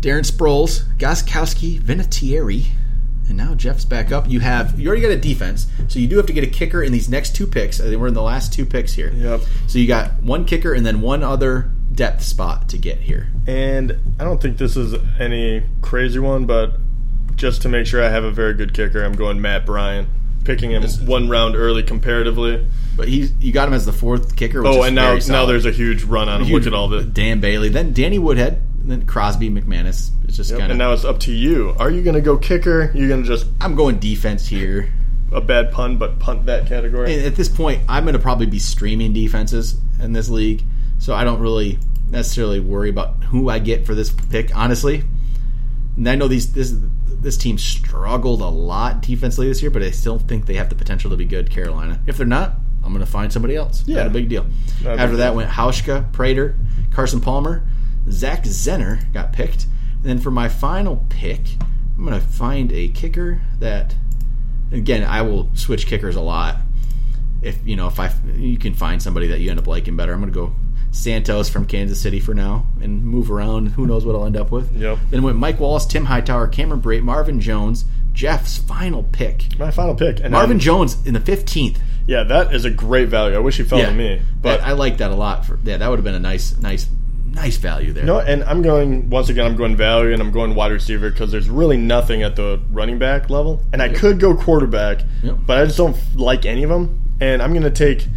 Darren 0.00 0.28
Sproles, 0.28 0.82
Gostkowski, 0.98 1.80
Vinatieri, 1.80 2.66
and 3.28 3.36
now 3.36 3.54
Jeff's 3.54 3.84
back 3.84 4.10
up. 4.10 4.28
You 4.28 4.40
have 4.40 4.78
you 4.80 4.88
already 4.88 5.00
got 5.02 5.12
a 5.12 5.16
defense, 5.16 5.66
so 5.86 6.00
you 6.00 6.08
do 6.08 6.16
have 6.16 6.26
to 6.26 6.32
get 6.32 6.42
a 6.42 6.48
kicker 6.48 6.82
in 6.82 6.90
these 6.92 7.08
next 7.08 7.36
two 7.36 7.46
picks. 7.46 7.78
Uh, 7.80 7.84
I 7.84 7.88
think 7.90 8.00
we're 8.00 8.08
in 8.08 8.14
the 8.14 8.20
last 8.22 8.52
two 8.52 8.66
picks 8.66 8.92
here. 8.94 9.12
Yep. 9.14 9.42
So 9.68 9.78
you 9.78 9.86
got 9.86 10.20
one 10.22 10.44
kicker 10.44 10.74
and 10.74 10.84
then 10.84 11.00
one 11.00 11.22
other 11.22 11.70
depth 11.94 12.22
spot 12.22 12.68
to 12.70 12.78
get 12.78 12.98
here. 12.98 13.28
And 13.46 13.96
I 14.18 14.24
don't 14.24 14.40
think 14.40 14.58
this 14.58 14.76
is 14.76 14.94
any 15.18 15.62
crazy 15.82 16.18
one, 16.18 16.46
but 16.46 16.72
just 17.36 17.62
to 17.62 17.68
make 17.68 17.86
sure 17.86 18.02
I 18.02 18.08
have 18.08 18.24
a 18.24 18.30
very 18.30 18.54
good 18.54 18.74
kicker, 18.74 19.02
I'm 19.02 19.14
going 19.14 19.40
Matt 19.40 19.66
Bryant, 19.66 20.08
picking 20.44 20.70
him 20.70 20.82
one 21.06 21.28
round 21.28 21.56
early 21.56 21.82
comparatively. 21.82 22.66
But 22.96 23.08
he's 23.08 23.32
you 23.40 23.52
got 23.52 23.68
him 23.68 23.74
as 23.74 23.86
the 23.86 23.92
fourth 23.92 24.36
kicker. 24.36 24.62
Which 24.62 24.70
Oh, 24.72 24.80
is 24.82 24.86
and 24.88 24.94
now 24.96 25.16
now 25.28 25.46
there's 25.46 25.64
a 25.64 25.70
huge 25.72 26.04
run 26.04 26.28
on 26.28 26.40
him. 26.42 26.46
Huge- 26.46 26.64
Look 26.64 26.72
at 26.72 26.76
all 26.76 26.88
this. 26.88 27.06
Dan 27.06 27.40
Bailey, 27.40 27.68
then 27.70 27.92
Danny 27.94 28.18
Woodhead, 28.18 28.62
then 28.84 29.06
Crosby, 29.06 29.48
McManus. 29.50 30.10
It's 30.24 30.36
just 30.36 30.50
kind 30.50 30.64
of. 30.64 30.70
And 30.70 30.78
now 30.78 30.92
it's 30.92 31.04
up 31.04 31.18
to 31.20 31.32
you. 31.32 31.74
Are 31.78 31.90
you 31.90 32.02
going 32.02 32.14
to 32.16 32.20
go 32.20 32.36
kicker? 32.36 32.90
You're 32.94 33.08
going 33.08 33.22
to 33.22 33.28
just 33.28 33.46
I'm 33.60 33.74
going 33.74 33.98
defense 33.98 34.46
here. 34.46 34.92
a 35.32 35.40
bad 35.40 35.72
pun, 35.72 35.96
but 35.96 36.18
punt 36.18 36.44
that 36.46 36.66
category. 36.66 37.14
And 37.14 37.24
at 37.24 37.34
this 37.36 37.48
point, 37.48 37.80
I'm 37.88 38.04
going 38.04 38.12
to 38.12 38.18
probably 38.18 38.44
be 38.46 38.58
streaming 38.58 39.14
defenses 39.14 39.80
in 40.02 40.12
this 40.12 40.28
league, 40.28 40.62
so 41.02 41.14
I 41.14 41.24
don't 41.24 41.40
really 41.40 41.80
necessarily 42.10 42.60
worry 42.60 42.88
about 42.88 43.24
who 43.24 43.48
I 43.48 43.58
get 43.58 43.84
for 43.84 43.92
this 43.92 44.10
pick. 44.10 44.54
Honestly, 44.56 45.02
and 45.96 46.08
I 46.08 46.14
know 46.14 46.28
these 46.28 46.52
this 46.52 46.72
this 47.08 47.36
team 47.36 47.58
struggled 47.58 48.40
a 48.40 48.46
lot 48.46 49.02
defensively 49.02 49.48
this 49.48 49.60
year, 49.60 49.72
but 49.72 49.82
I 49.82 49.90
still 49.90 50.20
think 50.20 50.46
they 50.46 50.54
have 50.54 50.68
the 50.68 50.76
potential 50.76 51.10
to 51.10 51.16
be 51.16 51.24
good. 51.24 51.50
Carolina, 51.50 52.00
if 52.06 52.16
they're 52.16 52.24
not, 52.26 52.54
I'm 52.84 52.92
going 52.92 53.04
to 53.04 53.10
find 53.10 53.32
somebody 53.32 53.56
else. 53.56 53.82
Yeah. 53.84 53.96
not 53.96 54.06
a 54.06 54.10
big 54.10 54.28
deal. 54.28 54.46
After 54.86 55.16
that 55.16 55.34
went 55.34 55.50
Hauschka, 55.50 56.12
Prater, 56.12 56.56
Carson 56.92 57.20
Palmer, 57.20 57.66
Zach 58.08 58.44
Zenner 58.44 59.12
got 59.12 59.32
picked, 59.32 59.64
and 59.64 60.04
then 60.04 60.18
for 60.20 60.30
my 60.30 60.48
final 60.48 61.04
pick, 61.08 61.40
I'm 61.98 62.04
going 62.04 62.18
to 62.18 62.24
find 62.24 62.70
a 62.70 62.86
kicker 62.90 63.42
that 63.58 63.96
again, 64.70 65.02
I 65.02 65.22
will 65.22 65.50
switch 65.54 65.88
kickers 65.88 66.14
a 66.14 66.22
lot. 66.22 66.58
If 67.42 67.58
you 67.66 67.74
know, 67.74 67.88
if 67.88 67.98
I 67.98 68.12
you 68.36 68.56
can 68.56 68.74
find 68.74 69.02
somebody 69.02 69.26
that 69.26 69.40
you 69.40 69.50
end 69.50 69.58
up 69.58 69.66
liking 69.66 69.96
better, 69.96 70.12
I'm 70.12 70.20
going 70.20 70.32
to 70.32 70.38
go 70.38 70.54
Santos 70.92 71.48
from 71.48 71.64
Kansas 71.64 72.00
City 72.00 72.20
for 72.20 72.34
now 72.34 72.66
and 72.80 73.02
move 73.02 73.30
around. 73.30 73.68
Who 73.68 73.86
knows 73.86 74.04
what 74.04 74.14
I'll 74.14 74.26
end 74.26 74.36
up 74.36 74.50
with? 74.52 74.76
Yep. 74.76 74.98
Then 75.10 75.22
went 75.22 75.38
Mike 75.38 75.58
Wallace, 75.58 75.86
Tim 75.86 76.04
Hightower, 76.04 76.46
Cameron 76.48 76.80
Brate, 76.82 77.02
Marvin 77.02 77.40
Jones, 77.40 77.84
Jeff's 78.12 78.58
final 78.58 79.02
pick. 79.02 79.58
My 79.58 79.70
final 79.70 79.94
pick. 79.94 80.20
And 80.20 80.32
Marvin 80.32 80.52
I'm- 80.58 80.60
Jones 80.60 80.98
in 81.06 81.14
the 81.14 81.20
15th. 81.20 81.78
Yeah, 82.06 82.24
that 82.24 82.54
is 82.54 82.64
a 82.64 82.70
great 82.70 83.08
value. 83.08 83.34
I 83.36 83.38
wish 83.38 83.56
he 83.56 83.62
fell 83.64 83.78
to 83.80 83.90
me. 83.92 84.20
But 84.40 84.58
That- 84.60 84.68
I 84.68 84.72
like 84.72 84.98
that 84.98 85.10
a 85.10 85.14
lot. 85.16 85.46
For 85.46 85.58
yeah, 85.64 85.78
that 85.78 85.88
would 85.88 85.96
have 85.98 86.04
been 86.04 86.14
a 86.14 86.18
nice, 86.20 86.58
nice, 86.60 86.86
nice 87.32 87.56
value 87.56 87.92
there. 87.94 88.04
No, 88.04 88.18
and 88.18 88.44
I'm 88.44 88.60
going 88.60 89.08
once 89.08 89.30
again. 89.30 89.46
I'm 89.46 89.56
going 89.56 89.76
value, 89.76 90.12
and 90.12 90.20
I'm 90.20 90.30
going 90.32 90.54
wide 90.54 90.72
receiver 90.72 91.10
because 91.10 91.30
there's 91.32 91.48
really 91.48 91.78
nothing 91.78 92.22
at 92.22 92.36
the 92.36 92.60
running 92.70 92.98
back 92.98 93.30
level, 93.30 93.62
and 93.72 93.80
I 93.80 93.88
could 93.88 94.20
go 94.20 94.34
quarterback, 94.34 95.04
Yep. 95.22 95.36
but 95.46 95.56
I 95.58 95.64
just 95.64 95.78
don't 95.78 95.96
like 96.16 96.44
any 96.44 96.64
of 96.64 96.68
them. 96.70 96.98
And 97.20 97.40
I'm 97.40 97.52
going 97.52 97.62
to 97.62 97.70
take. 97.70 98.08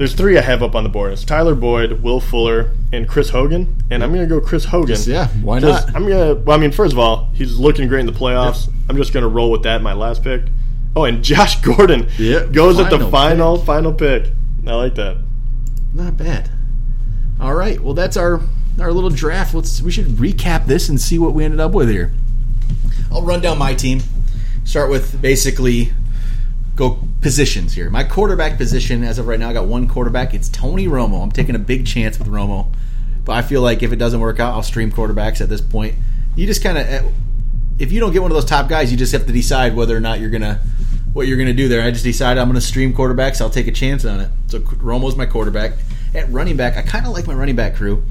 There's 0.00 0.14
three 0.14 0.38
I 0.38 0.40
have 0.40 0.62
up 0.62 0.74
on 0.74 0.82
the 0.82 0.88
board. 0.88 1.12
It's 1.12 1.26
Tyler 1.26 1.54
Boyd, 1.54 2.00
Will 2.00 2.20
Fuller, 2.20 2.70
and 2.90 3.06
Chris 3.06 3.28
Hogan. 3.28 3.76
And 3.90 4.02
I'm 4.02 4.14
going 4.14 4.26
to 4.26 4.34
go 4.34 4.40
Chris 4.40 4.64
Hogan. 4.64 4.88
Just- 4.88 5.06
yeah, 5.06 5.28
why 5.42 5.58
not? 5.58 5.94
I'm 5.94 6.08
gonna. 6.08 6.36
Well, 6.36 6.56
I 6.56 6.58
mean, 6.58 6.72
first 6.72 6.94
of 6.94 6.98
all, 6.98 7.28
he's 7.34 7.58
looking 7.58 7.86
great 7.86 8.00
in 8.00 8.06
the 8.06 8.12
playoffs. 8.12 8.72
I'm 8.88 8.96
just 8.96 9.12
going 9.12 9.24
to 9.24 9.28
roll 9.28 9.50
with 9.50 9.62
that. 9.64 9.76
in 9.76 9.82
My 9.82 9.92
last 9.92 10.24
pick. 10.24 10.44
Oh, 10.96 11.04
and 11.04 11.22
Josh 11.30 11.60
Gordon 11.60 12.08
Yeah, 12.16 12.46
goes 12.46 12.80
at 12.80 12.88
the 12.88 12.98
final 13.10 13.58
final 13.58 13.58
final 13.58 13.92
pick. 13.92 14.32
I 14.66 14.72
like 14.72 14.94
that. 14.94 15.18
Not 15.92 16.16
bad. 16.16 16.50
All 17.38 17.52
right. 17.52 17.78
Well, 17.78 17.92
that's 17.92 18.16
our 18.16 18.40
our 18.80 18.94
little 18.94 19.10
draft. 19.10 19.52
Let's 19.52 19.82
we 19.82 19.90
should 19.90 20.06
recap 20.06 20.64
this 20.64 20.88
and 20.88 20.98
see 20.98 21.18
what 21.18 21.34
we 21.34 21.44
ended 21.44 21.60
up 21.60 21.72
with 21.72 21.90
here. 21.90 22.10
I'll 23.12 23.20
run 23.20 23.42
down 23.42 23.58
my 23.58 23.74
team. 23.74 24.00
Start 24.64 24.88
with 24.88 25.20
basically 25.20 25.92
go 26.74 27.00
positions 27.20 27.74
here. 27.74 27.90
My 27.90 28.04
quarterback 28.04 28.56
position 28.56 29.04
as 29.04 29.18
of 29.18 29.26
right 29.26 29.38
now, 29.38 29.50
I 29.50 29.52
got 29.52 29.66
one 29.66 29.88
quarterback. 29.88 30.34
It's 30.34 30.48
Tony 30.48 30.86
Romo. 30.86 31.22
I'm 31.22 31.32
taking 31.32 31.54
a 31.54 31.58
big 31.58 31.86
chance 31.86 32.18
with 32.18 32.28
Romo, 32.28 32.72
but 33.24 33.32
I 33.32 33.42
feel 33.42 33.62
like 33.62 33.82
if 33.82 33.92
it 33.92 33.96
doesn't 33.96 34.20
work 34.20 34.40
out, 34.40 34.54
I'll 34.54 34.62
stream 34.62 34.90
quarterbacks 34.90 35.40
at 35.40 35.48
this 35.48 35.60
point. 35.60 35.94
You 36.36 36.46
just 36.46 36.62
kind 36.62 36.78
of 36.78 36.86
eh, 36.86 37.02
if 37.78 37.92
you 37.92 38.00
don't 38.00 38.12
get 38.12 38.22
one 38.22 38.30
of 38.30 38.34
those 38.34 38.44
top 38.44 38.68
guys, 38.68 38.90
you 38.90 38.96
just 38.96 39.12
have 39.12 39.26
to 39.26 39.32
decide 39.32 39.74
whether 39.74 39.96
or 39.96 40.00
not 40.00 40.20
you're 40.20 40.30
gonna 40.30 40.60
what 41.12 41.26
you're 41.26 41.38
gonna 41.38 41.52
do 41.52 41.68
there. 41.68 41.82
I 41.82 41.90
just 41.90 42.04
decided 42.04 42.40
I'm 42.40 42.48
gonna 42.48 42.60
stream 42.60 42.94
quarterbacks. 42.94 43.40
I'll 43.40 43.50
take 43.50 43.66
a 43.66 43.72
chance 43.72 44.04
on 44.04 44.20
it. 44.20 44.30
So 44.46 44.60
Romo's 44.60 45.16
my 45.16 45.26
quarterback. 45.26 45.72
At 46.12 46.30
running 46.30 46.56
back, 46.56 46.76
I 46.76 46.82
kind 46.82 47.06
of 47.06 47.12
like 47.12 47.26
my 47.26 47.34
running 47.34 47.56
back 47.56 47.76
crew. 47.76 48.02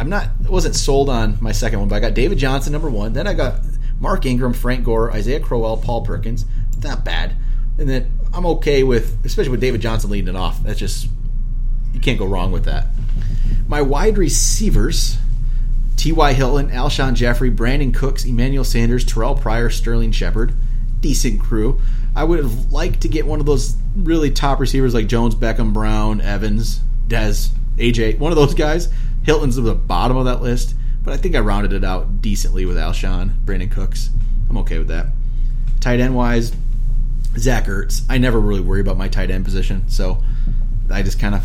I'm 0.00 0.08
not 0.08 0.28
wasn't 0.48 0.74
sold 0.74 1.08
on 1.08 1.38
my 1.40 1.52
second 1.52 1.80
one, 1.80 1.88
but 1.88 1.96
I 1.96 2.00
got 2.00 2.14
David 2.14 2.38
Johnson 2.38 2.72
number 2.72 2.90
one. 2.90 3.12
Then 3.12 3.26
I 3.26 3.34
got 3.34 3.60
Mark 4.00 4.26
Ingram, 4.26 4.52
Frank 4.52 4.84
Gore, 4.84 5.12
Isaiah 5.12 5.40
Crowell, 5.40 5.76
Paul 5.76 6.04
Perkins. 6.04 6.44
Not 6.82 7.04
bad. 7.04 7.34
And 7.78 7.88
then 7.88 8.17
I'm 8.32 8.46
okay 8.46 8.82
with, 8.82 9.24
especially 9.24 9.50
with 9.50 9.60
David 9.60 9.80
Johnson 9.80 10.10
leading 10.10 10.28
it 10.28 10.36
off. 10.36 10.62
That's 10.62 10.78
just 10.78 11.08
you 11.92 12.00
can't 12.00 12.18
go 12.18 12.26
wrong 12.26 12.52
with 12.52 12.64
that. 12.64 12.86
My 13.66 13.82
wide 13.82 14.18
receivers: 14.18 15.18
T.Y. 15.96 16.32
Hilton, 16.32 16.70
Alshon 16.70 17.14
Jeffery, 17.14 17.50
Brandin 17.50 17.94
Cooks, 17.94 18.24
Emmanuel 18.24 18.64
Sanders, 18.64 19.04
Terrell 19.04 19.34
Pryor, 19.34 19.70
Sterling 19.70 20.12
Shepard. 20.12 20.54
Decent 21.00 21.40
crew. 21.40 21.80
I 22.16 22.24
would 22.24 22.38
have 22.40 22.72
liked 22.72 23.02
to 23.02 23.08
get 23.08 23.26
one 23.26 23.38
of 23.38 23.46
those 23.46 23.76
really 23.94 24.30
top 24.30 24.58
receivers 24.58 24.94
like 24.94 25.06
Jones, 25.06 25.34
Beckham, 25.34 25.72
Brown, 25.72 26.20
Evans, 26.20 26.80
Dez, 27.06 27.50
AJ. 27.76 28.18
One 28.18 28.32
of 28.32 28.36
those 28.36 28.54
guys. 28.54 28.88
Hilton's 29.22 29.58
at 29.58 29.64
the 29.64 29.74
bottom 29.74 30.16
of 30.16 30.24
that 30.24 30.42
list, 30.42 30.74
but 31.04 31.12
I 31.12 31.16
think 31.16 31.36
I 31.36 31.40
rounded 31.40 31.72
it 31.72 31.84
out 31.84 32.20
decently 32.22 32.64
with 32.64 32.76
Alshon, 32.76 33.44
Brandin 33.44 33.70
Cooks. 33.70 34.10
I'm 34.48 34.56
okay 34.58 34.78
with 34.78 34.88
that. 34.88 35.08
Tight 35.80 36.00
end 36.00 36.16
wise, 36.16 36.52
Zach 37.38 37.66
Ertz. 37.66 38.02
I 38.08 38.18
never 38.18 38.40
really 38.40 38.60
worry 38.60 38.80
about 38.80 38.96
my 38.96 39.08
tight 39.08 39.30
end 39.30 39.44
position, 39.44 39.88
so 39.88 40.22
I 40.90 41.02
just 41.02 41.18
kind 41.18 41.34
of 41.34 41.44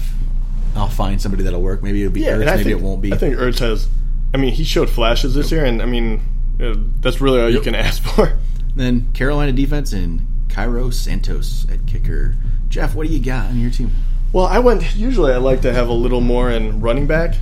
I'll 0.75 0.89
find 0.89 1.21
somebody 1.21 1.43
that'll 1.43 1.61
work. 1.61 1.83
Maybe 1.83 2.01
it'll 2.01 2.13
be 2.13 2.21
Ertz, 2.21 2.45
maybe 2.45 2.63
think, 2.63 2.79
it 2.79 2.81
won't 2.81 3.01
be. 3.01 3.13
I 3.13 3.17
think 3.17 3.35
Ertz 3.35 3.59
has. 3.59 3.87
I 4.33 4.37
mean, 4.37 4.53
he 4.53 4.63
showed 4.63 4.89
flashes 4.89 5.35
this 5.35 5.51
year, 5.51 5.63
and 5.63 5.81
I 5.81 5.85
mean, 5.85 6.21
uh, 6.59 6.75
that's 7.01 7.21
really 7.21 7.41
all 7.41 7.49
you 7.49 7.61
can 7.61 7.75
ask 7.75 8.01
for. 8.03 8.37
Then 8.75 9.11
Carolina 9.13 9.51
defense 9.51 9.93
and 9.93 10.25
Cairo 10.49 10.89
Santos 10.89 11.67
at 11.69 11.85
kicker. 11.85 12.35
Jeff, 12.69 12.95
what 12.95 13.07
do 13.07 13.13
you 13.13 13.23
got 13.23 13.49
on 13.49 13.59
your 13.59 13.69
team? 13.69 13.91
Well, 14.31 14.45
I 14.45 14.59
went. 14.59 14.95
Usually, 14.95 15.31
I 15.31 15.37
like 15.37 15.61
to 15.61 15.71
have 15.71 15.89
a 15.89 15.93
little 15.93 16.21
more 16.21 16.49
in 16.49 16.81
running 16.81 17.05
back, 17.05 17.35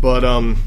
but 0.00 0.24
um, 0.24 0.62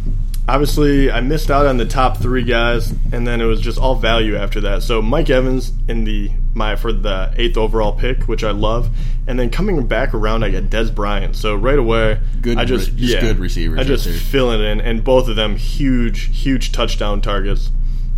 obviously, 0.49 1.11
I 1.11 1.21
missed 1.21 1.51
out 1.51 1.65
on 1.65 1.77
the 1.77 1.85
top 1.85 2.17
three 2.17 2.43
guys, 2.43 2.93
and 3.11 3.25
then 3.25 3.39
it 3.41 3.45
was 3.45 3.61
just 3.61 3.77
all 3.77 3.95
value 3.95 4.35
after 4.35 4.59
that. 4.61 4.83
So 4.83 5.01
Mike 5.01 5.29
Evans 5.29 5.71
in 5.87 6.03
the 6.03 6.31
my 6.53 6.75
for 6.75 6.91
the 6.91 7.31
eighth 7.37 7.57
overall 7.57 7.93
pick, 7.93 8.23
which 8.27 8.43
I 8.43 8.51
love, 8.51 8.89
and 9.27 9.39
then 9.39 9.49
coming 9.49 9.85
back 9.87 10.13
around, 10.13 10.43
I 10.43 10.49
got 10.49 10.63
Dez 10.63 10.93
Bryant. 10.93 11.35
So 11.35 11.55
right 11.55 11.77
away, 11.79 12.19
Good 12.41 12.57
I 12.57 12.65
just 12.65 12.95
just 12.95 12.97
yeah, 12.97 13.21
good 13.21 13.39
receivers 13.39 13.79
I 13.79 13.83
just 13.83 14.05
there. 14.05 14.13
fill 14.13 14.51
it 14.51 14.61
in, 14.61 14.81
and 14.81 15.03
both 15.03 15.27
of 15.27 15.35
them 15.35 15.55
huge, 15.55 16.35
huge 16.35 16.71
touchdown 16.71 17.21
targets. 17.21 17.69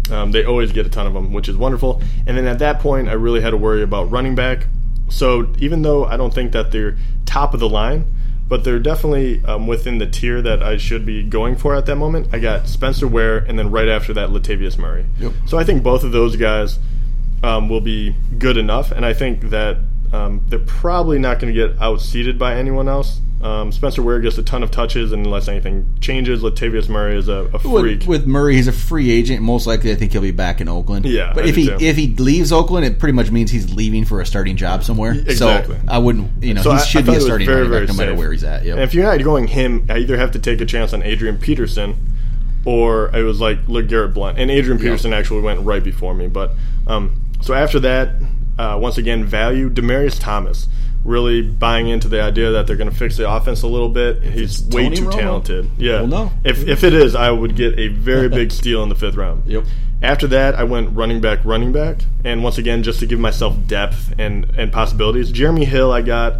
Um, 0.09 0.31
they 0.31 0.43
always 0.43 0.71
get 0.71 0.85
a 0.85 0.89
ton 0.89 1.07
of 1.07 1.13
them, 1.13 1.31
which 1.31 1.47
is 1.47 1.55
wonderful. 1.55 2.01
And 2.25 2.37
then 2.37 2.47
at 2.47 2.59
that 2.59 2.79
point, 2.79 3.07
I 3.07 3.13
really 3.13 3.41
had 3.41 3.51
to 3.51 3.57
worry 3.57 3.83
about 3.83 4.11
running 4.11 4.35
back. 4.35 4.67
So 5.09 5.47
even 5.59 5.81
though 5.83 6.05
I 6.05 6.17
don't 6.17 6.33
think 6.33 6.53
that 6.53 6.71
they're 6.71 6.97
top 7.25 7.53
of 7.53 7.59
the 7.59 7.69
line, 7.69 8.05
but 8.51 8.65
they're 8.65 8.79
definitely 8.79 9.41
um, 9.45 9.65
within 9.65 9.97
the 9.97 10.05
tier 10.05 10.41
that 10.41 10.61
I 10.61 10.75
should 10.75 11.05
be 11.05 11.23
going 11.23 11.55
for 11.55 11.73
at 11.73 11.85
that 11.85 11.95
moment. 11.95 12.27
I 12.33 12.39
got 12.39 12.67
Spencer 12.67 13.07
Ware, 13.07 13.37
and 13.37 13.57
then 13.57 13.71
right 13.71 13.87
after 13.87 14.11
that, 14.11 14.27
Latavius 14.27 14.77
Murray. 14.77 15.05
Yep. 15.19 15.31
So 15.47 15.57
I 15.57 15.63
think 15.63 15.83
both 15.83 16.03
of 16.03 16.11
those 16.11 16.35
guys 16.35 16.77
um, 17.43 17.69
will 17.69 17.79
be 17.79 18.13
good 18.37 18.57
enough, 18.57 18.91
and 18.91 19.05
I 19.05 19.13
think 19.13 19.51
that 19.51 19.77
um, 20.11 20.43
they're 20.49 20.59
probably 20.59 21.17
not 21.17 21.39
going 21.39 21.53
to 21.53 21.57
get 21.57 21.79
outseated 21.79 22.37
by 22.37 22.55
anyone 22.55 22.89
else. 22.89 23.21
Um, 23.41 23.71
Spencer 23.71 24.03
Ware 24.03 24.19
gets 24.19 24.37
a 24.37 24.43
ton 24.43 24.61
of 24.61 24.69
touches, 24.69 25.11
and 25.11 25.25
unless 25.25 25.47
anything 25.47 25.91
changes, 25.99 26.43
Latavius 26.43 26.87
Murray 26.87 27.17
is 27.17 27.27
a, 27.27 27.49
a 27.53 27.59
freak. 27.59 28.01
With, 28.01 28.07
with 28.07 28.27
Murray, 28.27 28.55
he's 28.55 28.67
a 28.67 28.71
free 28.71 29.09
agent. 29.09 29.41
Most 29.41 29.65
likely, 29.65 29.91
I 29.91 29.95
think 29.95 30.11
he'll 30.11 30.21
be 30.21 30.29
back 30.31 30.61
in 30.61 30.67
Oakland. 30.69 31.05
Yeah, 31.05 31.33
but 31.33 31.45
I 31.45 31.47
if 31.47 31.55
he 31.55 31.65
too. 31.67 31.77
if 31.79 31.95
he 31.97 32.15
leaves 32.15 32.51
Oakland, 32.51 32.85
it 32.85 32.99
pretty 32.99 33.13
much 33.13 33.31
means 33.31 33.49
he's 33.49 33.73
leaving 33.73 34.05
for 34.05 34.21
a 34.21 34.25
starting 34.25 34.57
job 34.57 34.83
somewhere. 34.83 35.13
Exactly. 35.13 35.75
So 35.77 35.81
I 35.87 35.97
wouldn't, 35.97 36.43
you 36.43 36.53
know, 36.53 36.61
So 36.61 36.69
he 36.71 36.75
I- 36.77 36.79
I 36.79 36.85
should 36.85 37.05
thought 37.05 37.11
be 37.13 37.17
a 37.17 37.21
starting 37.21 37.47
very, 37.47 37.61
running 37.67 37.71
back 37.71 37.77
very 37.79 37.87
no 37.87 37.93
matter 37.95 38.11
safe. 38.11 38.19
where 38.19 38.31
he's 38.31 38.43
at. 38.43 38.63
Yep. 38.63 38.73
And 38.75 38.83
if 38.83 38.93
you're 38.93 39.03
not 39.05 39.23
going 39.23 39.47
him, 39.47 39.85
I 39.89 39.97
either 39.97 40.17
have 40.17 40.31
to 40.31 40.39
take 40.39 40.61
a 40.61 40.65
chance 40.65 40.93
on 40.93 41.01
Adrian 41.01 41.37
Peterson, 41.37 41.95
or 42.63 43.09
it 43.15 43.23
was 43.23 43.41
like 43.41 43.57
look 43.67 43.87
Garrett 43.87 44.13
Blount. 44.13 44.37
And 44.37 44.51
Adrian 44.51 44.79
Peterson 44.79 45.13
actually 45.13 45.41
went 45.41 45.61
right 45.61 45.83
before 45.83 46.13
me. 46.13 46.27
But 46.27 46.51
um, 46.85 47.19
so 47.41 47.53
after 47.53 47.79
that, 47.79 48.09
uh, 48.59 48.77
once 48.79 48.97
again, 48.99 49.25
value 49.25 49.69
Demaryius 49.69 50.19
Thomas. 50.19 50.67
Really 51.03 51.41
buying 51.41 51.87
into 51.87 52.07
the 52.07 52.21
idea 52.21 52.51
that 52.51 52.67
they're 52.67 52.75
going 52.75 52.89
to 52.89 52.95
fix 52.95 53.17
the 53.17 53.29
offense 53.29 53.63
a 53.63 53.67
little 53.67 53.89
bit. 53.89 54.21
He's 54.21 54.63
way 54.67 54.83
Tony 54.83 54.95
too 54.97 55.05
Romo. 55.05 55.19
talented. 55.19 55.69
Yeah. 55.77 56.01
Well, 56.01 56.07
no. 56.07 56.31
If 56.43 56.67
if 56.67 56.83
it 56.83 56.93
is, 56.93 57.15
I 57.15 57.31
would 57.31 57.55
get 57.55 57.77
a 57.79 57.87
very 57.87 58.29
big 58.29 58.51
steal 58.59 58.83
in 58.83 58.89
the 58.89 58.95
fifth 58.95 59.15
round. 59.15 59.43
Yep. 59.47 59.65
After 60.03 60.27
that, 60.27 60.55
I 60.55 60.63
went 60.63 60.95
running 60.95 61.21
back, 61.21 61.39
running 61.43 61.71
back, 61.71 61.99
and 62.23 62.43
once 62.43 62.57
again, 62.57 62.81
just 62.83 62.99
to 62.99 63.05
give 63.05 63.19
myself 63.19 63.55
depth 63.67 64.13
and 64.19 64.45
and 64.57 64.71
possibilities. 64.71 65.31
Jeremy 65.31 65.65
Hill, 65.65 65.91
I 65.91 66.01
got. 66.01 66.37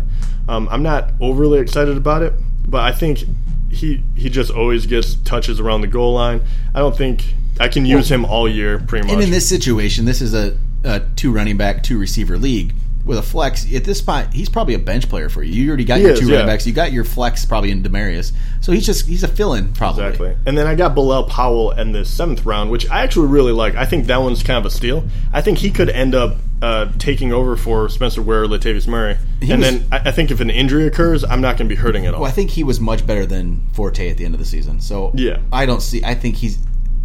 Um, 0.47 0.67
I'm 0.69 0.83
not 0.83 1.11
overly 1.19 1.59
excited 1.59 1.97
about 1.97 2.23
it, 2.23 2.33
but 2.67 2.81
I 2.81 2.91
think 2.91 3.23
he 3.71 4.03
he 4.15 4.29
just 4.29 4.51
always 4.51 4.85
gets 4.85 5.15
touches 5.15 5.59
around 5.59 5.81
the 5.81 5.87
goal 5.87 6.13
line. 6.13 6.41
I 6.73 6.79
don't 6.79 6.95
think 6.95 7.33
I 7.59 7.67
can 7.67 7.85
use 7.85 8.11
him 8.11 8.25
all 8.25 8.47
year, 8.49 8.79
pretty 8.79 9.07
much. 9.07 9.13
And 9.13 9.23
in 9.23 9.31
this 9.31 9.47
situation, 9.47 10.05
this 10.05 10.21
is 10.21 10.33
a, 10.33 10.57
a 10.83 11.01
two 11.15 11.31
running 11.31 11.57
back, 11.57 11.83
two 11.83 11.97
receiver 11.99 12.37
league. 12.37 12.73
With 13.11 13.19
a 13.19 13.23
flex 13.23 13.65
at 13.75 13.83
this 13.83 13.97
spot, 13.99 14.33
he's 14.33 14.47
probably 14.47 14.73
a 14.73 14.79
bench 14.79 15.09
player 15.09 15.27
for 15.27 15.43
you. 15.43 15.51
You 15.63 15.67
already 15.67 15.83
got 15.83 15.97
He 15.97 16.03
your 16.03 16.13
is, 16.13 16.19
two 16.21 16.27
yeah. 16.27 16.35
running 16.35 16.47
backs. 16.47 16.65
You 16.65 16.71
got 16.71 16.93
your 16.93 17.03
flex 17.03 17.43
probably 17.43 17.69
in 17.69 17.83
Demaryius, 17.83 18.31
so 18.61 18.71
he's 18.71 18.85
just 18.85 19.05
he's 19.05 19.23
a 19.23 19.27
fill-in 19.27 19.73
probably. 19.73 20.05
Exactly. 20.05 20.37
And 20.45 20.57
then 20.57 20.65
I 20.65 20.75
got 20.75 20.95
Bilal 20.95 21.25
Powell 21.25 21.71
in 21.71 21.91
the 21.91 22.05
seventh 22.05 22.45
round, 22.45 22.71
which 22.71 22.89
I 22.89 23.01
actually 23.03 23.27
really 23.27 23.51
like. 23.51 23.75
I 23.75 23.85
think 23.85 24.05
that 24.07 24.21
one's 24.21 24.43
kind 24.43 24.57
of 24.57 24.65
a 24.65 24.69
steal. 24.73 25.03
I 25.33 25.41
think 25.41 25.57
he 25.57 25.71
could 25.71 25.89
end 25.89 26.15
up 26.15 26.37
uh, 26.61 26.89
taking 26.99 27.33
over 27.33 27.57
for 27.57 27.89
Spencer 27.89 28.21
Ware 28.21 28.43
or 28.43 28.47
Latavius 28.47 28.87
Murray. 28.87 29.17
He 29.41 29.51
and 29.51 29.61
was- 29.61 29.71
then 29.79 29.87
I, 29.91 30.09
I 30.09 30.11
think 30.11 30.31
if 30.31 30.39
an 30.39 30.49
injury 30.49 30.87
occurs, 30.87 31.25
I'm 31.25 31.41
not 31.41 31.57
going 31.57 31.67
to 31.67 31.75
be 31.75 31.81
hurting 31.81 32.05
at 32.05 32.13
all. 32.13 32.21
Well, 32.21 32.29
I 32.29 32.33
think 32.33 32.51
he 32.51 32.63
was 32.63 32.79
much 32.79 33.05
better 33.05 33.25
than 33.25 33.61
Forte 33.73 34.09
at 34.09 34.15
the 34.15 34.23
end 34.23 34.35
of 34.35 34.39
the 34.39 34.45
season. 34.45 34.79
So 34.79 35.11
Yeah. 35.15 35.39
I 35.51 35.65
don't 35.65 35.81
see. 35.81 36.01
I 36.05 36.15
think 36.15 36.37
he's 36.37 36.57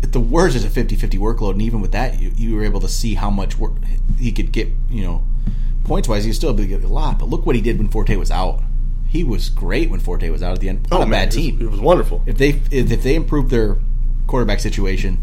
at 0.05 0.13
the 0.13 0.21
worst 0.21 0.55
is 0.55 0.65
a 0.65 0.69
50-50 0.69 1.19
workload, 1.19 1.53
and 1.53 1.63
even 1.63 1.81
with 1.81 1.91
that, 1.93 2.21
you, 2.21 2.31
you 2.37 2.55
were 2.55 2.63
able 2.65 2.81
to 2.81 2.89
see 2.89 3.15
how 3.15 3.31
much 3.31 3.59
work 3.59 3.73
he 4.21 4.31
could 4.31 4.53
get. 4.53 4.69
You 4.91 5.03
know, 5.05 5.25
points 5.87 6.09
wise, 6.09 6.25
he 6.25 6.29
was 6.31 6.37
still 6.37 6.51
able 6.51 6.59
to 6.59 6.67
get 6.67 6.85
a 6.85 6.89
lot. 6.89 7.19
But 7.19 7.29
look 7.29 7.47
what 7.47 7.57
he 7.57 7.63
did 7.63 7.79
when 7.79 7.89
Forte 7.89 8.15
was 8.17 8.31
out. 8.31 8.63
He 9.09 9.25
was 9.25 9.49
great 9.49 9.89
when 9.89 10.01
Forte 10.01 10.29
was 10.29 10.43
out 10.43 10.53
at 10.53 10.61
the 10.61 10.69
end. 10.69 10.87
Not 10.91 11.01
a 11.01 11.05
Oh, 11.05 11.07
man, 11.07 11.11
bad 11.11 11.23
it 11.23 11.27
was- 11.27 11.35
team. 11.37 11.59
It 11.63 11.71
was 11.71 11.81
wonderful. 11.81 12.23
if 12.27 12.37
they 12.39 12.51
if, 12.71 12.91
if 12.91 13.03
they 13.03 13.15
improve 13.15 13.49
their 13.51 13.79
quarterback 14.27 14.61
situation, 14.61 15.19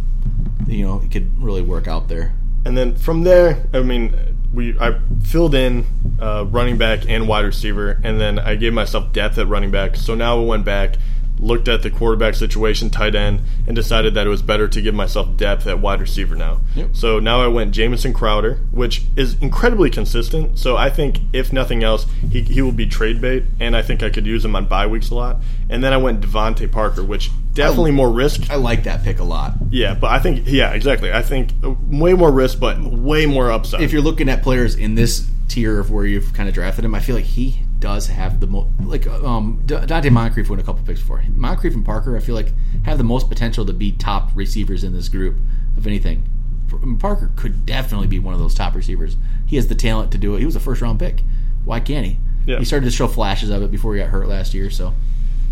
you 0.67 0.85
know, 0.85 1.01
it 1.03 1.11
could 1.11 1.41
really 1.41 1.61
work 1.61 1.87
out 1.87 2.07
there. 2.07 2.33
And 2.65 2.77
then 2.77 2.95
from 2.95 3.23
there, 3.23 3.65
I 3.73 3.81
mean, 3.81 4.15
we 4.53 4.77
I 4.79 4.97
filled 5.23 5.53
in 5.53 5.85
uh, 6.19 6.45
running 6.49 6.77
back 6.77 7.01
and 7.09 7.27
wide 7.27 7.43
receiver, 7.45 7.99
and 8.03 8.21
then 8.21 8.39
I 8.39 8.55
gave 8.55 8.71
myself 8.73 9.11
depth 9.11 9.37
at 9.37 9.47
running 9.49 9.69
back. 9.71 9.97
So 9.97 10.15
now 10.15 10.39
we 10.39 10.45
went 10.45 10.63
back 10.63 10.95
looked 11.39 11.67
at 11.67 11.81
the 11.81 11.89
quarterback 11.89 12.35
situation, 12.35 12.89
tight 12.89 13.15
end, 13.15 13.41
and 13.67 13.75
decided 13.75 14.13
that 14.13 14.25
it 14.25 14.29
was 14.29 14.41
better 14.41 14.67
to 14.67 14.81
give 14.81 14.95
myself 14.95 15.35
depth 15.35 15.67
at 15.67 15.79
wide 15.79 15.99
receiver 15.99 16.35
now. 16.35 16.61
Yep. 16.75 16.89
So 16.93 17.19
now 17.19 17.41
I 17.41 17.47
went 17.47 17.73
Jamison 17.73 18.13
Crowder, 18.13 18.59
which 18.71 19.03
is 19.15 19.35
incredibly 19.41 19.89
consistent. 19.89 20.57
So 20.57 20.77
I 20.77 20.89
think 20.89 21.19
if 21.33 21.51
nothing 21.51 21.83
else, 21.83 22.05
he, 22.29 22.41
he 22.41 22.61
will 22.61 22.71
be 22.71 22.85
trade 22.85 23.19
bait, 23.19 23.43
and 23.59 23.75
I 23.75 23.81
think 23.81 24.03
I 24.03 24.09
could 24.09 24.25
use 24.25 24.45
him 24.45 24.55
on 24.55 24.67
bye 24.67 24.87
weeks 24.87 25.09
a 25.09 25.15
lot. 25.15 25.37
And 25.69 25.83
then 25.83 25.93
I 25.93 25.97
went 25.97 26.21
DeVante 26.21 26.71
Parker, 26.71 27.03
which 27.03 27.29
definitely 27.53 27.91
more 27.91 28.11
risk. 28.11 28.49
I 28.49 28.55
like 28.55 28.83
that 28.83 29.03
pick 29.03 29.19
a 29.19 29.23
lot. 29.23 29.53
Yeah, 29.69 29.95
but 29.95 30.11
I 30.11 30.19
think 30.19 30.43
yeah, 30.45 30.71
exactly. 30.71 31.11
I 31.11 31.21
think 31.21 31.51
uh, 31.63 31.73
way 31.89 32.13
more 32.13 32.31
risk, 32.31 32.59
but 32.59 32.81
way 32.81 33.25
more 33.25 33.51
upside. 33.51 33.81
If 33.81 33.91
you're 33.91 34.01
looking 34.01 34.29
at 34.29 34.43
players 34.43 34.75
in 34.75 34.95
this 34.95 35.27
tier 35.47 35.79
of 35.79 35.91
where 35.91 36.05
you've 36.05 36.33
kind 36.33 36.47
of 36.47 36.55
drafted 36.55 36.85
him, 36.85 36.95
I 36.95 36.99
feel 36.99 37.15
like 37.15 37.25
he 37.25 37.62
does 37.83 38.07
have 38.07 38.39
the 38.39 38.47
most 38.47 38.69
like 38.85 39.05
um 39.07 39.61
Donte 39.65 40.09
Moncrief 40.09 40.49
won 40.49 40.57
a 40.57 40.63
couple 40.63 40.85
picks 40.85 41.01
before. 41.01 41.21
Moncrief 41.35 41.73
and 41.73 41.83
Parker, 41.83 42.15
I 42.15 42.21
feel 42.21 42.33
like 42.33 42.47
have 42.85 42.97
the 42.97 43.03
most 43.03 43.27
potential 43.27 43.65
to 43.65 43.73
be 43.73 43.91
top 43.91 44.31
receivers 44.35 44.85
in 44.85 44.93
this 44.93 45.09
group 45.09 45.35
of 45.75 45.85
anything. 45.85 46.23
For- 46.69 46.77
I 46.77 46.85
mean, 46.85 46.97
Parker 46.97 47.29
could 47.35 47.65
definitely 47.65 48.07
be 48.07 48.19
one 48.19 48.33
of 48.33 48.39
those 48.39 48.55
top 48.55 48.73
receivers. 48.73 49.17
He 49.47 49.57
has 49.57 49.67
the 49.67 49.75
talent 49.75 50.13
to 50.13 50.17
do 50.17 50.33
it. 50.33 50.39
He 50.39 50.45
was 50.45 50.55
a 50.55 50.61
first 50.61 50.81
round 50.81 50.97
pick. 50.97 51.23
Why 51.65 51.81
can't 51.81 52.05
he? 52.05 52.17
Yeah. 52.45 52.59
He 52.59 52.63
started 52.63 52.85
to 52.85 52.91
show 52.91 53.09
flashes 53.09 53.49
of 53.49 53.61
it 53.61 53.69
before 53.69 53.93
he 53.93 53.99
got 53.99 54.07
hurt 54.09 54.29
last 54.29 54.53
year, 54.53 54.69
so 54.69 54.93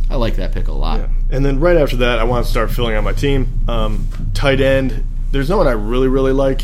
I 0.10 0.16
like 0.16 0.38
that 0.38 0.54
pick 0.54 0.70
a 0.70 0.74
lot. 0.74 1.02
Yeah. 1.02 1.08
And 1.32 1.44
then 1.46 1.60
right 1.60 1.76
after 1.76 1.98
that, 1.98 2.18
I 2.18 2.24
want 2.24 2.46
to 2.46 2.50
start 2.50 2.72
filling 2.72 2.96
out 2.96 3.04
my 3.04 3.12
team. 3.14 3.60
Um, 3.68 4.08
tight 4.34 4.62
end. 4.62 5.04
There's 5.32 5.50
no 5.50 5.58
one 5.58 5.68
I 5.68 5.72
really 5.72 6.08
really 6.08 6.32
like. 6.32 6.62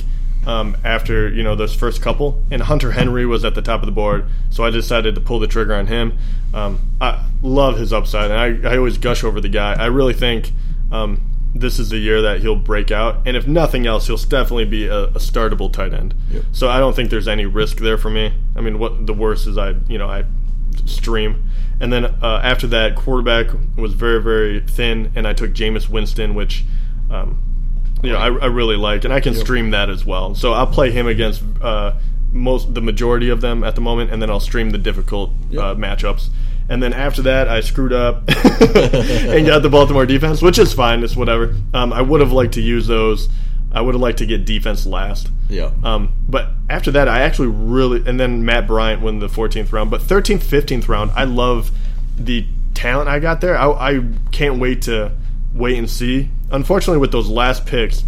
Um, 0.48 0.78
after 0.84 1.28
you 1.28 1.44
know 1.44 1.56
those 1.56 1.76
first 1.76 2.02
couple, 2.02 2.42
and 2.50 2.62
Hunter 2.62 2.94
Henry 2.94 3.26
was 3.26 3.44
at 3.44 3.54
the 3.54 3.62
top 3.62 3.82
of 3.82 3.86
the 3.86 3.92
board, 3.92 4.26
so 4.50 4.64
I 4.64 4.70
decided 4.70 5.14
to 5.16 5.22
pull 5.22 5.40
the 5.40 5.48
trigger 5.48 5.76
on 5.76 5.88
him. 5.88 6.18
Um, 6.54 6.80
I 7.02 7.26
love 7.42 7.78
his 7.78 7.92
upside, 7.92 8.32
and 8.32 8.66
I, 8.66 8.72
I 8.72 8.78
always 8.78 8.98
gush 8.98 9.26
over 9.26 9.42
the 9.42 9.50
guy. 9.50 9.74
I 9.74 9.88
really 9.88 10.14
think 10.14 10.54
um, 10.90 11.20
this 11.54 11.80
is 11.80 11.90
the 11.90 11.98
year 11.98 12.22
that 12.22 12.40
he'll 12.40 12.56
break 12.56 12.92
out, 12.92 13.28
and 13.28 13.36
if 13.36 13.46
nothing 13.46 13.86
else, 13.86 14.08
he'll 14.08 14.16
definitely 14.16 14.64
be 14.64 14.88
a, 14.88 15.08
a 15.08 15.20
startable 15.20 15.72
tight 15.72 15.94
end. 15.94 16.16
Yep. 16.32 16.44
So 16.54 16.70
I 16.70 16.80
don't 16.80 16.96
think 16.96 17.10
there's 17.10 17.28
any 17.28 17.46
risk 17.46 17.80
there 17.80 17.98
for 17.98 18.10
me. 18.10 18.34
I 18.56 18.62
mean, 18.62 18.80
what 18.80 19.06
the 19.06 19.14
worst 19.14 19.48
is 19.48 19.58
I 19.58 19.76
you 19.90 19.98
know 19.98 20.08
I 20.08 20.24
stream. 20.86 21.50
And 21.80 21.92
then 21.94 22.06
uh, 22.06 22.42
after 22.44 22.68
that, 22.68 22.96
quarterback 22.96 23.48
was 23.78 23.94
very, 23.94 24.22
very 24.22 24.62
thin, 24.62 25.12
and 25.16 25.28
I 25.28 25.34
took 25.34 25.52
Jameis 25.52 25.90
Winston, 25.90 26.34
which, 26.34 26.66
um, 27.10 27.42
you 28.04 28.12
know, 28.12 28.18
I, 28.18 28.28
I 28.28 28.46
really 28.46 28.76
like, 28.76 29.04
and 29.06 29.14
I 29.14 29.20
can 29.20 29.34
stream 29.34 29.72
that 29.72 29.90
as 29.90 30.06
well. 30.06 30.36
So 30.36 30.54
I'll 30.54 30.68
play 30.68 30.92
him 30.92 31.08
against 31.08 31.42
uh, 31.62 31.94
most, 32.32 32.74
the 32.74 32.82
majority 32.82 33.30
of 33.30 33.42
them 33.42 33.64
at 33.64 33.76
the 33.76 33.82
moment, 33.82 34.12
and 34.12 34.22
then 34.22 34.30
I'll 34.30 34.40
stream 34.40 34.70
the 34.70 34.78
difficult 34.78 35.32
uh, 35.52 35.76
matchups. 35.76 36.30
And 36.70 36.84
then 36.84 36.94
after 36.94 37.22
that, 37.24 37.48
I 37.48 37.62
screwed 37.62 37.94
up 37.94 38.24
and 38.28 39.46
got 39.46 39.62
the 39.62 39.70
Baltimore 39.72 40.06
defense, 40.06 40.42
which 40.42 40.60
is 40.60 40.74
fine. 40.74 41.04
It's 41.04 41.16
whatever. 41.16 41.56
Um, 41.74 41.94
I 41.94 42.02
would 42.02 42.20
have 42.20 42.32
liked 42.32 42.54
to 42.56 42.62
use 42.62 42.88
those. 42.88 43.30
I 43.72 43.82
would 43.82 43.96
have 43.96 44.02
liked 44.02 44.18
to 44.20 44.26
get 44.26 44.46
defense 44.46 44.86
last. 44.86 45.30
Yeah. 45.50 45.72
Um, 45.84 46.14
but 46.28 46.50
after 46.70 46.92
that, 46.92 47.08
I 47.08 47.22
actually 47.22 47.50
really, 47.50 48.04
and 48.06 48.20
then 48.20 48.44
Matt 48.44 48.68
Bryant 48.68 49.02
won 49.02 49.20
the 49.20 49.28
14th 49.28 49.72
round. 49.72 49.90
But 49.90 50.02
13th, 50.02 50.44
15th 50.44 50.88
round, 50.88 51.12
I 51.12 51.24
love 51.24 51.72
the 52.18 52.46
talent 52.74 53.10
I 53.10 53.20
got 53.20 53.42
there. 53.42 53.58
I, 53.58 53.70
I 53.72 54.04
can't 54.32 54.60
wait 54.60 54.84
to 54.84 55.14
wait 55.58 55.78
and 55.78 55.90
see. 55.90 56.30
Unfortunately, 56.52 57.00
with 57.00 57.12
those 57.12 57.30
last 57.30 57.66
picks, 57.66 58.04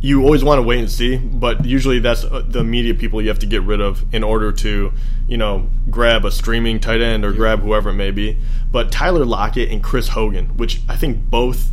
you 0.00 0.22
always 0.22 0.44
want 0.44 0.58
to 0.58 0.62
wait 0.62 0.78
and 0.78 0.90
see, 0.90 1.16
but 1.16 1.64
usually 1.64 1.98
that's 1.98 2.24
uh, 2.24 2.44
the 2.46 2.60
immediate 2.60 2.98
people 2.98 3.20
you 3.20 3.28
have 3.28 3.38
to 3.40 3.46
get 3.46 3.62
rid 3.62 3.80
of 3.80 4.04
in 4.14 4.22
order 4.22 4.52
to, 4.52 4.92
you 5.26 5.36
know, 5.36 5.68
grab 5.90 6.24
a 6.24 6.30
streaming 6.30 6.78
tight 6.78 7.00
end 7.00 7.24
or 7.24 7.32
grab 7.32 7.60
whoever 7.60 7.90
it 7.90 7.94
may 7.94 8.10
be. 8.10 8.36
But 8.70 8.92
Tyler 8.92 9.24
Lockett 9.24 9.70
and 9.70 9.82
Chris 9.82 10.08
Hogan, 10.08 10.56
which 10.56 10.80
I 10.88 10.96
think 10.96 11.30
both 11.30 11.70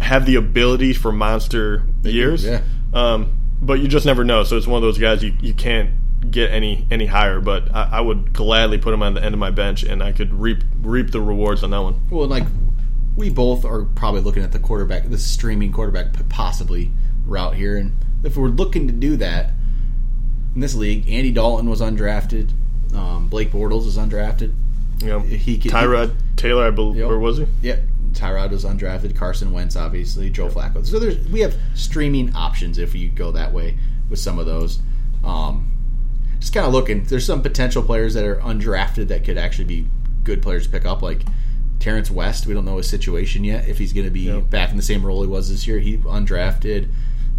have 0.00 0.24
the 0.24 0.36
ability 0.36 0.92
for 0.94 1.12
monster 1.12 1.84
years. 2.02 2.44
yeah. 2.44 2.62
Um, 2.94 3.38
but 3.60 3.74
you 3.74 3.88
just 3.88 4.06
never 4.06 4.24
know. 4.24 4.44
So 4.44 4.56
it's 4.56 4.66
one 4.66 4.76
of 4.78 4.82
those 4.82 4.98
guys 4.98 5.22
you, 5.22 5.34
you 5.40 5.54
can't 5.54 5.90
get 6.30 6.50
any 6.50 6.86
any 6.90 7.06
higher. 7.06 7.40
But 7.40 7.72
I, 7.74 7.88
I 7.92 8.00
would 8.00 8.32
gladly 8.32 8.78
put 8.78 8.92
him 8.92 9.02
on 9.02 9.14
the 9.14 9.22
end 9.22 9.34
of 9.34 9.38
my 9.38 9.50
bench, 9.50 9.82
and 9.82 10.02
I 10.02 10.12
could 10.12 10.32
reap 10.34 10.62
reap 10.80 11.10
the 11.10 11.20
rewards 11.20 11.62
on 11.62 11.70
that 11.70 11.82
one. 11.82 12.00
Well, 12.10 12.26
like 12.26 12.44
we 13.16 13.28
both 13.30 13.64
are 13.64 13.82
probably 13.84 14.20
looking 14.20 14.42
at 14.42 14.52
the 14.52 14.58
quarterback, 14.58 15.08
the 15.08 15.18
streaming 15.18 15.72
quarterback 15.72 16.28
possibly 16.28 16.90
route 17.26 17.54
here, 17.54 17.76
and 17.76 17.92
if 18.24 18.36
we're 18.36 18.48
looking 18.48 18.86
to 18.86 18.92
do 18.92 19.16
that 19.16 19.50
in 20.54 20.60
this 20.60 20.74
league, 20.74 21.08
Andy 21.08 21.30
Dalton 21.30 21.68
was 21.68 21.80
undrafted, 21.80 22.50
um, 22.94 23.28
Blake 23.28 23.52
Bortles 23.52 23.86
is 23.86 23.96
undrafted. 23.96 24.52
Know, 25.02 25.18
He 25.20 25.58
could- 25.58 25.72
Tyrod 25.72 26.14
Taylor, 26.36 26.64
I 26.66 26.70
believe, 26.70 26.98
Yep. 27.00 27.10
or 27.10 27.18
was 27.18 27.38
he? 27.38 27.46
Yep, 27.62 27.82
Tyrod 28.12 28.50
was 28.50 28.64
undrafted. 28.64 29.16
Carson 29.16 29.50
Wentz, 29.52 29.74
obviously, 29.74 30.30
Joe 30.30 30.48
Flacco. 30.48 30.84
So 30.86 30.98
there's 31.00 31.18
we 31.28 31.40
have 31.40 31.56
streaming 31.74 32.32
options 32.34 32.78
if 32.78 32.94
you 32.94 33.08
go 33.08 33.32
that 33.32 33.52
way 33.52 33.76
with 34.08 34.18
some 34.20 34.38
of 34.38 34.46
those. 34.46 34.78
Um, 35.24 35.68
just 36.38 36.52
kind 36.54 36.66
of 36.66 36.72
looking. 36.72 37.02
There's 37.04 37.24
some 37.24 37.42
potential 37.42 37.82
players 37.82 38.14
that 38.14 38.24
are 38.24 38.36
undrafted 38.36 39.08
that 39.08 39.24
could 39.24 39.38
actually 39.38 39.64
be 39.64 39.86
good 40.24 40.40
players 40.42 40.64
to 40.66 40.70
pick 40.70 40.84
up, 40.86 41.02
like 41.02 41.22
Terrance 41.82 42.10
West. 42.10 42.46
We 42.46 42.54
don't 42.54 42.64
know 42.64 42.76
his 42.78 42.88
situation 42.88 43.44
yet. 43.44 43.68
If 43.68 43.78
he's 43.78 43.92
going 43.92 44.06
to 44.06 44.10
be 44.10 44.20
Yep. 44.20 44.50
back 44.50 44.70
in 44.70 44.76
the 44.76 44.82
same 44.82 45.04
role 45.04 45.22
he 45.22 45.28
was 45.28 45.50
this 45.50 45.66
year, 45.66 45.78
he 45.78 45.98
undrafted. 45.98 46.88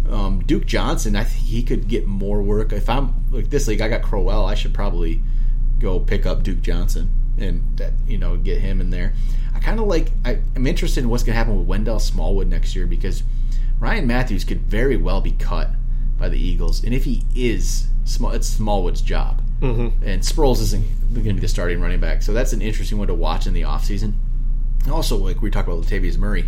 Um, 0.08 0.40
Duke 0.44 0.66
Johnson, 0.66 1.16
I 1.16 1.24
think 1.24 1.46
he 1.46 1.62
could 1.62 1.88
get 1.88 2.06
more 2.06 2.42
work. 2.42 2.72
If 2.72 2.88
I'm 2.90 3.14
like 3.30 3.48
this 3.50 3.66
league, 3.66 3.80
I 3.80 3.88
got 3.88 4.02
Crowell. 4.02 4.44
I 4.44 4.54
should 4.54 4.74
probably 4.74 5.22
go 5.80 5.98
pick 5.98 6.26
up 6.26 6.42
Duke 6.42 6.60
Johnson 6.62 7.10
and 7.38 7.62
that 7.78 7.92
you 8.06 8.18
know 8.18 8.36
get 8.36 8.60
him 8.60 8.80
in 8.80 8.90
there. 8.90 9.14
I 9.54 9.60
kind 9.60 9.80
of 9.80 9.86
like. 9.86 10.10
I, 10.24 10.38
I'm 10.54 10.66
interested 10.66 11.02
in 11.02 11.08
what's 11.08 11.22
going 11.22 11.32
to 11.34 11.38
happen 11.38 11.56
with 11.58 11.66
Wendell 11.66 11.98
Smallwood 11.98 12.48
next 12.48 12.76
year 12.76 12.86
because 12.86 13.22
Ryan 13.80 14.06
Mathews 14.06 14.44
could 14.44 14.60
very 14.60 14.96
well 14.96 15.20
be 15.22 15.32
cut 15.32 15.70
by 16.18 16.28
the 16.28 16.38
Eagles, 16.38 16.84
and 16.84 16.94
if 16.94 17.04
he 17.04 17.22
is, 17.34 17.88
small, 18.04 18.30
it's 18.32 18.46
Smallwood's 18.46 19.00
job. 19.00 19.42
Mm-hmm. 19.60 20.04
And 20.04 20.22
Sproles 20.22 20.60
isn't 20.60 20.84
going 21.14 21.26
to 21.26 21.34
be 21.34 21.40
the 21.40 21.48
starting 21.48 21.80
running 21.80 22.00
back, 22.00 22.22
so 22.22 22.32
that's 22.32 22.52
an 22.52 22.60
interesting 22.60 22.98
one 22.98 23.08
to 23.08 23.14
watch 23.14 23.46
in 23.46 23.54
the 23.54 23.62
offseason. 23.62 24.14
Also, 24.90 25.16
like 25.16 25.40
we 25.42 25.50
talked 25.50 25.68
about 25.68 25.82
Latavius 25.82 26.18
Murray, 26.18 26.44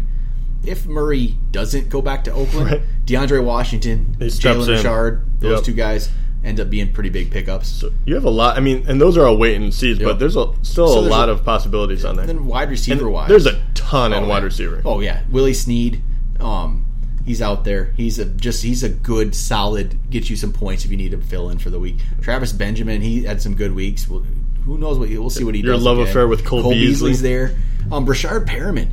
if 0.64 0.86
Murray 0.86 1.36
doesn't 1.52 1.88
go 1.88 2.02
back 2.02 2.24
to 2.24 2.32
Oakland, 2.32 2.70
Right. 2.70 2.82
DeAndre 3.06 3.42
Washington, 3.44 4.16
Jalen 4.18 4.62
in. 4.68 4.74
Richard, 4.76 5.22
those 5.40 5.56
Yep. 5.58 5.64
two 5.64 5.72
guys 5.74 6.08
end 6.44 6.60
up 6.60 6.70
being 6.70 6.92
pretty 6.92 7.08
big 7.08 7.30
pickups. 7.30 7.68
So 7.68 7.90
you 8.04 8.14
have 8.14 8.24
a 8.24 8.30
lot. 8.30 8.56
I 8.56 8.60
mean, 8.60 8.84
and 8.88 9.00
those 9.00 9.16
are 9.16 9.26
all 9.26 9.36
wait 9.36 9.56
and 9.60 9.72
sees, 9.72 9.98
Yep. 9.98 10.06
but 10.06 10.18
there's 10.18 10.36
a, 10.36 10.46
still 10.62 10.88
So 10.88 10.98
a 10.98 11.00
there's 11.02 11.10
lot 11.10 11.28
a- 11.28 11.32
of 11.32 11.44
possibilities 11.44 12.04
on 12.04 12.16
there. 12.16 12.24
And 12.28 12.38
then 12.38 12.46
wide 12.46 12.70
receiver 12.70 13.08
wise, 13.08 13.28
there's 13.28 13.46
a 13.46 13.60
ton 13.74 14.12
in 14.12 14.24
Oh, 14.24 14.28
wide 14.28 14.44
receiver. 14.44 14.80
Oh 14.84 15.00
yeah, 15.00 15.22
Willie 15.30 15.54
Snead. 15.54 16.02
Um, 16.38 16.84
he's 17.24 17.40
out 17.42 17.64
there. 17.64 17.92
He's 17.96 18.18
a 18.18 18.24
just 18.26 18.62
he's 18.62 18.82
a 18.84 18.88
good, 18.88 19.34
solid. 19.34 19.98
Get 20.10 20.28
you 20.30 20.36
some 20.36 20.52
points 20.52 20.84
if 20.84 20.90
you 20.90 20.96
need 20.96 21.12
to 21.12 21.18
fill 21.18 21.48
in 21.50 21.58
for 21.58 21.70
the 21.70 21.80
week. 21.80 21.96
Travis 22.20 22.52
Benjamin. 22.52 23.00
He 23.00 23.24
had 23.24 23.40
some 23.42 23.54
good 23.54 23.74
weeks. 23.74 24.08
Well, 24.08 24.22
who 24.66 24.76
knows 24.78 24.98
what 24.98 25.08
he, 25.08 25.16
we'll 25.16 25.30
see 25.30 25.44
what 25.44 25.54
he 25.54 25.62
Your 25.62 25.72
does. 25.74 25.82
Your 25.84 25.90
love 25.94 25.98
again. 26.00 26.10
affair 26.10 26.28
with 26.28 26.44
Cole 26.44 26.62
Beasley. 26.70 26.86
Beasley's 26.86 27.22
there. 27.22 27.56
Um, 27.90 28.04
Breshad 28.06 28.44
Perriman. 28.46 28.88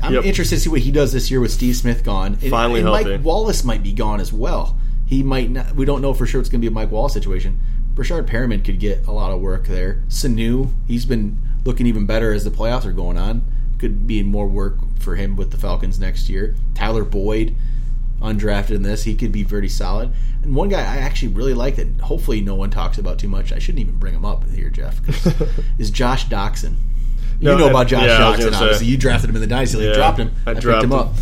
I'm 0.00 0.14
Yep. 0.14 0.24
interested 0.24 0.54
to 0.56 0.60
see 0.60 0.70
what 0.70 0.80
he 0.80 0.90
does 0.92 1.12
this 1.12 1.30
year 1.30 1.40
with 1.40 1.50
Steve 1.50 1.74
Smith 1.76 2.04
gone. 2.04 2.38
And- 2.40 2.50
Finally 2.50 2.80
and 2.80 2.88
healthy. 2.88 3.10
Mike 3.16 3.24
Wallace 3.24 3.64
might 3.64 3.82
be 3.82 3.92
gone 3.92 4.20
as 4.20 4.32
well. 4.32 4.76
He 5.06 5.22
might 5.22 5.50
not. 5.50 5.74
We 5.74 5.84
don't 5.84 6.00
know 6.00 6.14
for 6.14 6.24
sure 6.24 6.40
it's 6.40 6.48
going 6.48 6.60
to 6.60 6.64
be 6.64 6.70
a 6.70 6.74
Mike 6.74 6.92
Wallace 6.92 7.12
situation. 7.14 7.58
Breshad 7.94 8.26
Perriman 8.26 8.62
could 8.64 8.78
get 8.78 9.06
a 9.08 9.12
lot 9.12 9.32
of 9.32 9.40
work 9.40 9.66
there. 9.66 10.02
Sanu, 10.08 10.70
he's 10.86 11.04
been 11.04 11.36
looking 11.64 11.86
even 11.86 12.06
better 12.06 12.32
as 12.32 12.44
the 12.44 12.50
playoffs 12.50 12.84
are 12.84 12.92
going 12.92 13.18
on. 13.18 13.42
Could 13.78 14.06
be 14.06 14.22
more 14.22 14.46
work 14.46 14.76
for 15.00 15.16
him 15.16 15.34
with 15.34 15.50
the 15.50 15.56
Falcons 15.56 15.98
next 15.98 16.28
year. 16.28 16.54
Tyler 16.74 17.04
Boyd, 17.04 17.54
undrafted 18.20 18.70
in 18.72 18.82
this, 18.82 19.04
he 19.04 19.14
could 19.14 19.32
be 19.32 19.44
pretty 19.44 19.68
solid. 19.68 20.10
And 20.42 20.54
one 20.54 20.68
guy 20.68 20.80
I 20.80 20.98
actually 20.98 21.28
really 21.32 21.54
like 21.54 21.76
that 21.76 22.00
hopefully 22.02 22.40
no 22.40 22.54
one 22.54 22.70
talks 22.70 22.98
about 22.98 23.18
too 23.18 23.28
much. 23.28 23.52
I 23.52 23.58
shouldn't 23.58 23.80
even 23.80 23.96
bring 23.98 24.14
him 24.14 24.24
up 24.24 24.48
here, 24.50 24.70
Jeff. 24.70 25.04
'cause- 25.04 25.48
is 25.78 25.90
Josh 25.90 26.26
Doctson. 26.26 26.74
You 27.40 27.56
know 27.56 27.66
I- 27.66 27.70
about 27.70 27.86
Josh 27.88 28.04
yeah, 28.04 28.26
I 28.26 28.30
was 28.30 28.40
say. 28.40 28.48
obviously. 28.52 28.86
You 28.86 28.96
drafted 28.96 29.30
him 29.30 29.36
in 29.36 29.40
the 29.42 29.46
dynasty 29.46 29.78
league, 29.78 29.88
Yeah, 29.90 29.94
dropped 29.94 30.18
him. 30.18 30.32
I 30.46 30.50
I, 30.50 30.54
picked 30.54 30.62
dropped 30.64 30.84
him 30.84 30.92
him. 30.92 30.98
up. 30.98 31.14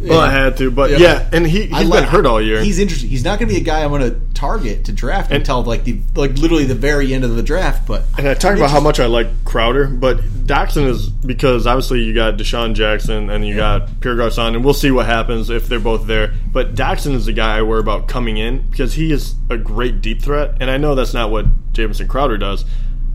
Well, 0.00 0.20
I 0.20 0.30
had 0.30 0.58
to, 0.58 0.70
but 0.70 0.90
Yeah. 0.90 0.98
yeah, 0.98 1.28
and 1.32 1.46
he 1.46 1.72
I 1.72 1.80
he's 1.80 1.88
like- 1.88 2.00
been 2.02 2.08
hurt 2.10 2.26
all 2.26 2.40
year. 2.40 2.62
He's 2.62 2.78
interesting. 2.78 3.08
He's 3.08 3.24
not 3.24 3.38
going 3.38 3.48
to 3.48 3.54
be 3.54 3.60
a 3.60 3.64
guy 3.64 3.82
I'm 3.84 3.88
going 3.90 4.02
to 4.02 4.16
target 4.34 4.84
to 4.84 4.92
draft 4.92 5.30
And- 5.30 5.38
until 5.38 5.62
like 5.62 5.84
the 5.84 5.98
like 6.14 6.36
literally 6.36 6.64
the 6.64 6.74
very 6.74 7.14
end 7.14 7.24
of 7.24 7.34
the 7.36 7.42
draft. 7.42 7.86
But 7.86 8.04
And 8.18 8.28
I 8.28 8.34
talked 8.34 8.58
about 8.58 8.70
how 8.70 8.80
much 8.80 9.00
I 9.00 9.06
like 9.06 9.28
Crowder, 9.44 9.86
but 9.86 10.20
Doctson 10.46 10.86
is 10.88 11.08
because 11.08 11.66
obviously 11.66 12.00
you 12.02 12.12
got 12.12 12.36
DeSean 12.36 12.74
Jackson 12.74 13.30
and 13.30 13.46
you 13.46 13.56
got 13.56 14.00
Pierre 14.00 14.16
Garcon, 14.16 14.54
and 14.56 14.62
we'll 14.64 14.74
see 14.74 14.90
what 14.90 15.06
happens 15.06 15.48
if 15.48 15.68
they're 15.68 15.80
both 15.80 16.06
there. 16.06 16.34
But 16.52 16.74
Doctson 16.74 17.14
is 17.14 17.24
the 17.24 17.32
guy 17.32 17.56
I 17.58 17.62
worry 17.62 17.80
about 17.80 18.06
coming 18.06 18.36
in 18.36 18.58
because 18.70 18.92
he 18.94 19.10
is 19.10 19.34
a 19.48 19.56
great 19.56 20.02
deep 20.02 20.20
threat, 20.20 20.56
and 20.60 20.70
I 20.70 20.76
know 20.76 20.94
that's 20.94 21.14
not 21.14 21.30
what 21.30 21.46
Jamison 21.72 22.08
Crowder 22.08 22.36
does. 22.36 22.66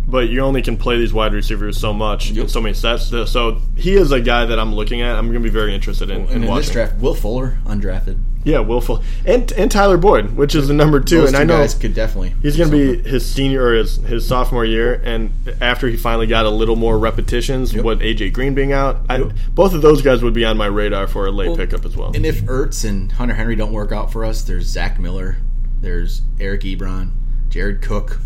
But 0.07 0.29
you 0.29 0.39
only 0.41 0.63
can 0.63 0.75
play 0.75 0.97
these 0.97 1.13
wide 1.13 1.33
receivers 1.33 1.77
so 1.77 1.93
much 1.93 2.31
in 2.31 2.47
so 2.49 2.59
many 2.59 2.73
sets. 2.73 3.09
So 3.09 3.61
he 3.75 3.93
is 3.95 4.11
a 4.11 4.19
guy 4.19 4.45
that 4.45 4.57
I'm 4.59 4.73
looking 4.73 5.01
at. 5.01 5.15
I'm 5.15 5.27
going 5.27 5.43
to 5.43 5.47
be 5.47 5.53
very 5.53 5.75
interested 5.75 6.09
in, 6.09 6.21
in 6.21 6.27
and 6.35 6.45
in 6.45 6.55
this 6.55 6.71
draft, 6.71 6.95
Will 6.99 7.13
Fuller 7.13 7.59
undrafted. 7.65 8.17
Yeah, 8.45 8.59
willful, 8.61 9.03
and 9.25 9.51
and 9.51 9.69
Tyler 9.69 9.97
Boyd, 9.97 10.31
which 10.37 10.55
is 10.55 10.69
the 10.69 10.73
number 10.73 11.01
two, 11.01 11.17
Those 11.17 11.27
and 11.27 11.35
two 11.35 11.41
I 11.41 11.43
know 11.43 11.57
guys 11.57 11.73
could 11.75 11.93
definitely. 11.93 12.33
He's 12.41 12.55
going 12.55 12.71
to 12.71 12.75
be 13.03 13.07
his 13.09 13.29
senior 13.29 13.61
or 13.65 13.73
his, 13.75 13.97
his 13.97 14.25
sophomore 14.25 14.63
year, 14.63 14.93
and 15.03 15.31
after 15.59 15.89
he 15.89 15.97
finally 15.97 16.25
got 16.25 16.45
a 16.45 16.49
little 16.49 16.77
more 16.77 16.97
repetitions, 16.97 17.73
Yep. 17.73 17.83
what 17.83 17.99
AJ 17.99 18.31
Green 18.31 18.55
being 18.55 18.71
out, 18.71 19.01
I, 19.09 19.17
Yep. 19.17 19.31
both 19.53 19.73
of 19.73 19.81
those 19.81 20.01
guys 20.01 20.23
would 20.23 20.33
be 20.33 20.45
on 20.45 20.55
my 20.55 20.67
radar 20.67 21.05
for 21.05 21.27
a 21.27 21.31
late 21.31 21.49
Well, 21.49 21.57
pickup 21.57 21.83
as 21.85 21.97
well. 21.97 22.13
And 22.15 22.25
if 22.25 22.41
Ertz 22.43 22.87
and 22.87 23.11
Hunter 23.11 23.33
Henry 23.35 23.57
don't 23.57 23.73
work 23.73 23.91
out 23.91 24.09
for 24.09 24.23
us, 24.23 24.41
there's 24.41 24.65
Zach 24.67 24.99
Miller, 25.01 25.35
there's 25.81 26.21
Eric 26.39 26.61
Ebron, 26.61 27.11
Jared 27.49 27.81
Cook, 27.81 28.19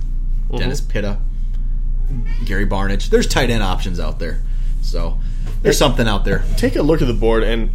Mm-hmm. 0.49 0.57
Dennis 0.57 0.79
Pitta, 0.81 1.17
Gary 2.45 2.65
Barnidge. 2.65 3.09
There's 3.09 3.27
tight 3.27 3.49
end 3.49 3.63
options 3.63 3.99
out 3.99 4.19
there. 4.19 4.41
So 4.81 5.17
there's 5.61 5.77
something 5.77 6.07
out 6.07 6.25
there. 6.25 6.43
Take 6.57 6.75
a 6.75 6.81
look 6.81 7.01
at 7.01 7.07
the 7.07 7.13
board 7.13 7.43
and 7.43 7.71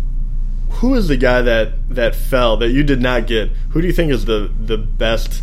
who 0.70 0.95
is 0.95 1.09
the 1.09 1.16
guy 1.16 1.43
that 1.43 1.72
that 1.95 2.14
fell 2.14 2.57
that 2.59 2.70
you 2.70 2.82
did 2.82 3.01
not 3.01 3.26
get? 3.26 3.51
Who 3.70 3.80
do 3.80 3.86
you 3.86 3.93
think 3.93 4.12
is 4.12 4.24
the 4.26 4.51
the 4.61 4.76
best? 4.78 5.43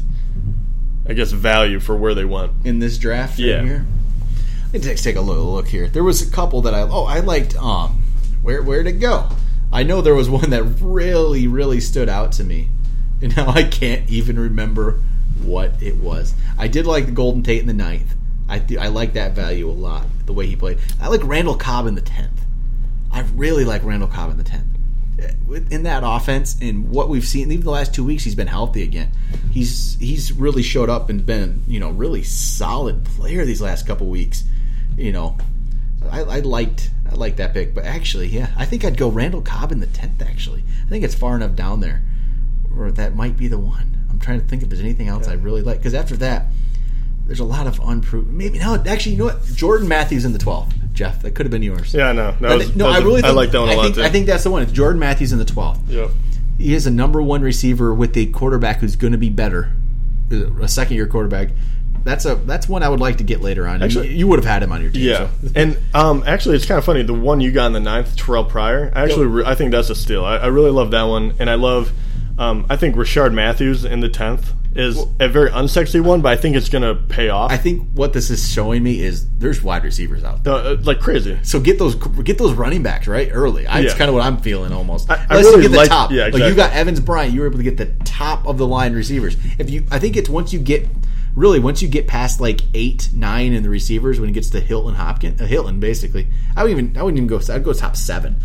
I 1.08 1.14
guess 1.14 1.32
value 1.32 1.80
for 1.80 1.96
where 1.96 2.14
they 2.16 2.26
went. 2.26 2.52
in 2.64 2.80
this 2.80 2.98
draft 2.98 3.38
right 3.38 3.48
Yeah. 3.48 3.64
here. 3.64 3.86
Let's 4.74 5.04
take 5.04 5.16
a 5.16 5.22
little 5.22 5.54
look 5.54 5.68
here. 5.68 5.88
There 5.88 6.04
was 6.04 6.28
a 6.28 6.32
couple 6.32 6.62
that 6.64 6.74
I 6.74 6.82
oh 6.82 7.04
I 7.06 7.20
liked. 7.20 7.56
Um, 7.58 8.04
where 8.42 8.62
where'd 8.62 8.88
it 8.88 8.94
go? 9.00 9.30
I 9.74 9.84
know 9.84 10.02
there 10.02 10.16
was 10.16 10.30
one 10.40 10.50
that 10.52 10.64
really 10.82 11.48
really 11.48 11.80
stood 11.82 12.10
out 12.10 12.32
to 12.34 12.44
me, 12.44 12.70
and 13.22 13.36
now 13.38 13.50
I 13.50 13.64
can't 13.64 14.10
even 14.10 14.38
remember 14.40 15.02
what 15.44 15.82
it 15.82 15.98
was. 15.98 16.34
I 16.58 16.68
did 16.68 16.86
like 16.86 17.06
the 17.08 17.12
Golden 17.12 17.44
Tate 17.44 17.62
in 17.62 17.68
the 17.68 17.74
ninth. 17.74 18.14
I 18.48 18.60
th- 18.60 18.80
I 18.80 18.88
like 18.88 19.14
that 19.14 19.34
value 19.34 19.70
a 19.70 19.72
lot. 19.72 20.06
The 20.26 20.34
way 20.34 20.48
he 20.48 20.56
played. 20.56 20.80
I 21.02 21.08
like 21.08 21.22
Randall 21.24 21.56
Cobb 21.56 21.88
in 21.88 21.96
the 21.96 22.02
tenth. 22.02 22.42
I 23.12 23.22
really 23.36 23.66
like 23.66 23.84
Randall 23.84 24.10
Cobb 24.10 24.32
in 24.32 24.38
the 24.38 24.44
tenth. 24.44 24.66
Eh, 25.20 25.32
in 25.72 25.84
that 25.84 26.04
offense, 26.06 26.58
and 26.62 26.90
what 26.90 27.08
we've 27.10 27.26
seen, 27.26 27.52
even 27.52 27.64
the 27.64 27.72
last 27.72 27.94
two 27.94 28.04
weeks, 28.04 28.24
he's 28.24 28.36
been 28.36 28.48
healthy 28.48 28.84
again. 28.84 29.10
He's 29.52 29.96
he's 30.00 30.34
really 30.34 30.64
showed 30.64 30.90
up 30.90 31.10
and 31.10 31.26
been 31.26 31.64
you 31.68 31.80
know 31.80 31.90
really 31.90 32.24
solid 32.24 33.06
player 33.06 33.46
these 33.46 33.62
last 33.62 33.88
couple 33.88 34.08
weeks. 34.08 34.44
You 34.98 35.12
know, 35.12 35.38
I, 36.12 36.22
I 36.22 36.40
liked 36.40 36.92
I 37.10 37.16
liked 37.16 37.38
that 37.38 37.54
pick, 37.54 37.74
but 37.74 37.86
actually, 37.86 38.28
yeah, 38.28 38.52
I 38.58 38.66
think 38.66 38.84
I'd 38.84 38.98
go 38.98 39.10
Randall 39.10 39.42
Cobb 39.42 39.72
in 39.72 39.80
the 39.80 39.88
tenth. 39.88 40.22
Actually, 40.22 40.64
I 40.86 40.90
think 40.90 41.04
it's 41.04 41.16
far 41.16 41.36
enough 41.36 41.56
down 41.56 41.80
there, 41.80 42.04
or 42.78 42.92
that 42.92 43.16
might 43.16 43.38
be 43.38 43.48
the 43.48 43.60
one. 43.60 44.06
I'm 44.10 44.20
trying 44.20 44.42
to 44.42 44.48
think 44.48 44.64
if 44.64 44.70
there's 44.70 44.82
anything 44.82 45.08
else 45.08 45.28
I 45.28 45.34
really 45.34 45.62
like 45.62 45.78
because 45.78 45.94
after 45.94 46.18
that, 46.18 46.48
there's 47.28 47.40
a 47.40 47.44
lot 47.46 47.68
of 47.68 47.80
unproven. 47.80 48.38
Maybe 48.38 48.60
no, 48.60 48.76
actually, 48.88 49.14
you 49.14 49.18
know 49.20 49.26
what? 49.26 49.44
Jordan 49.46 49.88
Matthews 49.88 50.26
in 50.26 50.34
the 50.34 50.40
12th. 50.40 50.74
Jeff, 50.94 51.22
that 51.24 51.32
could 51.32 51.46
have 51.46 51.52
been 51.52 51.64
yours. 51.64 51.94
Yeah, 51.94 52.12
no, 52.14 52.36
I 52.42 52.56
was, 52.56 52.76
no, 52.76 52.88
I 52.88 53.00
a- 53.00 53.02
really 53.02 53.20
I 53.20 53.28
think, 53.28 53.36
like 53.36 53.52
that 53.52 53.60
one 53.60 53.70
a 53.70 53.72
I 53.72 53.76
lot 53.76 53.84
think, 53.84 53.96
too. 53.96 54.04
I 54.04 54.10
think 54.10 54.26
that's 54.28 54.44
the 54.44 54.52
one. 54.52 54.62
It's 54.62 54.72
Jordan 54.72 55.00
Matthews 55.00 55.34
in 55.34 55.40
the 55.40 55.46
12th. 55.46 55.80
Yep. 55.90 56.10
He 56.58 56.74
is 56.74 56.88
a 56.88 56.92
number 56.92 57.22
one 57.22 57.42
receiver 57.42 57.94
with 57.94 58.16
a 58.16 58.28
quarterback 58.28 58.80
who's 58.80 58.96
going 58.96 59.12
to 59.12 59.18
be 59.20 59.30
better, 59.30 59.74
a 60.62 60.68
second 60.70 60.96
year 60.96 61.06
quarterback. 61.08 61.50
That's 62.06 62.24
a 62.26 62.36
that's 62.36 62.70
one 62.70 62.84
I 62.84 62.88
would 62.90 63.00
like 63.00 63.18
to 63.18 63.24
get 63.24 63.42
later 63.42 63.68
on. 63.68 63.82
Actually- 63.84 64.10
you, 64.10 64.20
you 64.20 64.28
would 64.28 64.38
have 64.40 64.46
had 64.46 64.62
him 64.64 64.72
on 64.72 64.82
your 64.82 64.92
team. 64.92 65.02
Yeah, 65.04 65.28
so. 65.42 65.50
and 65.56 65.78
um, 65.94 66.24
actually, 66.28 66.56
it's 66.56 66.66
kind 66.66 66.78
of 66.78 66.86
funny. 66.86 67.02
The 67.02 67.14
one 67.16 67.42
you 67.42 67.52
got 67.52 67.66
in 67.66 67.74
the 67.74 67.80
ninth, 67.80 68.16
Terrell 68.16 68.46
Pryor. 68.46 68.92
I 68.96 69.04
actually, 69.04 69.26
re- 69.26 69.44
I 69.46 69.56
think 69.56 69.72
that's 69.72 69.90
a 69.90 69.96
steal. 69.96 70.24
I, 70.24 70.38
I 70.38 70.46
really 70.48 70.70
love 70.72 70.92
that 70.92 71.04
one, 71.04 71.34
and 71.40 71.50
I 71.50 71.56
love. 71.56 71.92
Um, 72.38 72.66
I 72.70 72.76
think 72.78 72.96
Rishard 72.96 73.34
Matthews 73.34 73.84
in 73.86 74.02
the 74.02 74.10
tenth 74.10 74.54
is 74.76 74.98
a 75.20 75.30
very 75.30 75.50
unsexy 75.52 76.02
one, 76.04 76.22
but 76.22 76.34
I 76.34 76.36
think 76.36 76.56
it's 76.56 76.68
going 76.70 76.82
to 76.82 76.96
pay 76.96 77.30
off. 77.30 77.52
I 77.52 77.58
think 77.58 77.90
what 77.94 78.12
this 78.14 78.30
is 78.30 78.52
showing 78.52 78.84
me 78.84 79.00
is 79.00 79.28
there's 79.38 79.64
wide 79.64 79.84
receivers 79.86 80.24
out 80.24 80.44
there. 80.44 80.54
Uh, 80.54 80.78
like 80.84 81.00
crazy. 81.00 81.40
So 81.44 81.60
get 81.60 81.80
those 81.80 81.96
get 81.96 82.38
those 82.38 82.54
running 82.54 82.84
backs 82.84 83.08
right 83.08 83.30
early. 83.32 83.66
I, 83.68 83.82
That's 83.82 83.94
Yeah. 83.94 83.98
kind 84.00 84.10
of 84.10 84.16
what 84.16 84.24
I'm 84.26 84.38
feeling 84.38 84.74
almost. 84.74 85.10
I- 85.10 85.16
I 85.16 85.24
Unless 85.30 85.46
really 85.46 85.56
you 85.58 85.62
get 85.64 85.72
the 85.72 85.78
like- 85.78 85.90
top. 85.90 86.12
yeah, 86.12 86.24
Like 86.26 86.34
you 86.34 86.40
exactly. 86.46 86.56
got 86.56 86.74
Evans 86.74 87.00
Bryant, 87.00 87.34
you 87.34 87.40
were 87.42 87.48
able 87.48 87.58
to 87.58 87.64
get 87.64 87.78
the 87.78 87.88
top 88.04 88.46
of 88.48 88.58
the 88.58 88.68
line 88.68 88.94
receivers. 88.94 89.38
If 89.58 89.70
you, 89.70 89.86
I 89.92 90.00
think 90.00 90.18
it's 90.18 90.30
once 90.30 90.52
you 90.52 90.60
get 90.60 90.88
really 91.36 91.60
once 91.60 91.82
you 91.82 91.88
get 91.88 92.08
past 92.08 92.40
like 92.42 92.62
eight, 92.74 93.10
nine 93.14 93.54
in 93.54 93.64
the 93.64 93.70
receivers 93.70 94.20
when 94.20 94.30
it 94.30 94.34
gets 94.34 94.50
to 94.52 94.60
Hilton 94.60 94.96
Hopkins, 94.96 95.42
uh, 95.42 95.46
Hilton 95.46 95.80
basically. 95.80 96.28
I 96.56 96.64
would 96.64 96.72
even 96.72 96.98
I 96.98 97.04
wouldn't 97.04 97.18
even 97.18 97.28
go. 97.28 97.40
I'd 97.54 97.64
go 97.64 97.72
top 97.74 97.96
seven. 97.96 98.36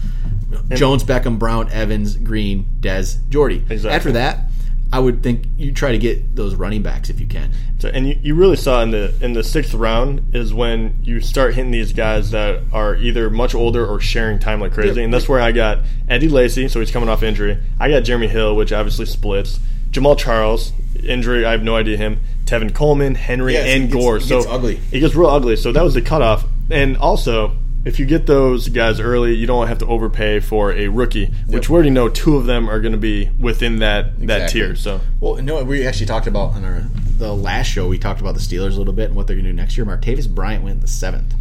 Jones, 0.74 1.04
Beckham, 1.04 1.38
Brown, 1.38 1.70
Evans, 1.70 2.16
Green, 2.16 2.66
Dez, 2.80 3.18
Jordy. 3.28 3.64
Exactly. 3.68 3.90
After 3.90 4.12
that, 4.12 4.48
I 4.92 4.98
would 4.98 5.22
think 5.22 5.44
you 5.56 5.70
try 5.72 5.92
to 5.92 5.98
get 5.98 6.34
those 6.34 6.54
running 6.56 6.82
backs 6.82 7.10
if 7.10 7.20
you 7.20 7.26
can. 7.26 7.52
So, 7.78 7.88
and 7.88 8.08
you, 8.08 8.18
you 8.22 8.34
really 8.34 8.56
saw 8.56 8.82
in 8.82 8.90
the 8.90 9.14
in 9.20 9.34
the 9.34 9.44
sixth 9.44 9.72
round 9.72 10.34
is 10.34 10.52
when 10.52 10.98
you 11.04 11.20
start 11.20 11.54
hitting 11.54 11.70
these 11.70 11.92
guys 11.92 12.32
that 12.32 12.62
are 12.72 12.96
either 12.96 13.30
much 13.30 13.54
older 13.54 13.86
or 13.86 14.00
sharing 14.00 14.38
time 14.40 14.60
like 14.60 14.72
crazy, 14.72 14.96
Yep. 14.96 15.04
and 15.04 15.14
that's 15.14 15.28
where 15.28 15.40
I 15.40 15.52
got 15.52 15.78
Eddie 16.08 16.28
Lacy, 16.28 16.66
so 16.68 16.80
he's 16.80 16.90
coming 16.90 17.08
off 17.08 17.22
injury. 17.22 17.58
I 17.78 17.88
got 17.88 18.00
Jeremy 18.00 18.26
Hill, 18.28 18.56
which 18.56 18.72
obviously 18.72 19.06
splits. 19.06 19.60
Jamaal 19.92 20.18
Charles, 20.18 20.72
injury, 21.04 21.44
I 21.44 21.52
have 21.52 21.62
no 21.62 21.76
idea 21.76 21.96
him. 21.96 22.20
Tevin 22.44 22.74
Coleman, 22.74 23.14
Henry, 23.14 23.54
Yeah, 23.54 23.64
and 23.64 23.90
gets- 23.90 23.94
Gore. 24.04 24.16
it 24.16 24.22
so 24.22 24.38
gets 24.40 24.50
ugly. 24.50 24.80
It 24.90 25.00
gets 25.00 25.14
real 25.14 25.30
ugly. 25.30 25.54
So 25.56 25.70
that 25.72 25.82
was 25.84 25.94
the 25.94 26.02
cutoff. 26.02 26.44
And 26.68 26.96
also, 26.96 27.56
if 27.84 27.98
you 27.98 28.06
get 28.06 28.26
those 28.26 28.68
guys 28.68 29.00
early, 29.00 29.34
you 29.34 29.46
don't 29.46 29.66
have 29.68 29.78
to 29.78 29.86
overpay 29.86 30.40
for 30.40 30.72
a 30.72 30.88
rookie, 30.88 31.26
which 31.46 31.68
we 31.70 31.74
already 31.74 31.90
know 31.90 32.08
two 32.08 32.36
of 32.36 32.46
them 32.46 32.68
are 32.68 32.80
going 32.80 32.92
to 32.92 32.98
be 32.98 33.30
within 33.38 33.78
that 33.78 34.26
that 34.26 34.50
tier. 34.50 34.76
So 34.76 35.00
Well, 35.20 35.36
no, 35.42 35.62
we 35.64 35.86
actually 35.86 36.06
talked 36.06 36.26
about 36.26 36.54
on 36.54 36.64
our 36.64 36.84
the 37.18 37.34
last 37.34 37.66
show. 37.68 37.86
We 37.88 37.98
talked 37.98 38.20
about 38.20 38.34
the 38.34 38.40
Steelers 38.40 38.74
a 38.74 38.78
little 38.78 38.92
bit 38.94 39.06
and 39.06 39.16
what 39.16 39.26
they're 39.26 39.36
going 39.36 39.44
to 39.44 39.50
do 39.50 39.56
next 39.56 39.76
year. 39.76 39.84
Martavis 39.86 40.28
Bryant 40.28 40.62
went 40.64 40.76
in 40.76 40.80
the 40.80 40.86
seventh. 40.88 41.34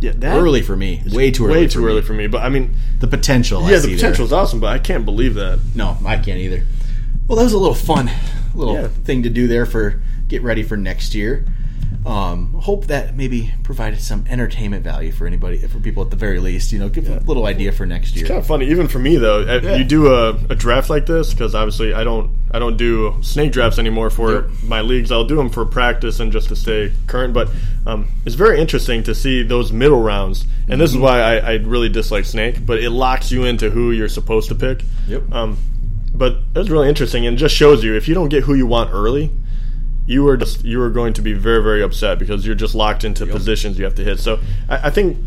yeah, 0.00 0.12
that 0.16 0.36
Early 0.36 0.62
for 0.62 0.76
me, 0.76 1.02
way 1.12 1.30
too 1.30 1.46
early. 1.46 1.54
way 1.58 1.66
for 1.66 1.72
too 1.74 1.80
me. 1.80 1.86
early 1.86 2.02
for 2.02 2.12
me. 2.12 2.26
But 2.28 2.42
I 2.42 2.48
mean, 2.48 2.74
The 3.00 3.08
potential. 3.08 3.64
I 3.64 3.70
yeah, 3.70 3.76
the 3.76 3.82
see 3.82 3.94
potential 3.94 4.24
is 4.24 4.32
awesome, 4.32 4.60
but 4.60 4.68
I 4.72 4.78
can't 4.78 5.04
believe 5.04 5.34
that. 5.34 5.58
No, 5.74 5.96
I 6.06 6.16
can't 6.18 6.38
either. 6.40 6.64
Well, 7.26 7.36
that 7.38 7.44
was 7.44 7.52
a 7.52 7.58
little 7.58 7.74
fun, 7.74 8.10
little 8.54 8.74
Yeah. 8.74 8.88
thing 8.88 9.22
to 9.24 9.30
do 9.30 9.46
there 9.48 9.64
for 9.66 10.00
get 10.28 10.42
ready 10.42 10.62
for 10.62 10.76
next 10.76 11.14
year. 11.14 11.44
Um, 12.06 12.52
hope 12.52 12.88
that 12.88 13.16
maybe 13.16 13.54
provided 13.62 13.98
some 14.00 14.26
entertainment 14.28 14.84
value 14.84 15.10
for 15.10 15.26
anybody, 15.26 15.56
for 15.66 15.78
people 15.80 16.02
at 16.02 16.10
the 16.10 16.16
very 16.16 16.38
least. 16.38 16.70
You 16.70 16.78
know, 16.78 16.90
give 16.90 17.08
a 17.08 17.20
little 17.20 17.46
idea 17.46 17.72
for 17.72 17.86
next 17.86 18.14
year. 18.14 18.26
Kind 18.26 18.38
of 18.40 18.46
funny, 18.46 18.66
even 18.70 18.88
for 18.88 18.98
me 18.98 19.16
though. 19.16 19.40
Yeah. 19.40 19.76
You 19.76 19.84
do 19.84 20.12
a, 20.12 20.30
a 20.50 20.54
draft 20.54 20.90
like 20.90 21.06
this 21.06 21.32
because 21.32 21.54
obviously 21.54 21.94
I 21.94 22.04
don't 22.04 22.30
I 22.50 22.58
don't 22.58 22.76
do 22.76 23.16
snake 23.22 23.52
drafts 23.52 23.78
anymore 23.78 24.10
for 24.10 24.32
Yep. 24.34 24.44
my 24.64 24.82
leagues. 24.82 25.10
I'll 25.10 25.24
do 25.24 25.36
them 25.36 25.48
for 25.48 25.64
practice 25.64 26.20
and 26.20 26.30
just 26.30 26.48
to 26.48 26.56
stay 26.56 26.92
current. 27.06 27.32
But 27.32 27.48
um, 27.86 28.08
it's 28.26 28.34
very 28.34 28.60
interesting 28.60 29.02
to 29.04 29.14
see 29.14 29.42
those 29.42 29.72
middle 29.72 30.02
rounds, 30.02 30.44
and 30.68 30.78
this 30.78 30.90
is 30.90 30.96
Mm-hmm. 30.96 31.04
why 31.04 31.20
I, 31.20 31.36
I 31.36 31.52
really 31.56 31.88
dislike 31.88 32.26
snake. 32.26 32.66
But 32.66 32.80
it 32.80 32.90
locks 32.90 33.32
you 33.32 33.44
into 33.44 33.70
who 33.70 33.92
you're 33.92 34.08
supposed 34.10 34.48
to 34.50 34.54
pick. 34.54 34.82
Yep. 35.08 35.32
Um, 35.32 35.56
but 36.14 36.36
it's 36.54 36.68
really 36.68 36.88
interesting 36.90 37.26
and 37.26 37.38
just 37.38 37.54
shows 37.54 37.82
you 37.82 37.94
if 37.96 38.08
you 38.08 38.14
don't 38.14 38.28
get 38.28 38.44
who 38.44 38.54
you 38.54 38.66
want 38.66 38.92
early, 38.92 39.30
you 40.06 40.26
are 40.28 40.36
just 40.36 40.64
you 40.64 40.80
are 40.82 40.90
going 40.90 41.12
to 41.14 41.22
be 41.22 41.32
very 41.32 41.62
very 41.62 41.82
upset 41.82 42.18
because 42.18 42.44
you're 42.46 42.54
just 42.54 42.74
locked 42.74 43.04
into 43.04 43.26
positions 43.26 43.78
you 43.78 43.84
have 43.84 43.94
to 43.94 44.04
hit. 44.04 44.18
So 44.20 44.38
I, 44.68 44.88
I 44.88 44.90
think 44.90 45.18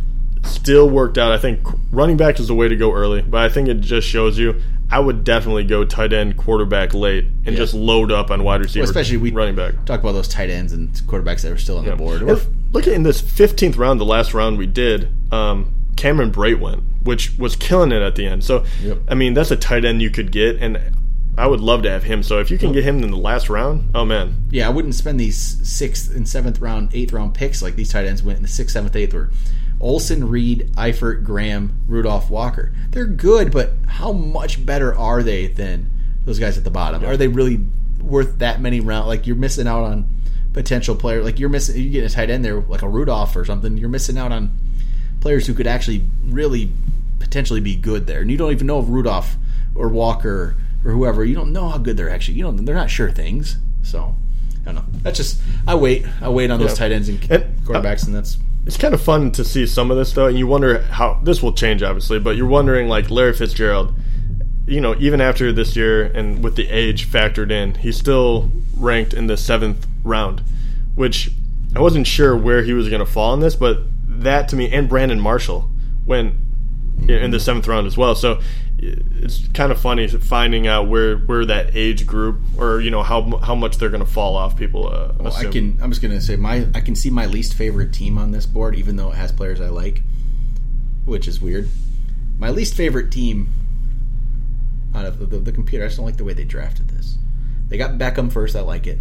still 0.44 0.90
worked 0.90 1.18
out. 1.18 1.32
I 1.32 1.38
think 1.38 1.60
running 1.92 2.18
back 2.18 2.40
is 2.40 2.48
the 2.48 2.56
way 2.56 2.68
to 2.68 2.76
go 2.76 2.94
early, 2.94 3.22
but 3.22 3.42
I 3.42 3.50
think 3.50 3.68
it 3.68 3.82
just 3.82 4.08
shows 4.08 4.38
you. 4.38 4.62
I 4.90 5.00
would 5.00 5.26
definitely 5.26 5.66
go 5.66 5.84
tight 5.84 6.14
end, 6.14 6.38
quarterback 6.38 6.94
late, 6.94 7.26
and 7.46 7.48
Yeah. 7.48 7.56
just 7.56 7.74
load 7.74 8.10
up 8.10 8.32
on 8.32 8.44
wide 8.46 8.62
receiver, 8.62 8.86
especially 8.86 9.18
we 9.18 9.32
running 9.32 9.56
back. 9.56 9.84
talk 9.86 10.00
about 10.00 10.14
those 10.14 10.30
tight 10.30 10.50
ends 10.50 10.72
and 10.72 10.90
quarterbacks 10.94 11.42
that 11.42 11.52
are 11.52 11.58
still 11.58 11.78
on 11.78 11.84
the 11.86 11.96
board. 11.98 12.22
Or, 12.22 12.30
If- 12.34 12.48
look 12.72 12.88
at 12.88 12.94
in 12.94 13.04
this 13.04 13.20
15th 13.22 13.78
round, 13.78 14.00
the 14.00 14.06
last 14.06 14.34
round 14.34 14.58
we 14.58 14.66
did, 14.66 15.10
um, 15.34 15.74
Cameron 15.98 16.32
Brate 16.32 16.60
went, 16.62 16.84
which 17.04 17.38
was 17.38 17.58
killing 17.58 17.92
it 17.92 18.02
at 18.02 18.16
the 18.16 18.26
end. 18.28 18.46
So, 18.46 18.64
Yep. 18.82 19.00
I 19.10 19.16
mean, 19.16 19.34
that's 19.34 19.52
a 19.52 19.58
tight 19.58 19.84
end 19.84 20.02
you 20.02 20.10
could 20.10 20.32
get, 20.32 20.56
and 20.62 20.80
I 21.38 21.46
would 21.46 21.62
love 21.62 21.84
to 21.84 21.90
have 21.92 22.04
him. 22.04 22.24
So, 22.24 22.40
if 22.40 22.50
you 22.50 22.58
can 22.58 22.72
get 22.72 22.84
him 22.84 23.04
in 23.04 23.12
the 23.12 23.18
last 23.18 23.50
round, 23.50 23.92
oh 23.94 24.06
man, 24.06 24.36
yeah, 24.50 24.68
I 24.68 24.70
wouldn't 24.70 24.96
spend 24.96 25.20
these 25.20 25.38
sixth 25.38 26.14
and 26.14 26.28
seventh 26.28 26.60
round, 26.60 26.90
eighth 26.94 27.14
round 27.14 27.36
picks 27.36 27.62
like 27.62 27.76
these 27.76 27.92
tight 27.92 28.06
ends 28.06 28.24
went 28.24 28.38
in 28.38 28.44
the 28.44 28.50
sixth, 28.50 28.74
seventh, 28.74 28.96
eighth. 28.96 29.14
Were 29.14 29.30
Olsen, 29.80 30.28
Reed, 30.28 30.72
Eifert, 30.76 31.24
Graham, 31.24 31.84
Rudolph, 31.88 32.30
Walker. 32.30 32.74
They're 32.90 33.06
good, 33.06 33.52
but 33.52 33.74
how 33.86 34.12
much 34.12 34.66
better 34.66 34.96
are 34.96 35.22
they 35.22 35.48
than 35.48 35.90
those 36.26 36.40
guys 36.40 36.58
at 36.58 36.64
the 36.64 36.72
bottom? 36.72 37.06
Are 37.06 37.16
they 37.16 37.28
really 37.28 37.64
worth 38.02 38.40
that 38.40 38.60
many 38.60 38.80
rounds? 38.80 39.08
Like 39.08 39.28
you're 39.28 39.36
missing 39.36 39.68
out 39.68 39.84
on 39.84 40.10
potential 40.54 40.96
player. 40.96 41.24
Like 41.24 41.40
you're 41.40 41.50
missing. 41.50 41.80
You 41.80 41.90
get 41.92 42.04
a 42.04 42.14
tight 42.14 42.32
end 42.32 42.44
there, 42.44 42.60
like 42.62 42.82
a 42.82 42.90
Rudolph 42.90 43.36
or 43.36 43.46
something. 43.46 43.78
You're 43.78 43.90
missing 43.90 44.18
out 44.18 44.32
on 44.32 44.58
players 45.20 45.46
who 45.46 45.54
could 45.54 45.68
actually 45.68 46.04
really 46.24 46.72
potentially 47.20 47.62
be 47.62 47.76
good 47.76 48.08
there, 48.08 48.22
and 48.22 48.32
you 48.32 48.38
don't 48.38 48.52
even 48.52 48.66
know 48.66 48.80
if 48.80 48.86
Rudolph 48.88 49.36
or 49.76 49.90
Walker 49.90 50.56
or 50.86 50.92
whoever. 50.92 51.24
You 51.26 51.36
don't 51.36 51.52
know 51.54 51.70
how 51.70 51.78
good 51.78 51.98
they're 51.98 52.10
actually. 52.10 52.38
You 52.38 52.44
don't. 52.44 52.66
They're 52.66 52.76
not 52.76 52.90
sure 52.90 53.12
things. 53.12 53.58
So 53.84 54.16
I 54.64 54.72
don't 54.72 54.76
know. 54.76 54.86
That's 55.04 55.18
just 55.18 55.40
I 55.68 55.76
wait. 55.76 56.06
I 56.22 56.30
wait 56.30 56.52
on 56.52 56.60
those 56.60 56.72
Yeah. 56.72 56.76
tight 56.76 56.92
ends 56.92 57.10
and 57.10 57.20
uh, 57.32 57.40
quarterbacks, 57.64 58.06
and 58.06 58.16
that's 58.16 58.38
it's 58.66 58.78
kind 58.78 58.94
of 58.94 59.02
fun 59.02 59.32
to 59.32 59.46
see 59.46 59.66
some 59.66 59.92
of 59.92 59.98
this 59.98 60.12
though, 60.12 60.28
and 60.28 60.38
you 60.38 60.46
wonder 60.48 60.82
how 60.84 61.20
this 61.24 61.42
will 61.42 61.54
change, 61.54 61.82
obviously. 61.84 62.20
But 62.20 62.36
you're 62.36 62.48
wondering, 62.48 62.90
like 62.90 63.10
Larry 63.10 63.34
Fitzgerald, 63.34 63.94
you 64.66 64.82
know, 64.82 64.94
even 65.00 65.22
after 65.22 65.54
this 65.54 65.76
year 65.78 66.04
and 66.04 66.44
with 66.44 66.58
the 66.58 66.68
age 66.68 67.08
factored 67.10 67.50
in, 67.50 67.76
he's 67.76 67.96
still 67.98 68.52
ranked 68.76 69.14
in 69.14 69.28
the 69.28 69.38
seventh 69.38 69.88
round, 70.04 70.42
which 70.96 71.32
I 71.76 71.80
wasn't 71.80 72.08
sure 72.08 72.36
where 72.36 72.62
he 72.64 72.74
was 72.74 72.90
going 72.90 73.00
to 73.00 73.06
fall 73.06 73.34
in 73.34 73.40
this, 73.40 73.56
but 73.56 73.80
that 74.06 74.50
to 74.50 74.56
me 74.58 74.70
and 74.72 74.90
Brandon 74.90 75.20
Marshall 75.20 75.70
went 76.06 76.34
in 77.08 77.32
the 77.32 77.40
seventh 77.40 77.68
round 77.68 77.88
as 77.88 77.96
well. 77.98 78.16
So 78.16 78.42
it's 78.80 79.48
kind 79.54 79.72
of 79.72 79.80
funny 79.80 80.08
finding 80.08 80.68
out 80.68 80.88
where 80.88 81.18
where 81.18 81.46
that 81.46 81.76
age 81.76 82.06
group 82.06 82.40
or 82.58 82.80
you 82.80 82.92
know 82.92 83.02
how 83.02 83.38
how 83.38 83.56
much 83.56 83.78
they're 83.78 83.90
going 83.90 84.06
to 84.06 84.12
fall 84.12 84.36
off. 84.36 84.56
People, 84.56 84.88
uh, 84.88 85.14
Well, 85.20 85.34
I 85.34 85.46
can. 85.46 85.78
I'm 85.82 85.90
just 85.90 86.02
gonna 86.02 86.22
say 86.22 86.36
my. 86.36 86.68
I 86.76 86.82
can 86.82 86.96
see 86.96 87.10
my 87.10 87.26
least 87.26 87.56
favorite 87.56 87.92
team 87.92 88.18
on 88.18 88.32
this 88.32 88.46
board, 88.46 88.76
even 88.76 88.96
though 88.96 89.12
it 89.12 89.16
has 89.16 89.32
players 89.32 89.60
I 89.60 89.70
like, 89.70 90.04
which 91.06 91.28
is 91.28 91.42
weird. 91.42 91.70
My 92.38 92.50
least 92.50 92.76
favorite 92.76 93.12
team 93.12 93.50
out 94.94 95.06
of 95.06 95.20
the, 95.20 95.26
the, 95.26 95.40
the 95.40 95.52
computer. 95.52 95.84
I 95.84 95.88
just 95.88 95.98
don't 95.98 96.06
like 96.06 96.18
the 96.18 96.24
way 96.24 96.34
they 96.34 96.44
drafted 96.44 96.90
this. 96.90 97.18
They 97.70 97.78
got 97.78 97.98
Beckham 97.98 98.32
first. 98.32 98.56
I 98.56 98.62
like 98.62 98.88
it. 98.88 99.00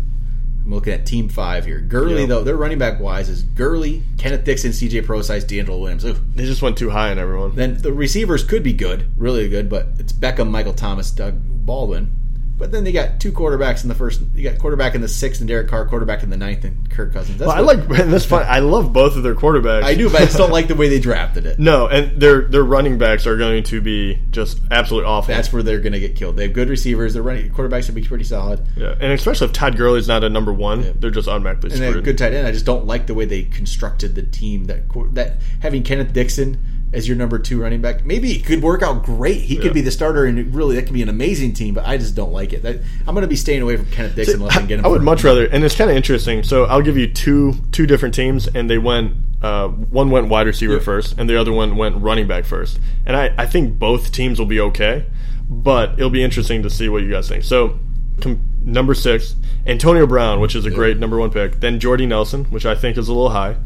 I'm 0.66 0.74
looking 0.74 0.92
at 0.92 1.06
Team 1.06 1.28
Five 1.28 1.64
here. 1.64 1.78
Gurley 1.78 2.22
Yeah. 2.22 2.26
though, 2.26 2.42
their 2.42 2.56
running 2.56 2.78
back 2.78 2.98
wise 2.98 3.28
is 3.28 3.42
Gurley, 3.42 4.02
Kenneth 4.18 4.42
Dixon, 4.44 4.72
C.J. 4.72 5.02
Prosise, 5.02 5.44
DeAngelo 5.44 5.80
Williams. 5.80 6.04
Ugh. 6.04 6.16
they 6.34 6.44
just 6.44 6.60
went 6.60 6.76
too 6.76 6.90
high 6.90 7.12
on 7.12 7.18
everyone. 7.20 7.54
Then 7.54 7.78
the 7.78 7.92
receivers 7.92 8.42
could 8.42 8.64
be 8.64 8.72
good, 8.72 9.06
really 9.16 9.48
good, 9.48 9.68
but 9.68 9.86
it's 10.00 10.12
Beckham, 10.12 10.50
Michael 10.50 10.72
Thomas, 10.74 11.12
Doug 11.12 11.36
Baldwin. 11.64 12.10
But 12.58 12.72
then 12.72 12.84
they 12.84 12.92
got 12.92 13.20
two 13.20 13.32
quarterbacks 13.32 13.82
in 13.82 13.88
the 13.88 13.94
first. 13.94 14.22
You 14.34 14.48
got 14.48 14.58
quarterback 14.58 14.94
in 14.94 15.02
the 15.02 15.08
sixth 15.08 15.40
and 15.42 15.48
Derek 15.48 15.68
Carr, 15.68 15.84
quarterback 15.86 16.22
in 16.22 16.30
the 16.30 16.38
ninth 16.38 16.64
and 16.64 16.88
Kirk 16.90 17.12
Cousins. 17.12 17.38
That's 17.38 17.48
Well, 17.48 17.56
I 17.56 17.60
like 17.60 17.86
that's 17.86 18.24
fun. 18.24 18.46
I 18.48 18.60
love 18.60 18.94
both 18.94 19.16
of 19.16 19.22
their 19.22 19.34
quarterbacks. 19.34 19.82
I 19.82 19.94
do, 19.94 20.08
but 20.08 20.22
I 20.22 20.24
just 20.24 20.38
don't 20.38 20.50
like 20.52 20.66
the 20.66 20.74
way 20.74 20.88
they 20.88 20.98
drafted 20.98 21.44
it. 21.44 21.58
No, 21.58 21.86
and 21.86 22.18
their 22.18 22.42
their 22.42 22.64
running 22.64 22.96
backs 22.96 23.26
are 23.26 23.36
going 23.36 23.62
to 23.64 23.80
be 23.82 24.18
just 24.30 24.58
absolutely 24.70 25.06
awful. 25.06 25.34
That's 25.34 25.52
where 25.52 25.62
they're 25.62 25.80
going 25.80 25.92
to 25.92 26.00
get 26.00 26.16
killed. 26.16 26.36
They 26.36 26.44
have 26.44 26.54
good 26.54 26.70
receivers. 26.70 27.12
Their 27.12 27.22
running 27.22 27.50
quarterbacks 27.50 27.86
would 27.86 27.94
be 27.94 28.04
pretty 28.04 28.24
solid, 28.24 28.66
yeah, 28.74 28.94
and 29.00 29.12
especially 29.12 29.48
if 29.48 29.52
Todd 29.52 29.76
Gurley's 29.76 30.08
not 30.08 30.24
a 30.24 30.30
number 30.30 30.52
one, 30.52 30.94
they're 30.98 31.10
just 31.10 31.28
automatically 31.28 31.70
and 31.72 31.78
screwed. 31.78 32.04
good 32.04 32.16
tight 32.16 32.32
end. 32.32 32.46
I 32.46 32.52
just 32.52 32.66
don't 32.66 32.86
like 32.86 33.06
the 33.06 33.14
way 33.14 33.26
they 33.26 33.42
constructed 33.42 34.14
the 34.14 34.22
team. 34.22 34.64
That 34.64 34.88
that 35.12 35.36
having 35.60 35.82
Kenneth 35.82 36.14
Dixon 36.14 36.58
as 36.92 37.06
your 37.08 37.16
number 37.16 37.38
two 37.38 37.60
running 37.60 37.80
back, 37.82 38.04
maybe 38.04 38.32
it 38.32 38.44
could 38.46 38.62
work 38.62 38.82
out 38.82 39.04
great. 39.04 39.40
He 39.40 39.56
Yeah. 39.56 39.62
could 39.62 39.74
be 39.74 39.80
the 39.80 39.90
starter, 39.90 40.24
and 40.24 40.54
really 40.54 40.76
that 40.76 40.82
could 40.82 40.92
be 40.94 41.02
an 41.02 41.08
amazing 41.08 41.52
team. 41.52 41.74
But 41.74 41.84
I 41.86 41.96
just 41.98 42.14
don't 42.14 42.32
like 42.32 42.52
it. 42.52 42.62
That, 42.62 42.76
I'm 43.06 43.14
going 43.14 43.22
to 43.22 43.28
be 43.28 43.36
staying 43.36 43.60
away 43.62 43.76
from 43.76 43.86
Kenneth 43.86 44.14
Dixon 44.14 44.36
unless 44.36 44.56
I 44.56 44.60
can 44.60 44.68
get 44.68 44.78
him. 44.78 44.86
I 44.86 44.88
would 44.88 45.02
much 45.02 45.24
rather, 45.24 45.46
and 45.46 45.64
it's 45.64 45.74
kind 45.74 45.90
of 45.90 45.96
interesting. 45.96 46.42
So 46.42 46.64
I'll 46.64 46.82
give 46.82 46.96
you 46.96 47.06
two 47.12 47.54
two 47.72 47.86
different 47.86 48.14
teams, 48.14 48.46
and 48.48 48.70
they 48.70 48.78
went. 48.78 49.12
Uh, 49.42 49.68
one 49.68 50.10
went 50.10 50.28
wide 50.28 50.46
receiver 50.46 50.74
Yeah. 50.74 50.78
first, 50.80 51.14
and 51.18 51.28
the 51.28 51.38
other 51.38 51.52
one 51.52 51.76
went 51.76 51.96
running 51.98 52.26
back 52.26 52.44
first. 52.46 52.80
And 53.04 53.14
I, 53.14 53.32
I 53.36 53.44
think 53.46 53.78
both 53.78 54.10
teams 54.10 54.38
will 54.38 54.46
be 54.46 54.58
okay, 54.60 55.04
but 55.50 55.92
it'll 55.98 56.08
be 56.10 56.22
interesting 56.24 56.62
to 56.62 56.70
see 56.70 56.88
what 56.88 57.02
you 57.02 57.10
guys 57.10 57.28
think. 57.28 57.44
So, 57.44 57.78
com- 58.20 58.40
number 58.64 58.94
six, 58.94 59.36
Antonio 59.66 60.06
Brown, 60.06 60.40
which 60.40 60.56
is 60.56 60.64
a 60.64 60.70
great 60.70 60.96
number 60.98 61.18
one 61.18 61.30
pick. 61.30 61.60
Then 61.60 61.78
Jordy 61.80 62.06
Nelson, 62.06 62.44
which 62.46 62.64
I 62.64 62.74
think 62.74 62.96
is 62.96 63.08
a 63.08 63.12
little 63.12 63.28
high. 63.30 63.56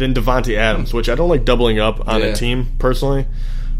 Then 0.00 0.14
Davante 0.14 0.56
Adams, 0.56 0.92
which 0.92 1.08
I 1.08 1.14
don't 1.14 1.28
like 1.28 1.44
doubling 1.44 1.78
up 1.78 2.08
on 2.08 2.20
Yeah. 2.20 2.26
a 2.28 2.34
team 2.34 2.68
personally, 2.78 3.26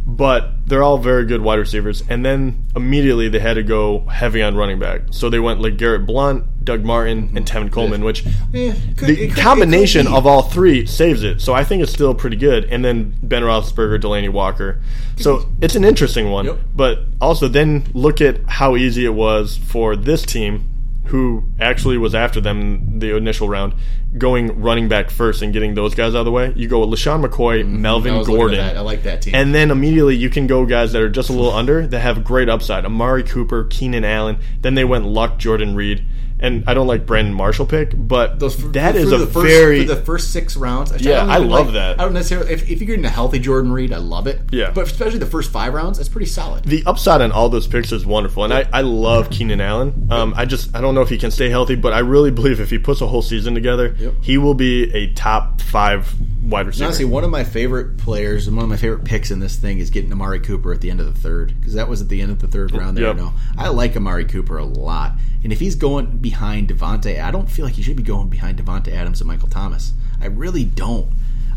but 0.07 0.51
they're 0.67 0.83
all 0.83 0.99
very 0.99 1.25
good 1.25 1.41
wide 1.41 1.59
receivers. 1.59 2.03
And 2.09 2.25
then 2.25 2.65
immediately 2.77 3.29
they 3.29 3.39
had 3.39 3.55
to 3.55 3.63
go 3.63 4.01
heavy 4.11 4.43
on 4.43 4.55
running 4.57 4.79
back, 4.79 5.01
so 5.11 5.29
they 5.31 5.39
went 5.39 5.61
like 5.61 5.77
Garrett 5.77 6.07
Blount, 6.07 6.45
Doug 6.65 6.85
Martin, 6.85 7.33
and 7.35 7.47
mm-hmm. 7.47 7.59
Tevin 7.59 7.73
Coleman, 7.73 8.05
which 8.05 8.25
Yeah, 8.53 8.75
could- 8.97 9.09
the 9.09 9.29
could- 9.29 9.37
combination 9.37 10.03
it 10.03 10.05
could 10.05 10.11
be. 10.13 10.17
of 10.19 10.27
all 10.27 10.43
three 10.43 10.85
saves 10.87 11.23
it. 11.23 11.41
So 11.41 11.55
I 11.55 11.65
think 11.65 11.83
it's 11.83 11.93
still 11.93 12.15
pretty 12.15 12.37
good. 12.37 12.65
And 12.67 12.85
then 12.85 13.15
Ben 13.23 13.43
Roethlisberger, 13.43 13.99
Delanie 14.01 14.29
Walker. 14.31 14.81
So 15.17 15.49
it's 15.63 15.75
an 15.75 15.85
interesting 15.85 16.31
one. 16.31 16.45
Yep. 16.47 16.59
But 16.77 16.99
also 17.21 17.49
then 17.49 17.85
look 17.95 18.21
at 18.21 18.41
how 18.47 18.77
easy 18.77 19.05
it 19.05 19.15
was 19.15 19.57
for 19.57 19.97
this 19.97 20.23
team, 20.27 20.65
who 21.11 21.45
actually 21.59 21.99
was 21.99 22.15
after 22.15 22.41
them 22.41 22.99
the 23.01 23.17
initial 23.17 23.49
round, 23.49 23.75
going 24.17 24.61
running 24.61 24.89
back 24.89 25.11
first 25.11 25.43
and 25.43 25.53
getting 25.53 25.75
those 25.75 25.95
guys 25.95 26.15
out 26.15 26.21
of 26.21 26.25
the 26.25 26.31
way. 26.31 26.53
You 26.55 26.69
go 26.69 26.85
with 26.87 26.99
LeSean 26.99 27.25
McCoy, 27.25 27.63
Mm-hmm. 27.63 27.83
Melvin 27.83 28.15
at 28.15 28.27
Gordon. 28.27 28.61
I 28.61 28.81
like 28.81 29.03
that 29.03 29.23
team. 29.23 29.35
And 29.35 29.55
then 29.55 29.71
immediately 29.71 30.17
you 30.17 30.31
can 30.31 30.47
go 30.47 30.65
guys 30.67 30.93
that 30.93 31.03
are 31.03 31.09
just 31.09 31.29
a 31.29 31.33
little 31.33 31.53
under 31.53 31.87
that 31.87 32.01
have 32.01 32.23
great 32.25 32.49
upside. 32.49 32.85
Amari 32.85 33.23
Cooper, 33.25 33.65
Keenan 33.65 34.05
Allen. 34.05 34.39
Then 34.61 34.75
they 34.75 34.85
went 34.85 35.05
Luck, 35.07 35.39
Jordan 35.39 35.75
Reed. 35.75 36.05
And 36.43 36.65
I 36.67 36.73
don't 36.75 36.87
like 36.87 37.05
Brandon 37.07 37.35
Marshall 37.35 37.67
pick, 37.67 37.93
but 37.95 38.39
Those 38.41 38.73
that 38.73 38.97
is 38.97 39.13
a 39.13 39.19
the 39.19 39.27
first, 39.27 39.47
very 39.47 39.85
the 39.85 39.97
first 39.97 40.33
six 40.33 40.57
rounds. 40.57 40.91
Yeah, 41.01 41.21
don't 41.21 41.31
I 41.31 41.37
love 41.37 41.67
like- 41.67 41.75
that. 41.75 42.01
I 42.01 42.05
don't 42.05 42.15
necessarily. 42.15 42.53
If, 42.53 42.63
if 42.71 42.81
you're 42.81 42.87
getting 42.87 43.05
a 43.05 43.11
healthy 43.11 43.39
Jordan 43.39 43.71
Reed, 43.73 43.93
I 43.93 43.99
love 43.99 44.27
it. 44.27 44.41
Yeah. 44.51 44.71
but 44.71 44.85
especially 44.87 45.19
the 45.19 45.27
first 45.27 45.51
five 45.51 45.75
rounds, 45.75 45.99
it's 45.99 46.09
pretty 46.09 46.27
solid. 46.27 46.65
the 46.65 46.83
upside 46.87 47.21
on 47.21 47.31
all 47.31 47.49
those 47.51 47.67
picks 47.67 47.93
is 47.93 48.07
wonderful, 48.07 48.45
and 48.45 48.55
I, 48.55 48.67
I 48.73 48.81
love 48.81 49.29
Keenan 49.31 49.61
Allen. 49.61 50.09
Um, 50.11 50.33
I 50.37 50.47
just 50.47 50.75
I 50.75 50.81
don't 50.81 50.95
know 50.95 51.03
if 51.03 51.11
he 51.11 51.19
can 51.19 51.31
stay 51.31 51.51
healthy, 51.51 51.75
but 51.77 51.93
I 51.93 51.99
really 51.99 52.31
believe 52.31 52.59
if 52.61 52.71
he 52.71 52.79
puts 52.79 53.01
a 53.03 53.07
whole 53.07 53.23
season 53.23 53.55
together, 53.55 53.95
Yep. 53.99 54.15
he 54.23 54.39
will 54.39 54.55
be 54.55 54.91
a 54.95 55.13
top 55.13 55.61
five 55.61 56.13
wide 56.51 56.67
receiver. 56.67 56.87
honestly, 56.87 57.05
one 57.05 57.25
of 57.25 57.31
my 57.31 57.45
favorite 57.45 57.97
players 57.97 58.47
and 58.47 58.57
one 58.57 58.65
of 58.65 58.69
my 58.71 58.77
favorite 58.77 59.05
picks 59.05 59.31
in 59.31 59.41
this 59.41 59.57
thing 59.57 59.79
is 59.79 59.89
getting 59.91 60.13
Amari 60.13 60.41
Cooper 60.41 60.73
at 60.73 60.81
the 60.81 60.91
end 60.91 61.01
of 61.01 61.07
the 61.07 61.19
third 61.21 61.55
because 61.59 61.75
that 61.75 61.89
was 61.89 62.01
at 62.03 62.09
the 62.09 62.21
end 62.21 62.31
of 62.33 62.41
the 62.41 62.47
third 62.49 62.73
round. 62.73 62.97
There, 62.97 63.05
Yep. 63.07 63.17
no, 63.17 63.33
I 63.57 63.69
like 63.69 63.97
Amari 63.97 64.25
Cooper 64.25 64.59
a 64.59 64.65
lot, 64.65 65.13
and 65.43 65.53
if 65.53 65.61
he's 65.61 65.75
going 65.77 66.19
behind 66.19 66.69
Davante, 66.69 67.23
I 67.23 67.31
don't 67.31 67.51
feel 67.51 67.65
like 67.65 67.75
he 67.75 67.83
should 67.83 67.97
be 67.97 68.03
going 68.03 68.29
behind 68.29 68.59
Davante 68.59 68.93
Adams 68.93 69.21
and 69.21 69.29
Michael 69.29 69.49
Thomas. 69.49 69.93
I 70.21 70.27
really 70.27 70.65
don't. 70.65 71.09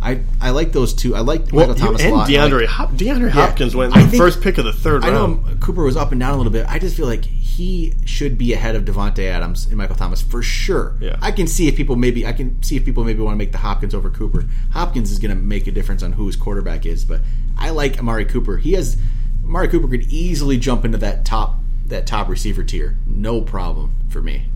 I 0.03 0.21
I 0.41 0.49
like 0.49 0.73
those 0.73 0.93
two. 0.93 1.15
I 1.15 1.21
like 1.21 1.51
well, 1.51 1.67
Michael 1.67 1.75
Thomas 1.75 2.01
and 2.01 2.11
a 2.11 2.15
lot. 2.15 2.29
DeAndre 2.29 2.61
like- 2.61 2.69
Hop, 2.69 2.91
DeAndre 2.91 3.29
Hopkins 3.29 3.75
went 3.75 3.95
I 3.95 4.05
the 4.05 4.17
first 4.17 4.41
pick 4.41 4.57
of 4.57 4.65
the 4.65 4.73
third 4.73 5.03
I 5.05 5.09
know. 5.09 5.41
Cooper 5.61 5.83
was 5.83 5.95
up 5.95 6.11
and 6.11 6.19
down 6.19 6.33
a 6.33 6.37
little 6.37 6.51
bit. 6.51 6.65
I 6.67 6.77
just 6.77 6.97
feel 6.97 7.07
like 7.07 7.23
he 7.23 7.93
should 8.05 8.37
be 8.37 8.51
ahead 8.51 8.75
of 8.75 8.83
Davante 8.83 9.25
Adams 9.29 9.65
and 9.67 9.77
Michael 9.77 9.95
Thomas 9.95 10.21
for 10.21 10.41
sure. 10.41 10.95
Yeah. 10.99 11.17
I 11.21 11.31
can 11.31 11.47
see 11.47 11.67
if 11.67 11.75
people 11.75 11.95
maybe 11.95 12.27
I 12.27 12.33
can 12.33 12.61
see 12.61 12.75
if 12.75 12.83
people 12.83 13.03
maybe 13.03 13.21
want 13.21 13.35
to 13.35 13.37
make 13.37 13.51
the 13.51 13.59
Hopkins 13.59 13.95
over 13.95 14.09
Cooper. 14.09 14.45
Hopkins 14.71 15.11
is 15.11 15.19
going 15.19 15.35
to 15.35 15.41
make 15.41 15.67
a 15.67 15.71
difference 15.71 16.03
on 16.03 16.13
who 16.13 16.27
his 16.27 16.35
quarterback 16.35 16.85
is, 16.85 17.05
but 17.05 17.21
I 17.57 17.69
like 17.69 17.97
Amari 17.97 18.25
Cooper. 18.25 18.57
He 18.57 18.73
has 18.73 18.97
Amari 19.43 19.69
Cooper 19.69 19.87
could 19.87 20.11
easily 20.11 20.57
jump 20.57 20.83
into 20.83 20.97
that 20.97 21.25
top 21.25 21.59
that 21.87 22.07
top 22.07 22.27
receiver 22.27 22.63
tier, 22.63 22.97
no 23.07 23.41
problem 23.41 23.93
for 24.09 24.21
me. 24.21 24.47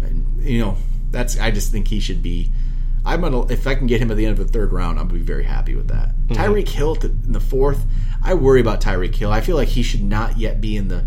And, 0.00 0.42
you 0.42 0.60
know, 0.60 0.76
that's 1.10 1.38
I 1.38 1.50
just 1.50 1.72
think 1.72 1.88
he 1.88 2.00
should 2.00 2.22
be. 2.22 2.50
I'm 3.08 3.22
gonna 3.22 3.46
if 3.46 3.66
I 3.66 3.74
can 3.74 3.86
get 3.86 4.02
him 4.02 4.10
at 4.10 4.18
the 4.18 4.26
end 4.26 4.38
of 4.38 4.46
the 4.46 4.52
third 4.52 4.70
round, 4.70 4.98
I'm 4.98 5.08
gonna 5.08 5.18
be 5.18 5.24
very 5.24 5.44
happy 5.44 5.74
with 5.74 5.88
that. 5.88 6.10
Mm-hmm. 6.10 6.34
Tyreek 6.34 6.68
Hill 6.68 6.96
to, 6.96 7.06
in 7.06 7.32
the 7.32 7.40
fourth, 7.40 7.86
I 8.22 8.34
worry 8.34 8.60
about 8.60 8.82
Tyreek 8.82 9.14
Hill. 9.14 9.32
I 9.32 9.40
feel 9.40 9.56
like 9.56 9.68
he 9.68 9.82
should 9.82 10.02
not 10.02 10.36
yet 10.36 10.60
be 10.60 10.76
in 10.76 10.88
the 10.88 11.06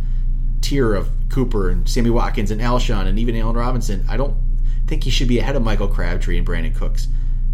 tier 0.62 0.96
of 0.96 1.10
Cooper 1.30 1.70
and 1.70 1.88
Sammy 1.88 2.10
Watkins 2.10 2.50
and 2.50 2.60
Alshon 2.60 3.06
and 3.06 3.20
even 3.20 3.36
Allen 3.36 3.56
Robinson. 3.56 4.04
I 4.10 4.18
don't 4.18 4.36
think 4.88 5.04
he 5.04 5.12
should 5.12 5.28
be 5.28 5.38
ahead 5.38 5.56
of 5.56 5.62
Michael 5.62 5.88
Crabtree 5.88 6.40
and 6.40 6.48
Brandin 6.48 6.76
Cooks. 6.76 7.08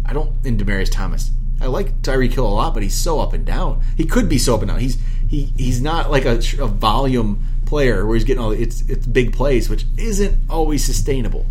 I 0.06 0.14
don't 0.14 0.32
and 0.46 0.58
Demaryius 0.58 0.90
Thomas. 0.90 1.30
I 1.60 1.66
like 1.66 2.00
Tyreek 2.00 2.32
Hill 2.32 2.46
a 2.46 2.48
lot, 2.48 2.72
but 2.72 2.82
he's 2.82 2.94
so 2.94 3.20
up 3.20 3.34
and 3.34 3.44
down. 3.44 3.82
He 3.98 4.06
could 4.06 4.30
be 4.30 4.38
so 4.38 4.54
up 4.54 4.62
and 4.62 4.70
down. 4.70 4.80
He's 4.80 4.96
he 5.28 5.52
he's 5.58 5.82
not 5.82 6.10
like 6.10 6.24
a, 6.24 6.40
a 6.58 6.68
volume 6.68 7.44
player 7.66 8.06
where 8.06 8.14
he's 8.14 8.24
getting 8.24 8.42
all 8.42 8.52
it's 8.52 8.80
it's 8.88 9.06
big 9.06 9.34
plays, 9.34 9.68
which 9.68 9.84
isn't 9.98 10.38
always 10.48 10.82
sustainable. 10.82 11.44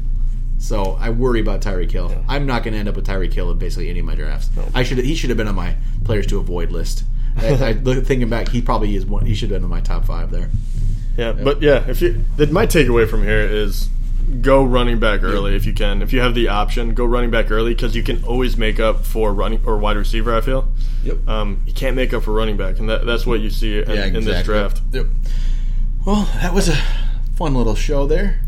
So 0.60 0.98
I 1.00 1.12
worry 1.12 1.40
about 1.40 1.62
Tyreek 1.62 1.92
Hill. 1.92 2.24
I'm 2.28 2.46
not 2.46 2.64
going 2.64 2.74
to 2.74 2.80
end 2.80 2.90
up 2.90 2.96
with 2.96 3.06
Tyreek 3.06 3.34
Hill 3.34 3.52
in 3.52 3.58
basically 3.58 3.90
any 3.90 4.00
of 4.00 4.06
my 4.06 4.16
drafts. 4.16 4.50
I 4.74 4.84
should 4.84 4.98
he 4.98 5.16
should 5.16 5.30
have 5.30 5.38
been 5.38 5.48
on 5.48 5.56
my 5.56 5.76
players 6.04 6.28
to 6.28 6.40
avoid 6.40 6.72
list. 6.72 7.04
I, 7.38 7.50
I 7.50 7.74
thinking 8.02 8.30
back, 8.30 8.50
he 8.50 8.62
probably 8.62 8.96
is 8.96 9.06
one. 9.06 9.26
He 9.26 9.36
should 9.36 9.52
have 9.52 9.62
been 9.62 9.66
in 9.66 9.70
my 9.70 9.82
top 9.82 10.06
five 10.06 10.32
there. 10.32 10.50
Yeah, 11.16 11.32
but 11.32 11.62
yeah, 11.62 11.88
if 11.88 12.02
you 12.02 12.24
that 12.38 12.52
my 12.52 12.66
takeaway 12.68 13.10
from 13.10 13.24
here 13.24 13.42
is 13.42 13.90
go 14.42 14.64
running 14.64 15.00
back 15.00 15.24
early 15.24 15.56
if 15.56 15.66
you 15.66 15.74
can. 15.74 16.02
If 16.02 16.12
you 16.12 16.20
have 16.20 16.36
the 16.36 16.50
option, 16.50 16.94
go 16.94 17.06
running 17.06 17.32
back 17.32 17.50
early 17.50 17.74
because 17.74 17.96
you 17.96 18.04
can 18.04 18.24
always 18.24 18.58
make 18.58 18.80
up 18.80 19.06
for 19.06 19.34
running 19.34 19.62
or 19.66 19.78
wide 19.78 19.98
receiver. 19.98 20.36
I 20.36 20.42
feel. 20.42 20.68
Yep. 21.04 21.28
Um, 21.28 21.64
you 21.66 21.74
can't 21.74 21.96
make 21.96 22.14
up 22.14 22.24
for 22.24 22.34
running 22.34 22.58
back, 22.58 22.80
and 22.80 22.90
that, 22.90 23.06
that's 23.06 23.26
what 23.26 23.40
you 23.40 23.50
see 23.50 23.80
in, 23.80 24.16
in 24.16 24.26
this 24.26 24.44
draft. 24.44 24.82
Yep. 24.92 25.06
Well, 26.06 26.30
that 26.36 26.54
was 26.54 26.70
a 26.70 26.78
fun 27.36 27.56
little 27.56 27.76
show 27.76 28.06
there. 28.06 28.42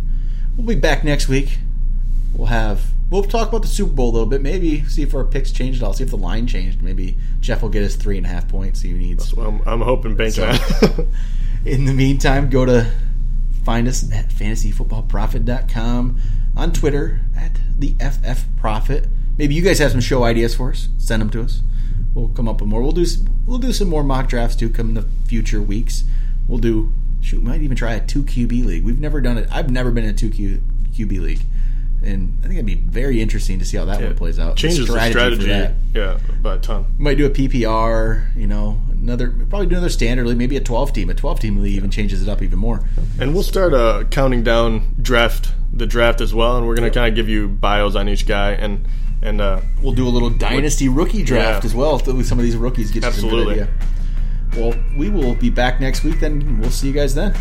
We'll 0.55 0.67
be 0.67 0.75
back 0.75 1.03
next 1.03 1.27
week. 1.27 1.59
We'll 2.39 2.47
have 2.47 2.81
we'll 3.09 3.23
talk 3.23 3.49
about 3.49 3.63
the 3.63 3.67
Super 3.67 3.91
Bowl 3.91 4.11
a 4.11 4.13
little 4.13 4.25
bit. 4.25 4.41
Maybe 4.41 4.85
see 4.85 5.01
if 5.03 5.13
our 5.13 5.25
picks 5.25 5.51
changed 5.51 5.83
at 5.83 5.85
all. 5.85 5.91
See 5.91 6.05
if 6.05 6.09
the 6.09 6.15
line 6.17 6.47
changed. 6.47 6.81
Maybe 6.81 7.17
Jeff 7.41 7.61
will 7.61 7.67
get 7.67 7.81
his 7.83 7.97
three 7.97 8.15
and 8.17 8.25
a 8.25 8.29
half 8.29 8.47
points 8.47 8.79
he 8.81 8.93
needs. 8.93 9.33
Well, 9.33 9.47
I'm, 9.47 9.61
I'm 9.67 9.81
hoping 9.81 10.15
bank 10.15 10.33
So- 10.35 10.45
In 11.65 11.83
the 11.83 11.93
meantime, 11.93 12.49
go 12.49 12.63
to 12.65 12.89
find 13.65 13.89
us 13.89 14.09
at 14.13 14.29
fantasyfootballprofit.com 14.29 16.21
on 16.55 16.71
Twitter 16.71 17.19
at 17.37 17.59
the 17.77 17.93
FF 17.99 18.45
Profit. 18.57 19.07
Maybe 19.37 19.53
you 19.55 19.61
guys 19.61 19.79
have 19.79 19.91
some 19.91 19.99
show 19.99 20.23
ideas 20.23 20.55
for 20.55 20.69
us. 20.71 20.87
Send 20.97 21.21
them 21.21 21.29
to 21.31 21.41
us. 21.41 21.61
We'll 22.13 22.29
come 22.29 22.47
up 22.47 22.61
with 22.61 22.69
more. 22.69 22.81
We'll 22.81 22.93
do 22.93 23.05
we'll 23.45 23.57
do 23.59 23.73
some 23.73 23.89
more 23.89 24.03
mock 24.03 24.29
drafts 24.29 24.55
too. 24.55 24.69
Come 24.69 24.87
in 24.89 24.93
the 24.95 25.05
future 25.27 25.61
weeks. 25.61 26.05
We'll 26.47 26.59
do 26.59 26.93
shoot. 27.19 27.41
We 27.41 27.49
might 27.49 27.61
even 27.61 27.75
try 27.75 27.95
a 27.95 28.05
two 28.05 28.23
QB 28.23 28.65
league. 28.65 28.85
We've 28.85 28.99
never 28.99 29.19
done 29.19 29.37
it. 29.37 29.49
I've 29.51 29.69
never 29.69 29.91
been 29.91 30.05
in 30.05 30.11
a 30.11 30.17
two 30.17 30.29
Q, 30.29 30.61
QB 30.93 31.19
league, 31.21 31.41
and 32.03 32.37
I 32.39 32.43
think 32.43 32.53
it'd 32.55 32.65
be 32.65 32.75
very 32.75 33.21
interesting 33.21 33.59
to 33.59 33.65
see 33.65 33.77
how 33.77 33.85
that 33.85 34.01
one 34.01 34.15
plays 34.15 34.39
out. 34.39 34.55
Changes 34.55 34.87
the 34.87 35.09
strategy, 35.09 35.45
that. 35.47 35.73
yeah, 35.93 36.17
by 36.41 36.55
a 36.55 36.57
ton. 36.59 36.85
We 36.97 37.03
might 37.03 37.17
do 37.17 37.25
a 37.25 37.29
PPR, 37.29 38.35
you 38.35 38.47
know, 38.47 38.79
another 38.91 39.29
probably 39.49 39.67
do 39.67 39.75
another 39.75 39.89
standard 39.89 40.25
league, 40.27 40.37
maybe 40.37 40.57
a 40.57 40.61
twelve 40.61 40.93
team. 40.93 41.09
A 41.09 41.13
twelve 41.13 41.39
team 41.39 41.57
league 41.57 41.75
even 41.75 41.91
changes 41.91 42.21
it 42.23 42.29
up 42.29 42.41
even 42.41 42.59
more. 42.59 42.83
And 43.19 43.33
we'll 43.33 43.43
start 43.43 43.73
uh, 43.73 44.03
counting 44.11 44.43
down 44.43 44.95
draft 45.01 45.51
the 45.73 45.85
draft 45.85 46.21
as 46.21 46.33
well, 46.33 46.57
and 46.57 46.65
we're 46.67 46.75
gonna 46.75 46.91
kind 46.91 47.07
of 47.09 47.15
give 47.15 47.29
you 47.29 47.47
bios 47.47 47.95
on 47.95 48.07
each 48.09 48.25
guy, 48.27 48.51
and 48.51 48.85
and 49.21 49.41
uh, 49.41 49.61
We'll 49.81 49.93
do 49.93 50.07
a 50.07 50.09
little 50.09 50.29
dynasty 50.29 50.87
rookie 50.87 51.23
draft 51.23 51.63
Yeah. 51.63 51.67
as 51.69 51.75
well 51.75 51.97
with 52.05 52.25
some 52.25 52.39
of 52.39 52.45
these 52.45 52.55
rookies. 52.55 52.91
Get 52.91 53.03
Absolutely. 53.03 53.67
Well, 54.55 54.73
we 54.97 55.09
will 55.09 55.35
be 55.35 55.49
back 55.49 55.79
next 55.79 56.03
week. 56.03 56.19
Then 56.19 56.59
we'll 56.59 56.71
see 56.71 56.87
you 56.87 56.93
guys 56.93 57.13
then. 57.13 57.35